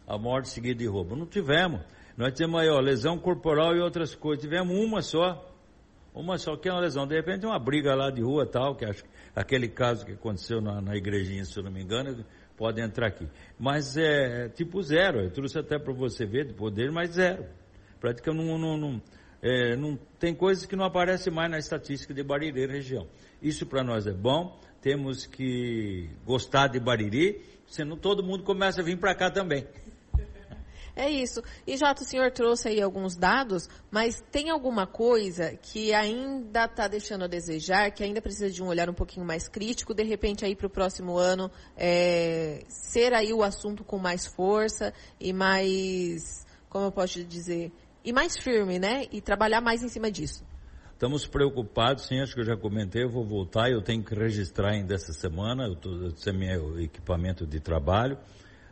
A 0.07 0.17
morte 0.17 0.49
seguida 0.49 0.79
de 0.79 0.87
roubo. 0.87 1.15
Não 1.15 1.27
tivemos. 1.27 1.81
Nós 2.17 2.33
temos 2.33 2.59
aí, 2.59 2.69
ó, 2.69 2.79
lesão 2.79 3.19
corporal 3.19 3.75
e 3.75 3.79
outras 3.79 4.15
coisas. 4.15 4.43
Tivemos 4.43 4.75
uma 4.75 5.03
só. 5.03 5.47
Uma 6.11 6.39
só 6.39 6.57
que 6.57 6.67
é 6.67 6.71
uma 6.71 6.81
lesão. 6.81 7.05
De 7.05 7.15
repente 7.15 7.45
uma 7.45 7.59
briga 7.59 7.93
lá 7.93 8.09
de 8.09 8.23
rua 8.23 8.47
tal, 8.47 8.75
que 8.75 8.83
acho 8.83 9.03
que 9.03 9.09
aquele 9.35 9.67
caso 9.67 10.07
que 10.07 10.13
aconteceu 10.13 10.59
na, 10.59 10.81
na 10.81 10.95
igrejinha, 10.95 11.45
se 11.45 11.55
eu 11.55 11.63
não 11.63 11.71
me 11.71 11.83
engano, 11.83 12.25
pode 12.57 12.81
entrar 12.81 13.07
aqui. 13.07 13.27
Mas 13.59 13.95
é, 13.95 14.45
é 14.45 14.49
tipo 14.49 14.81
zero. 14.81 15.21
Eu 15.21 15.29
trouxe 15.29 15.59
até 15.59 15.77
para 15.77 15.93
você 15.93 16.25
ver 16.25 16.47
de 16.47 16.53
poder, 16.55 16.91
mas 16.91 17.11
zero. 17.11 17.45
Praticamente 17.99 18.43
não, 18.43 18.57
não, 18.57 18.77
não, 18.77 19.01
é, 19.39 19.75
não 19.75 19.99
tem 20.19 20.33
coisas 20.33 20.65
que 20.65 20.75
não 20.75 20.83
aparecem 20.83 21.31
mais 21.31 21.51
na 21.51 21.59
estatística 21.59 22.11
de 22.11 22.23
Bariri 22.23 22.65
região. 22.65 23.07
Isso 23.39 23.67
para 23.67 23.83
nós 23.83 24.07
é 24.07 24.13
bom 24.13 24.59
temos 24.83 25.25
que 25.25 26.09
gostar 26.25 26.67
de 26.67 26.77
Bariri, 26.77 27.41
senão 27.65 27.95
todo 27.95 28.21
mundo 28.21 28.43
começa 28.43 28.81
a 28.81 28.83
vir 28.83 28.99
para 28.99 29.15
cá 29.15 29.31
também. 29.31 29.65
É 30.95 31.09
isso. 31.09 31.41
E 31.65 31.75
Jota, 31.75 32.03
o 32.03 32.05
senhor 32.05 32.29
trouxe 32.29 32.67
aí 32.67 32.79
alguns 32.79 33.15
dados, 33.15 33.67
mas 33.89 34.23
tem 34.31 34.51
alguma 34.51 34.85
coisa 34.85 35.57
que 35.59 35.91
ainda 35.91 36.65
está 36.65 36.87
deixando 36.87 37.23
a 37.23 37.27
desejar, 37.27 37.89
que 37.89 38.03
ainda 38.03 38.21
precisa 38.21 38.47
de 38.47 38.61
um 38.61 38.67
olhar 38.67 38.87
um 38.87 38.93
pouquinho 38.93 39.25
mais 39.25 39.47
crítico, 39.47 39.91
de 39.91 40.03
repente 40.03 40.45
aí 40.45 40.55
para 40.55 40.67
o 40.67 40.69
próximo 40.69 41.17
ano 41.17 41.49
é, 41.75 42.63
ser 42.67 43.11
aí 43.11 43.33
o 43.33 43.41
assunto 43.41 43.83
com 43.83 43.97
mais 43.97 44.27
força 44.27 44.93
e 45.19 45.33
mais, 45.33 46.45
como 46.69 46.85
eu 46.85 46.91
posso 46.91 47.23
dizer, 47.23 47.71
e 48.05 48.13
mais 48.13 48.37
firme, 48.37 48.77
né? 48.77 49.07
E 49.11 49.19
trabalhar 49.19 49.61
mais 49.61 49.81
em 49.81 49.89
cima 49.89 50.11
disso. 50.11 50.45
Estamos 51.03 51.27
preocupados, 51.27 52.05
sim, 52.05 52.21
acho 52.21 52.33
que 52.33 52.39
eu 52.39 52.45
já 52.45 52.55
comentei, 52.55 53.03
eu 53.03 53.09
vou 53.09 53.25
voltar, 53.25 53.69
eu 53.69 53.81
tenho 53.81 54.01
que 54.01 54.15
registrar 54.15 54.69
ainda 54.69 54.95
essa 54.95 55.11
semana, 55.11 55.65
eu, 55.65 55.75
tô, 55.75 55.89
eu 55.91 56.33
meu 56.33 56.79
equipamento 56.79 57.45
de 57.45 57.59
trabalho, 57.59 58.17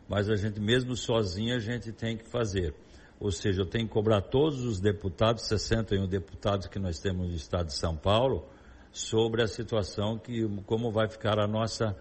mas 0.08 0.30
a 0.30 0.36
gente 0.36 0.58
mesmo 0.58 0.96
sozinho 0.96 1.54
a 1.54 1.58
gente 1.58 1.92
tem 1.92 2.16
que 2.16 2.26
fazer. 2.26 2.74
Ou 3.20 3.30
seja, 3.30 3.60
eu 3.60 3.66
tenho 3.66 3.86
que 3.86 3.92
cobrar 3.92 4.22
todos 4.22 4.64
os 4.64 4.80
deputados, 4.80 5.46
61 5.46 6.08
deputados 6.08 6.68
que 6.68 6.78
nós 6.78 6.98
temos 6.98 7.28
no 7.28 7.34
estado 7.34 7.66
de 7.66 7.74
São 7.74 7.94
Paulo, 7.98 8.48
sobre 8.90 9.42
a 9.42 9.46
situação 9.46 10.16
que 10.16 10.42
como 10.64 10.90
vai 10.90 11.10
ficar 11.10 11.38
a 11.38 11.46
nossa 11.46 11.94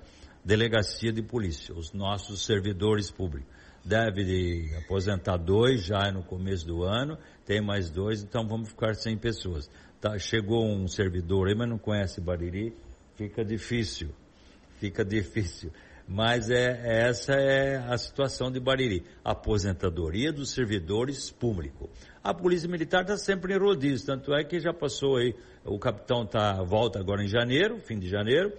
delegacia 0.46 1.12
de 1.12 1.22
polícia, 1.22 1.76
os 1.76 1.92
nossos 1.92 2.46
servidores 2.46 3.12
públicos. 3.12 3.52
Deve 3.84 4.24
de 4.24 4.76
aposentar 4.78 5.38
dois 5.38 5.84
já 5.84 6.12
no 6.12 6.24
começo 6.24 6.68
do 6.68 6.84
ano, 6.84 7.18
tem 7.46 7.60
mais 7.60 7.90
dois, 7.90 8.22
então 8.22 8.48
vamos 8.48 8.70
ficar 8.70 8.94
sem 8.94 9.18
pessoas 9.18 9.68
tá, 10.02 10.18
chegou 10.18 10.66
um 10.66 10.88
servidor 10.88 11.48
aí, 11.48 11.56
mas 11.56 11.70
não 11.70 11.78
conhece 11.78 12.20
Bariri, 12.20 12.76
fica 13.16 13.46
difícil, 13.46 14.10
fica 14.80 15.06
difícil. 15.06 15.72
Mas 16.08 16.50
é, 16.50 17.08
essa 17.08 17.34
é 17.34 17.78
a 17.78 17.98
situação 17.98 18.52
de 18.52 18.60
Bariri. 18.60 19.06
Aposentadoria 19.24 20.34
dos 20.34 20.52
servidores 20.52 21.32
públicos. 21.32 21.90
A 22.22 22.34
Polícia 22.34 22.68
Militar 22.68 23.04
está 23.04 23.16
sempre 23.16 23.54
em 23.54 23.58
rodízio, 23.58 24.08
tanto 24.08 24.34
é 24.34 24.44
que 24.44 24.60
já 24.60 24.74
passou 24.74 25.18
aí, 25.18 25.34
o 25.64 25.80
capitão 25.80 26.26
tá, 26.26 26.62
volta 26.64 27.00
agora 27.00 27.24
em 27.24 27.28
janeiro, 27.28 27.80
fim 27.80 27.98
de 27.98 28.10
janeiro, 28.10 28.52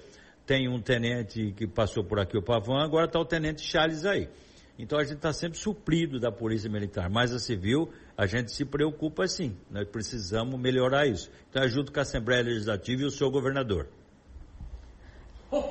tem 0.47 0.69
um 0.69 0.81
tenente 0.81 1.53
que 1.53 1.67
passou 1.67 2.03
por 2.03 2.19
aqui, 2.19 2.39
o 2.39 2.43
Pavão, 2.43 2.79
agora 2.79 3.07
está 3.07 3.21
o 3.21 3.25
tenente 3.25 3.61
Charles 3.61 4.05
aí. 4.05 4.29
Então 4.79 4.99
a 4.99 5.05
gente 5.05 5.17
está 5.17 5.33
sempre 5.33 5.59
suprido 5.59 6.19
da 6.19 6.33
Polícia 6.33 6.71
Militar, 6.71 7.11
mas 7.11 7.33
a 7.33 7.39
Civil 7.39 7.91
a 8.17 8.27
gente 8.27 8.53
se 8.53 8.65
preocupa 8.65 9.27
sim, 9.27 9.57
nós 9.71 9.89
precisamos 9.89 10.59
melhorar 10.61 11.07
isso. 11.07 11.31
Então, 11.51 11.67
junto 11.69 11.93
com 11.93 11.99
a 11.99 12.03
Assembleia 12.03 12.43
Legislativa 12.43 13.03
e 13.03 13.07
o 13.07 13.11
seu 13.11 13.31
governador. 13.31 13.89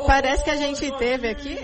Parece 0.06 0.44
que 0.44 0.50
a 0.52 0.56
gente 0.56 0.92
teve 0.98 1.28
aqui. 1.28 1.58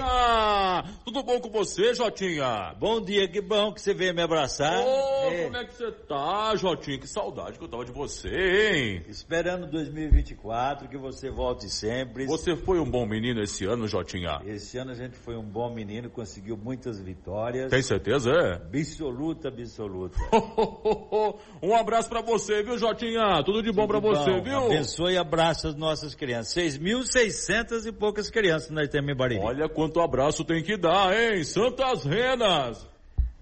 Tudo 1.05 1.22
bom 1.22 1.39
com 1.39 1.51
você, 1.51 1.93
Jotinha? 1.93 2.74
Bom 2.80 2.99
dia, 2.99 3.28
que 3.28 3.39
bom 3.39 3.72
que 3.72 3.80
você 3.80 3.93
veio 3.93 4.11
me 4.15 4.24
abraçar. 4.24 4.84
Oh, 4.84 5.32
é. 5.32 5.43
Como 5.43 5.57
é 5.57 5.65
que 5.65 5.76
você 5.76 5.91
tá, 5.91 6.55
Jotinha? 6.55 6.97
Que 6.97 7.07
saudade 7.07 7.59
que 7.59 7.63
eu 7.63 7.68
tava 7.68 7.86
de 7.86 7.91
você, 7.91 8.30
hein? 8.30 9.05
Esperando 9.07 9.68
2024, 9.68 10.89
que 10.89 10.97
você 10.97 11.30
volte 11.30 11.70
sempre. 11.70 12.26
Você 12.26 12.55
foi 12.55 12.80
um 12.80 12.89
bom 12.89 13.05
menino 13.05 13.39
esse 13.39 13.65
ano, 13.65 13.88
Jotinha? 13.88 14.41
Esse 14.47 14.80
ano 14.80 14.91
a 14.91 14.95
gente 14.95 15.15
foi 15.15 15.36
um 15.36 15.45
bom 15.45 15.72
menino, 15.72 16.09
conseguiu 16.09 16.57
muitas 16.57 16.99
vitórias. 16.99 17.70
Tem 17.70 17.84
certeza, 17.84 18.32
é? 18.32 18.53
Absoluta, 18.53 19.49
absoluta. 19.49 20.18
um 21.61 21.76
abraço 21.76 22.09
para 22.09 22.22
você, 22.22 22.63
viu, 22.63 22.80
Jotinha? 22.80 23.43
Tudo 23.45 23.61
de 23.61 23.72
bom 23.72 23.86
para 23.86 23.99
você, 23.99 24.41
viu? 24.41 24.65
Abençoe 24.65 25.13
e 25.13 25.18
abraça 25.18 25.68
as 25.68 25.76
nossas 25.76 26.15
crianças. 26.15 26.55
6.600 26.55 27.86
e 27.86 27.91
poucas 28.08 28.30
crianças 28.30 28.70
nós 28.70 28.88
temos 28.88 29.12
em 29.12 29.16
Bariri. 29.16 29.41
Olha 29.41 29.68
quanto 29.68 29.99
abraço 29.99 30.45
tem 30.45 30.64
que 30.64 30.78
dar, 30.78 31.14
hein? 31.14 31.43
Santas 31.43 32.05
Renas! 32.05 32.88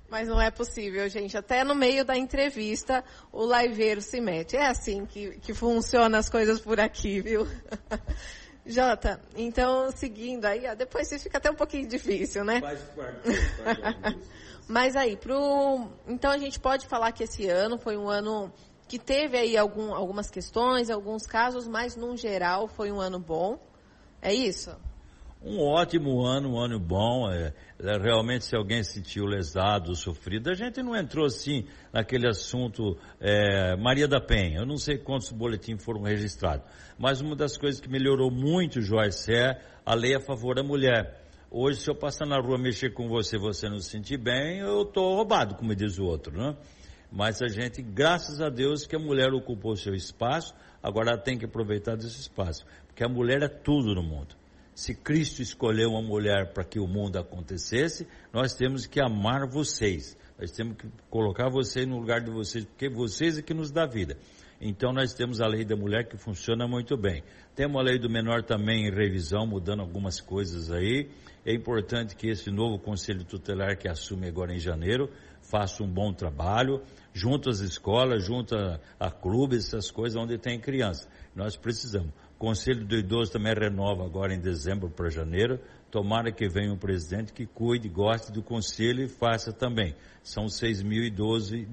Mas 0.09 0.27
não 0.27 0.41
é 0.41 0.49
possível, 0.49 1.07
gente. 1.07 1.37
Até 1.37 1.63
no 1.63 1.75
meio 1.75 2.03
da 2.03 2.17
entrevista, 2.17 3.03
o 3.31 3.45
liveiro 3.45 4.01
se 4.01 4.19
mete. 4.19 4.55
É 4.55 4.65
assim 4.65 5.05
que, 5.05 5.37
que 5.37 5.53
funcionam 5.53 6.17
as 6.17 6.31
coisas 6.31 6.59
por 6.59 6.79
aqui, 6.79 7.21
viu? 7.21 7.47
Jota, 8.65 9.21
então, 9.35 9.91
seguindo 9.91 10.45
aí, 10.45 10.65
ó, 10.67 10.73
depois 10.73 11.11
isso 11.11 11.25
fica 11.25 11.37
até 11.37 11.51
um 11.51 11.55
pouquinho 11.55 11.87
difícil, 11.87 12.43
né? 12.43 12.59
Faz 12.59 12.79
parte. 12.95 14.19
Mas 14.67 14.95
aí, 14.95 15.15
pro... 15.15 15.87
então 16.07 16.31
a 16.31 16.39
gente 16.39 16.59
pode 16.59 16.87
falar 16.87 17.11
que 17.11 17.23
esse 17.23 17.47
ano 17.47 17.77
foi 17.77 17.95
um 17.95 18.09
ano 18.09 18.51
que 18.87 18.97
teve 18.97 19.37
aí 19.37 19.55
algum, 19.55 19.93
algumas 19.93 20.31
questões, 20.31 20.89
alguns 20.89 21.27
casos, 21.27 21.67
mas 21.67 21.95
num 21.95 22.17
geral 22.17 22.67
foi 22.67 22.91
um 22.91 22.99
ano 22.99 23.19
bom. 23.19 23.59
É 24.25 24.33
isso? 24.33 24.75
Um 25.39 25.61
ótimo 25.61 26.25
ano, 26.25 26.55
um 26.55 26.59
ano 26.59 26.79
bom. 26.79 27.29
É, 27.31 27.53
é, 27.77 27.97
realmente, 27.99 28.43
se 28.45 28.55
alguém 28.55 28.83
sentiu 28.83 29.23
lesado, 29.23 29.95
sofrido, 29.95 30.49
a 30.49 30.55
gente 30.55 30.81
não 30.81 30.95
entrou 30.95 31.27
assim 31.27 31.67
naquele 31.93 32.27
assunto 32.27 32.97
é, 33.19 33.75
Maria 33.77 34.07
da 34.07 34.19
Penha. 34.19 34.61
Eu 34.61 34.65
não 34.65 34.77
sei 34.77 34.97
quantos 34.97 35.31
boletins 35.31 35.85
foram 35.85 36.01
registrados, 36.01 36.65
mas 36.97 37.21
uma 37.21 37.35
das 37.35 37.55
coisas 37.55 37.79
que 37.79 37.87
melhorou 37.87 38.31
muito, 38.31 38.81
Joyce, 38.81 39.31
é 39.31 39.61
a 39.85 39.93
lei 39.93 40.15
a 40.15 40.19
favor 40.19 40.55
da 40.55 40.63
mulher. 40.63 41.21
Hoje, 41.51 41.81
se 41.81 41.91
eu 41.91 41.95
passar 41.95 42.25
na 42.25 42.39
rua 42.39 42.57
mexer 42.57 42.95
com 42.95 43.07
você, 43.07 43.37
você 43.37 43.69
não 43.69 43.77
se 43.77 43.91
sentir 43.91 44.17
bem, 44.17 44.57
eu 44.57 44.81
estou 44.81 45.15
roubado, 45.15 45.53
como 45.53 45.75
diz 45.75 45.99
o 45.99 46.03
outro, 46.05 46.35
né? 46.35 46.57
Mas 47.11 47.41
a 47.43 47.47
gente, 47.47 47.83
graças 47.83 48.41
a 48.41 48.49
Deus, 48.49 48.87
que 48.87 48.95
a 48.95 48.99
mulher 48.99 49.31
ocupou 49.31 49.75
seu 49.75 49.93
espaço, 49.93 50.55
agora 50.81 51.11
ela 51.11 51.21
tem 51.21 51.37
que 51.37 51.45
aproveitar 51.45 51.95
desse 51.95 52.19
espaço, 52.19 52.65
porque 52.95 53.03
a 53.03 53.09
mulher 53.09 53.43
é 53.43 53.49
tudo 53.49 53.93
no 53.93 54.01
mundo. 54.01 54.37
Se 54.73 54.95
Cristo 54.95 55.41
escolheu 55.41 55.89
uma 55.89 56.01
mulher 56.01 56.53
para 56.53 56.63
que 56.63 56.79
o 56.79 56.87
mundo 56.87 57.19
acontecesse, 57.19 58.07
nós 58.31 58.55
temos 58.55 58.85
que 58.85 59.01
amar 59.01 59.45
vocês. 59.49 60.17
Nós 60.39 60.49
temos 60.51 60.77
que 60.77 60.87
colocar 61.09 61.49
vocês 61.49 61.85
no 61.85 61.99
lugar 61.99 62.21
de 62.21 62.31
vocês, 62.31 62.63
porque 62.63 62.87
vocês 62.87 63.37
é 63.37 63.41
que 63.41 63.53
nos 63.53 63.69
dá 63.69 63.85
vida. 63.85 64.17
Então 64.61 64.93
nós 64.93 65.13
temos 65.13 65.41
a 65.41 65.47
lei 65.47 65.65
da 65.65 65.75
mulher 65.75 66.07
que 66.07 66.15
funciona 66.15 66.65
muito 66.69 66.95
bem. 66.95 67.21
Temos 67.53 67.77
a 67.77 67.83
lei 67.83 67.99
do 67.99 68.09
menor 68.09 68.43
também 68.43 68.87
em 68.87 68.91
revisão, 68.91 69.45
mudando 69.45 69.81
algumas 69.81 70.21
coisas 70.21 70.71
aí. 70.71 71.09
É 71.45 71.53
importante 71.53 72.15
que 72.15 72.29
esse 72.29 72.49
novo 72.49 72.79
conselho 72.79 73.25
tutelar 73.25 73.77
que 73.77 73.89
assume 73.89 74.29
agora 74.29 74.53
em 74.53 74.59
janeiro 74.59 75.09
faça 75.41 75.83
um 75.83 75.87
bom 75.87 76.11
trabalho, 76.11 76.81
junto 77.13 77.49
às 77.49 77.59
escolas, 77.59 78.25
junto 78.25 78.55
a, 78.55 78.79
a 78.99 79.11
clubes, 79.11 79.67
essas 79.67 79.91
coisas 79.91 80.19
onde 80.19 80.37
tem 80.37 80.59
criança. 80.59 81.07
Nós 81.35 81.55
precisamos. 81.55 82.11
O 82.35 82.37
Conselho 82.37 82.85
do 82.85 82.97
Idoso 82.97 83.31
também 83.31 83.53
renova 83.53 84.03
agora 84.03 84.33
em 84.33 84.39
dezembro 84.39 84.89
para 84.89 85.09
janeiro. 85.09 85.57
Tomara 85.89 86.33
que 86.33 86.49
venha 86.49 86.73
um 86.73 86.77
presidente 86.77 87.31
que 87.31 87.45
cuide, 87.45 87.87
goste 87.87 88.29
do 88.29 88.43
conselho 88.43 89.01
e 89.01 89.07
faça 89.07 89.53
também. 89.53 89.95
São 90.21 90.47
6.012 90.47 91.63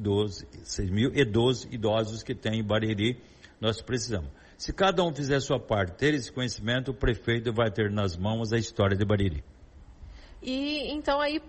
idosos, 1.17 1.67
idosos 1.69 2.23
que 2.23 2.33
tem 2.33 2.61
em 2.61 2.63
Bariri. 2.63 3.21
Nós 3.61 3.83
precisamos. 3.83 4.31
Se 4.57 4.73
cada 4.73 5.03
um 5.03 5.13
fizer 5.13 5.41
sua 5.41 5.59
parte, 5.59 5.95
ter 5.95 6.15
esse 6.15 6.31
conhecimento, 6.31 6.93
o 6.93 6.95
prefeito 6.95 7.53
vai 7.53 7.69
ter 7.69 7.91
nas 7.91 8.17
mãos 8.17 8.53
a 8.53 8.57
história 8.57 8.97
de 8.97 9.05
Bariri. 9.05 9.43
E 10.41 10.93
então 10.93 11.21
aí, 11.21 11.43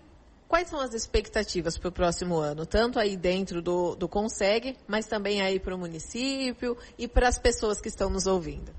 quais 0.48 0.68
são 0.68 0.80
as 0.80 0.96
expectativas 0.96 1.78
para 1.78 1.90
o 1.90 1.92
próximo 1.92 2.38
ano? 2.40 2.66
Tanto 2.66 2.98
aí 2.98 3.16
dentro 3.16 3.62
do, 3.62 3.96
do 3.96 4.10
Consegue, 4.10 4.76
mas 4.88 5.06
também 5.06 5.44
aí 5.44 5.60
para 5.60 5.76
o 5.76 5.78
município 5.78 6.76
e 6.98 7.08
para 7.08 7.28
as 7.28 7.38
pessoas 7.38 7.80
que 7.80 7.88
estão 7.88 8.10
nos 8.10 8.26
ouvindo. 8.26 8.74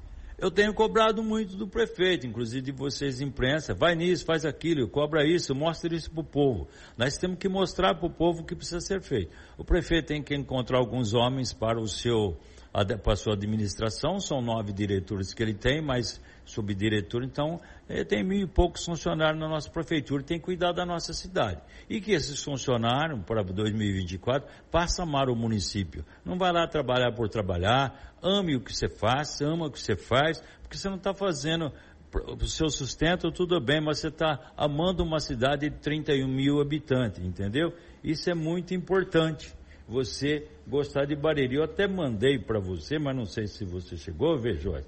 Eu 0.44 0.50
tenho 0.50 0.74
cobrado 0.74 1.22
muito 1.22 1.56
do 1.56 1.66
prefeito, 1.66 2.26
inclusive 2.26 2.60
de 2.60 2.70
vocês 2.70 3.18
imprensa. 3.22 3.72
Vai 3.72 3.94
nisso, 3.94 4.26
faz 4.26 4.44
aquilo, 4.44 4.86
cobra 4.86 5.26
isso, 5.26 5.54
mostra 5.54 5.94
isso 5.94 6.10
para 6.10 6.20
o 6.20 6.24
povo. 6.24 6.68
Nós 6.98 7.16
temos 7.16 7.38
que 7.38 7.48
mostrar 7.48 7.94
para 7.94 8.06
o 8.06 8.10
povo 8.10 8.42
o 8.42 8.44
que 8.44 8.54
precisa 8.54 8.78
ser 8.78 9.00
feito. 9.00 9.34
O 9.56 9.64
prefeito 9.64 10.08
tem 10.08 10.22
que 10.22 10.34
encontrar 10.34 10.76
alguns 10.76 11.14
homens 11.14 11.54
para 11.54 11.80
o 11.80 11.88
seu 11.88 12.36
a 12.74 13.16
sua 13.16 13.34
administração, 13.34 14.18
são 14.18 14.42
nove 14.42 14.72
diretores 14.72 15.32
que 15.32 15.40
ele 15.40 15.54
tem, 15.54 15.80
mas 15.80 16.20
subdiretor, 16.44 17.22
então 17.22 17.60
ele 17.88 18.04
tem 18.04 18.24
mil 18.24 18.40
e 18.40 18.46
poucos 18.48 18.84
funcionários 18.84 19.40
na 19.40 19.48
nossa 19.48 19.70
prefeitura, 19.70 20.24
tem 20.24 20.38
que 20.40 20.44
cuidar 20.44 20.72
da 20.72 20.84
nossa 20.84 21.12
cidade. 21.12 21.60
E 21.88 22.00
que 22.00 22.10
esses 22.10 22.42
funcionários, 22.42 23.20
para 23.24 23.44
2024, 23.44 24.48
passem 24.72 25.04
a 25.04 25.08
amar 25.08 25.28
o 25.28 25.36
município. 25.36 26.04
Não 26.24 26.36
vai 26.36 26.52
lá 26.52 26.66
trabalhar 26.66 27.12
por 27.12 27.28
trabalhar, 27.28 28.16
ame 28.20 28.56
o 28.56 28.60
que 28.60 28.76
você 28.76 28.88
faz, 28.88 29.40
ama 29.40 29.66
o 29.66 29.70
que 29.70 29.78
você 29.80 29.94
faz, 29.94 30.42
porque 30.60 30.76
você 30.76 30.88
não 30.88 30.96
está 30.96 31.14
fazendo 31.14 31.72
o 32.12 32.46
seu 32.48 32.68
sustento, 32.68 33.30
tudo 33.30 33.60
bem, 33.60 33.80
mas 33.80 34.00
você 34.00 34.08
está 34.08 34.52
amando 34.56 35.04
uma 35.04 35.20
cidade 35.20 35.70
de 35.70 35.76
31 35.76 36.26
mil 36.26 36.60
habitantes, 36.60 37.24
entendeu? 37.24 37.72
Isso 38.02 38.28
é 38.28 38.34
muito 38.34 38.74
importante 38.74 39.54
você 39.86 40.48
gostar 40.66 41.04
de 41.04 41.14
Bariri. 41.14 41.56
Eu 41.56 41.64
até 41.64 41.86
mandei 41.86 42.38
para 42.38 42.58
você, 42.58 42.98
mas 42.98 43.14
não 43.14 43.26
sei 43.26 43.46
se 43.46 43.64
você 43.64 43.96
chegou 43.96 44.34
a 44.34 44.36
ver, 44.36 44.58
Jorge. 44.58 44.86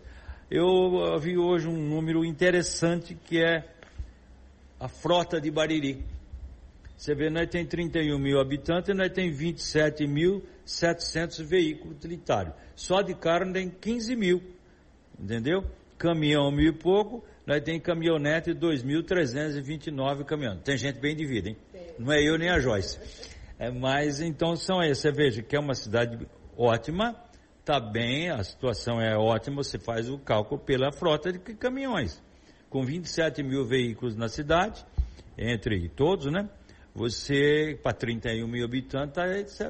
Eu 0.50 1.18
vi 1.18 1.36
hoje 1.36 1.68
um 1.68 1.76
número 1.76 2.24
interessante 2.24 3.14
que 3.14 3.42
é 3.42 3.64
a 4.78 4.88
frota 4.88 5.40
de 5.40 5.50
Bariri. 5.50 6.04
Você 6.96 7.14
vê, 7.14 7.28
nós 7.28 7.48
tem 7.50 7.66
31 7.66 8.18
mil 8.18 8.40
habitantes 8.40 8.96
nós 8.96 9.12
tem 9.12 9.30
27.700 9.30 11.44
veículos 11.44 11.96
utilitários. 11.96 12.54
Só 12.74 13.02
de 13.02 13.14
carro 13.14 13.52
tem 13.52 13.68
15 13.68 14.16
mil, 14.16 14.42
entendeu? 15.18 15.62
Caminhão 15.98 16.50
mil 16.50 16.70
e 16.70 16.72
pouco, 16.72 17.22
nós 17.46 17.62
tem 17.62 17.78
caminhonete 17.78 18.52
2.329 18.52 20.24
caminhões. 20.24 20.62
Tem 20.62 20.78
gente 20.78 20.98
bem 20.98 21.14
de 21.14 21.26
vida, 21.26 21.50
hein? 21.50 21.56
Não 21.98 22.10
é 22.12 22.22
eu 22.22 22.38
nem 22.38 22.48
a 22.48 22.58
Joyce. 22.58 22.98
É, 23.58 23.70
mas 23.70 24.20
então 24.20 24.54
são 24.56 24.82
esses. 24.82 24.98
Você 24.98 25.12
veja 25.12 25.42
que 25.42 25.56
é 25.56 25.60
uma 25.60 25.74
cidade 25.74 26.26
ótima, 26.56 27.16
está 27.60 27.80
bem, 27.80 28.30
a 28.30 28.42
situação 28.44 29.00
é 29.00 29.16
ótima, 29.16 29.62
você 29.62 29.78
faz 29.78 30.08
o 30.08 30.18
cálculo 30.18 30.60
pela 30.60 30.92
frota 30.92 31.32
de 31.32 31.38
caminhões. 31.38 32.22
Com 32.68 32.84
27 32.84 33.42
mil 33.42 33.64
veículos 33.64 34.14
na 34.14 34.28
cidade, 34.28 34.84
entre 35.38 35.88
todos, 35.88 36.30
né? 36.30 36.48
Você, 36.94 37.78
para 37.82 37.92
31 37.92 38.46
mil 38.46 38.64
habitantes, 38.64 39.60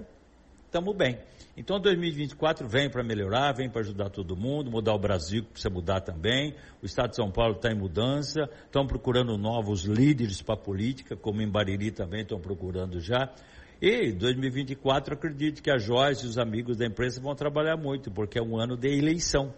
estamos 0.64 0.96
bem. 0.96 1.18
Então 1.56 1.80
2024 1.80 2.68
vem 2.68 2.90
para 2.90 3.02
melhorar, 3.02 3.52
vem 3.52 3.70
para 3.70 3.80
ajudar 3.80 4.10
todo 4.10 4.36
mundo, 4.36 4.70
mudar 4.70 4.94
o 4.94 4.98
Brasil, 4.98 5.42
que 5.42 5.52
precisa 5.52 5.72
mudar 5.72 6.02
também. 6.02 6.54
O 6.82 6.86
Estado 6.86 7.10
de 7.10 7.16
São 7.16 7.30
Paulo 7.30 7.54
está 7.54 7.72
em 7.72 7.74
mudança, 7.74 8.48
estão 8.64 8.86
procurando 8.86 9.38
novos 9.38 9.84
líderes 9.84 10.42
para 10.42 10.54
a 10.54 10.58
política, 10.58 11.16
como 11.16 11.40
em 11.40 11.48
Bariri 11.48 11.90
também 11.90 12.20
estão 12.20 12.38
procurando 12.38 13.00
já. 13.00 13.32
E 13.80 14.10
2024 14.10 15.12
acredito 15.12 15.62
que 15.62 15.70
a 15.70 15.76
Joyce 15.76 16.24
e 16.24 16.28
os 16.28 16.38
amigos 16.38 16.78
da 16.78 16.86
imprensa 16.86 17.20
vão 17.20 17.34
trabalhar 17.34 17.76
muito, 17.76 18.10
porque 18.10 18.38
é 18.38 18.42
um 18.42 18.58
ano 18.58 18.74
de 18.74 18.88
eleição. 18.88 19.52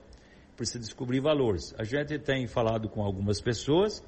Precisa 0.56 0.80
descobrir 0.80 1.20
valores. 1.20 1.72
A 1.78 1.84
gente 1.84 2.18
tem 2.18 2.48
falado 2.48 2.88
com 2.88 3.00
algumas 3.00 3.40
pessoas 3.40 4.02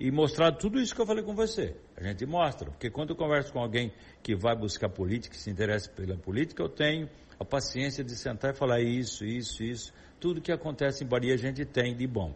e 0.00 0.10
mostrado 0.10 0.58
tudo 0.58 0.80
isso 0.80 0.92
que 0.92 1.00
eu 1.00 1.06
falei 1.06 1.22
com 1.22 1.36
você. 1.36 1.76
A 1.96 2.02
gente 2.02 2.26
mostra, 2.26 2.68
porque 2.68 2.90
quando 2.90 3.10
eu 3.10 3.16
converso 3.16 3.52
com 3.52 3.60
alguém 3.60 3.92
que 4.24 4.34
vai 4.34 4.56
buscar 4.56 4.88
política, 4.88 5.36
que 5.36 5.40
se 5.40 5.50
interessa 5.50 5.88
pela 5.88 6.16
política, 6.16 6.60
eu 6.60 6.68
tenho 6.68 7.08
a 7.38 7.44
paciência 7.44 8.02
de 8.02 8.16
sentar 8.16 8.54
e 8.54 8.56
falar 8.56 8.80
isso, 8.80 9.24
isso, 9.24 9.62
isso. 9.62 9.92
Tudo 10.18 10.40
que 10.40 10.50
acontece 10.50 11.04
em 11.04 11.06
Bahia 11.06 11.32
a 11.32 11.36
gente 11.36 11.64
tem 11.64 11.94
de 11.94 12.08
bom. 12.08 12.34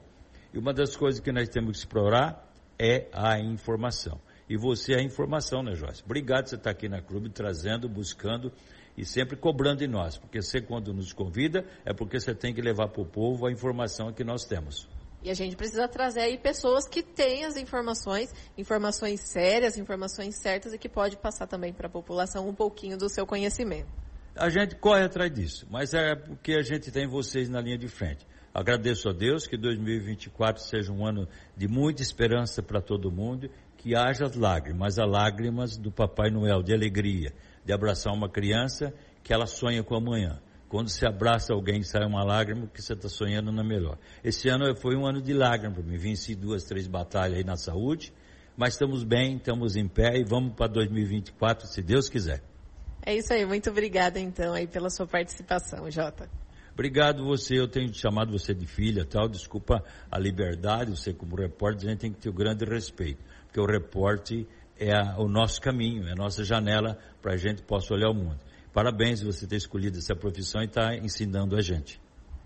E 0.54 0.58
uma 0.58 0.72
das 0.72 0.96
coisas 0.96 1.20
que 1.20 1.32
nós 1.32 1.48
temos 1.48 1.72
que 1.72 1.78
explorar 1.78 2.48
é 2.78 3.08
a 3.12 3.40
informação. 3.40 4.20
E 4.48 4.56
você 4.56 4.94
é 4.94 4.98
a 4.98 5.02
informação, 5.02 5.62
né, 5.62 5.74
Joyce? 5.74 6.02
Obrigado 6.04 6.44
por 6.44 6.50
você 6.50 6.56
estar 6.56 6.70
aqui 6.70 6.88
na 6.88 7.02
clube, 7.02 7.28
trazendo, 7.28 7.88
buscando 7.88 8.52
e 8.96 9.04
sempre 9.04 9.36
cobrando 9.36 9.78
de 9.80 9.86
nós. 9.86 10.16
Porque 10.16 10.40
você, 10.40 10.60
quando 10.60 10.92
nos 10.94 11.12
convida, 11.12 11.66
é 11.84 11.92
porque 11.92 12.18
você 12.18 12.34
tem 12.34 12.54
que 12.54 12.62
levar 12.62 12.88
para 12.88 13.02
o 13.02 13.06
povo 13.06 13.46
a 13.46 13.52
informação 13.52 14.12
que 14.12 14.24
nós 14.24 14.44
temos. 14.44 14.88
E 15.22 15.30
a 15.30 15.34
gente 15.34 15.56
precisa 15.56 15.88
trazer 15.88 16.20
aí 16.20 16.38
pessoas 16.38 16.86
que 16.88 17.02
têm 17.02 17.44
as 17.44 17.56
informações, 17.56 18.32
informações 18.56 19.20
sérias, 19.20 19.76
informações 19.76 20.36
certas 20.36 20.72
e 20.72 20.78
que 20.78 20.88
pode 20.88 21.16
passar 21.16 21.46
também 21.46 21.72
para 21.72 21.88
a 21.88 21.90
população 21.90 22.48
um 22.48 22.54
pouquinho 22.54 22.96
do 22.96 23.08
seu 23.08 23.26
conhecimento. 23.26 23.88
A 24.36 24.48
gente 24.48 24.76
corre 24.76 25.02
atrás 25.02 25.32
disso, 25.32 25.66
mas 25.68 25.92
é 25.92 26.14
porque 26.14 26.52
a 26.52 26.62
gente 26.62 26.92
tem 26.92 27.08
vocês 27.08 27.48
na 27.48 27.60
linha 27.60 27.76
de 27.76 27.88
frente. 27.88 28.24
Agradeço 28.54 29.08
a 29.08 29.12
Deus 29.12 29.46
que 29.46 29.56
2024 29.56 30.62
seja 30.62 30.92
um 30.92 31.04
ano 31.04 31.28
de 31.56 31.68
muita 31.68 32.02
esperança 32.02 32.62
para 32.62 32.80
todo 32.80 33.10
mundo, 33.10 33.50
que 33.78 33.94
haja 33.94 34.26
as 34.26 34.34
lágrimas, 34.34 34.98
as 34.98 35.08
lágrimas 35.08 35.76
do 35.78 35.90
Papai 35.90 36.30
Noel, 36.30 36.62
de 36.62 36.74
alegria, 36.74 37.32
de 37.64 37.72
abraçar 37.72 38.12
uma 38.12 38.28
criança 38.28 38.92
que 39.22 39.32
ela 39.32 39.46
sonha 39.46 39.82
com 39.82 39.94
amanhã. 39.94 40.40
Quando 40.68 40.90
se 40.90 41.06
abraça 41.06 41.54
alguém 41.54 41.80
e 41.80 41.84
sai 41.84 42.04
uma 42.04 42.22
lágrima, 42.22 42.66
que 42.66 42.82
você 42.82 42.92
está 42.92 43.08
sonhando 43.08 43.50
é 43.58 43.64
melhor. 43.64 43.96
Esse 44.22 44.48
ano 44.48 44.76
foi 44.76 44.96
um 44.96 45.06
ano 45.06 45.22
de 45.22 45.32
lágrimas 45.32 45.78
para 45.78 45.86
mim. 45.86 45.96
Venci 45.96 46.34
duas, 46.34 46.64
três 46.64 46.86
batalhas 46.86 47.38
aí 47.38 47.44
na 47.44 47.56
saúde, 47.56 48.12
mas 48.56 48.74
estamos 48.74 49.04
bem, 49.04 49.36
estamos 49.36 49.76
em 49.76 49.88
pé 49.88 50.18
e 50.18 50.24
vamos 50.24 50.54
para 50.54 50.66
2024, 50.66 51.68
se 51.68 51.80
Deus 51.80 52.08
quiser. 52.08 52.42
É 53.06 53.16
isso 53.16 53.32
aí, 53.32 53.46
muito 53.46 53.70
obrigada 53.70 54.20
então 54.20 54.52
aí 54.52 54.66
pela 54.66 54.90
sua 54.90 55.06
participação, 55.06 55.90
Jota. 55.90 56.28
Obrigado 56.78 57.24
você, 57.24 57.58
eu 57.58 57.66
tenho 57.66 57.92
chamado 57.92 58.30
você 58.30 58.54
de 58.54 58.66
filha 58.66 59.04
tal, 59.04 59.28
desculpa 59.28 59.82
a 60.10 60.16
liberdade, 60.16 60.90
você 60.90 61.12
como 61.12 61.34
repórter, 61.34 61.88
a 61.88 61.90
gente 61.90 62.00
tem 62.00 62.12
que 62.12 62.20
ter 62.20 62.28
o 62.28 62.32
um 62.32 62.36
grande 62.36 62.64
respeito, 62.64 63.20
porque 63.48 63.60
o 63.60 63.66
repórter 63.66 64.46
é 64.78 64.92
a, 64.92 65.18
o 65.18 65.28
nosso 65.28 65.60
caminho, 65.60 66.06
é 66.06 66.12
a 66.12 66.14
nossa 66.14 66.44
janela 66.44 66.96
para 67.20 67.32
a 67.32 67.36
gente 67.36 67.62
possa 67.62 67.92
olhar 67.92 68.10
o 68.10 68.14
mundo. 68.14 68.38
Parabéns 68.72 69.20
você 69.20 69.46
ter 69.46 69.56
escolhido 69.56 69.98
essa 69.98 70.14
profissão 70.14 70.62
e 70.62 70.66
estar 70.66 70.90
tá 70.90 70.96
ensinando 70.96 71.56
a 71.56 71.60
gente. 71.60 72.00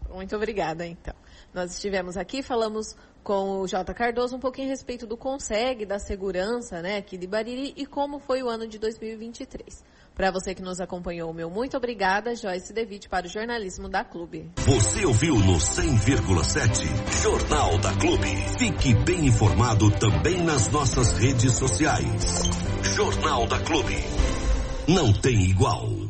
Muito 0.09 0.35
obrigada, 0.35 0.87
então. 0.87 1.15
Nós 1.53 1.75
estivemos 1.75 2.17
aqui, 2.17 2.43
falamos 2.43 2.97
com 3.23 3.61
o 3.61 3.69
Jota 3.69 3.95
Cardoso 3.95 4.37
um 4.37 4.41
pouquinho 4.41 4.69
a 4.69 4.71
respeito 4.71 5.07
do 5.07 5.17
Conseg, 5.17 5.87
da 5.87 5.99
segurança, 5.99 6.83
né, 6.83 6.97
aqui 6.97 7.17
de 7.17 7.27
Bariri 7.27 7.73
e 7.77 7.87
como 7.87 8.19
foi 8.19 8.43
o 8.43 8.49
ano 8.49 8.67
de 8.67 8.79
2023. 8.79 9.85
Para 10.15 10.31
você 10.31 10.55
que 10.55 10.61
nos 10.61 10.79
acompanhou, 10.79 11.33
meu 11.33 11.49
muito 11.49 11.77
obrigada, 11.77 12.35
Joyce 12.35 12.73
Devitt, 12.73 13.09
para 13.09 13.27
o 13.27 13.31
jornalismo 13.31 13.89
da 13.89 14.05
Clube. 14.05 14.51
Você 14.57 15.07
ouviu 15.07 15.37
no 15.37 15.57
100,7 15.57 17.23
Jornal 17.23 17.79
da 17.79 17.95
Clube. 17.95 18.29
Fique 18.59 18.95
bem 18.95 19.27
informado 19.27 19.91
também 19.93 20.43
nas 20.43 20.69
nossas 20.69 21.13
redes 21.13 21.55
sociais. 21.55 22.43
Jornal 22.95 23.47
da 23.47 23.59
Clube. 23.61 23.97
Não 24.87 25.13
tem 25.15 25.41
igual. 25.49 26.02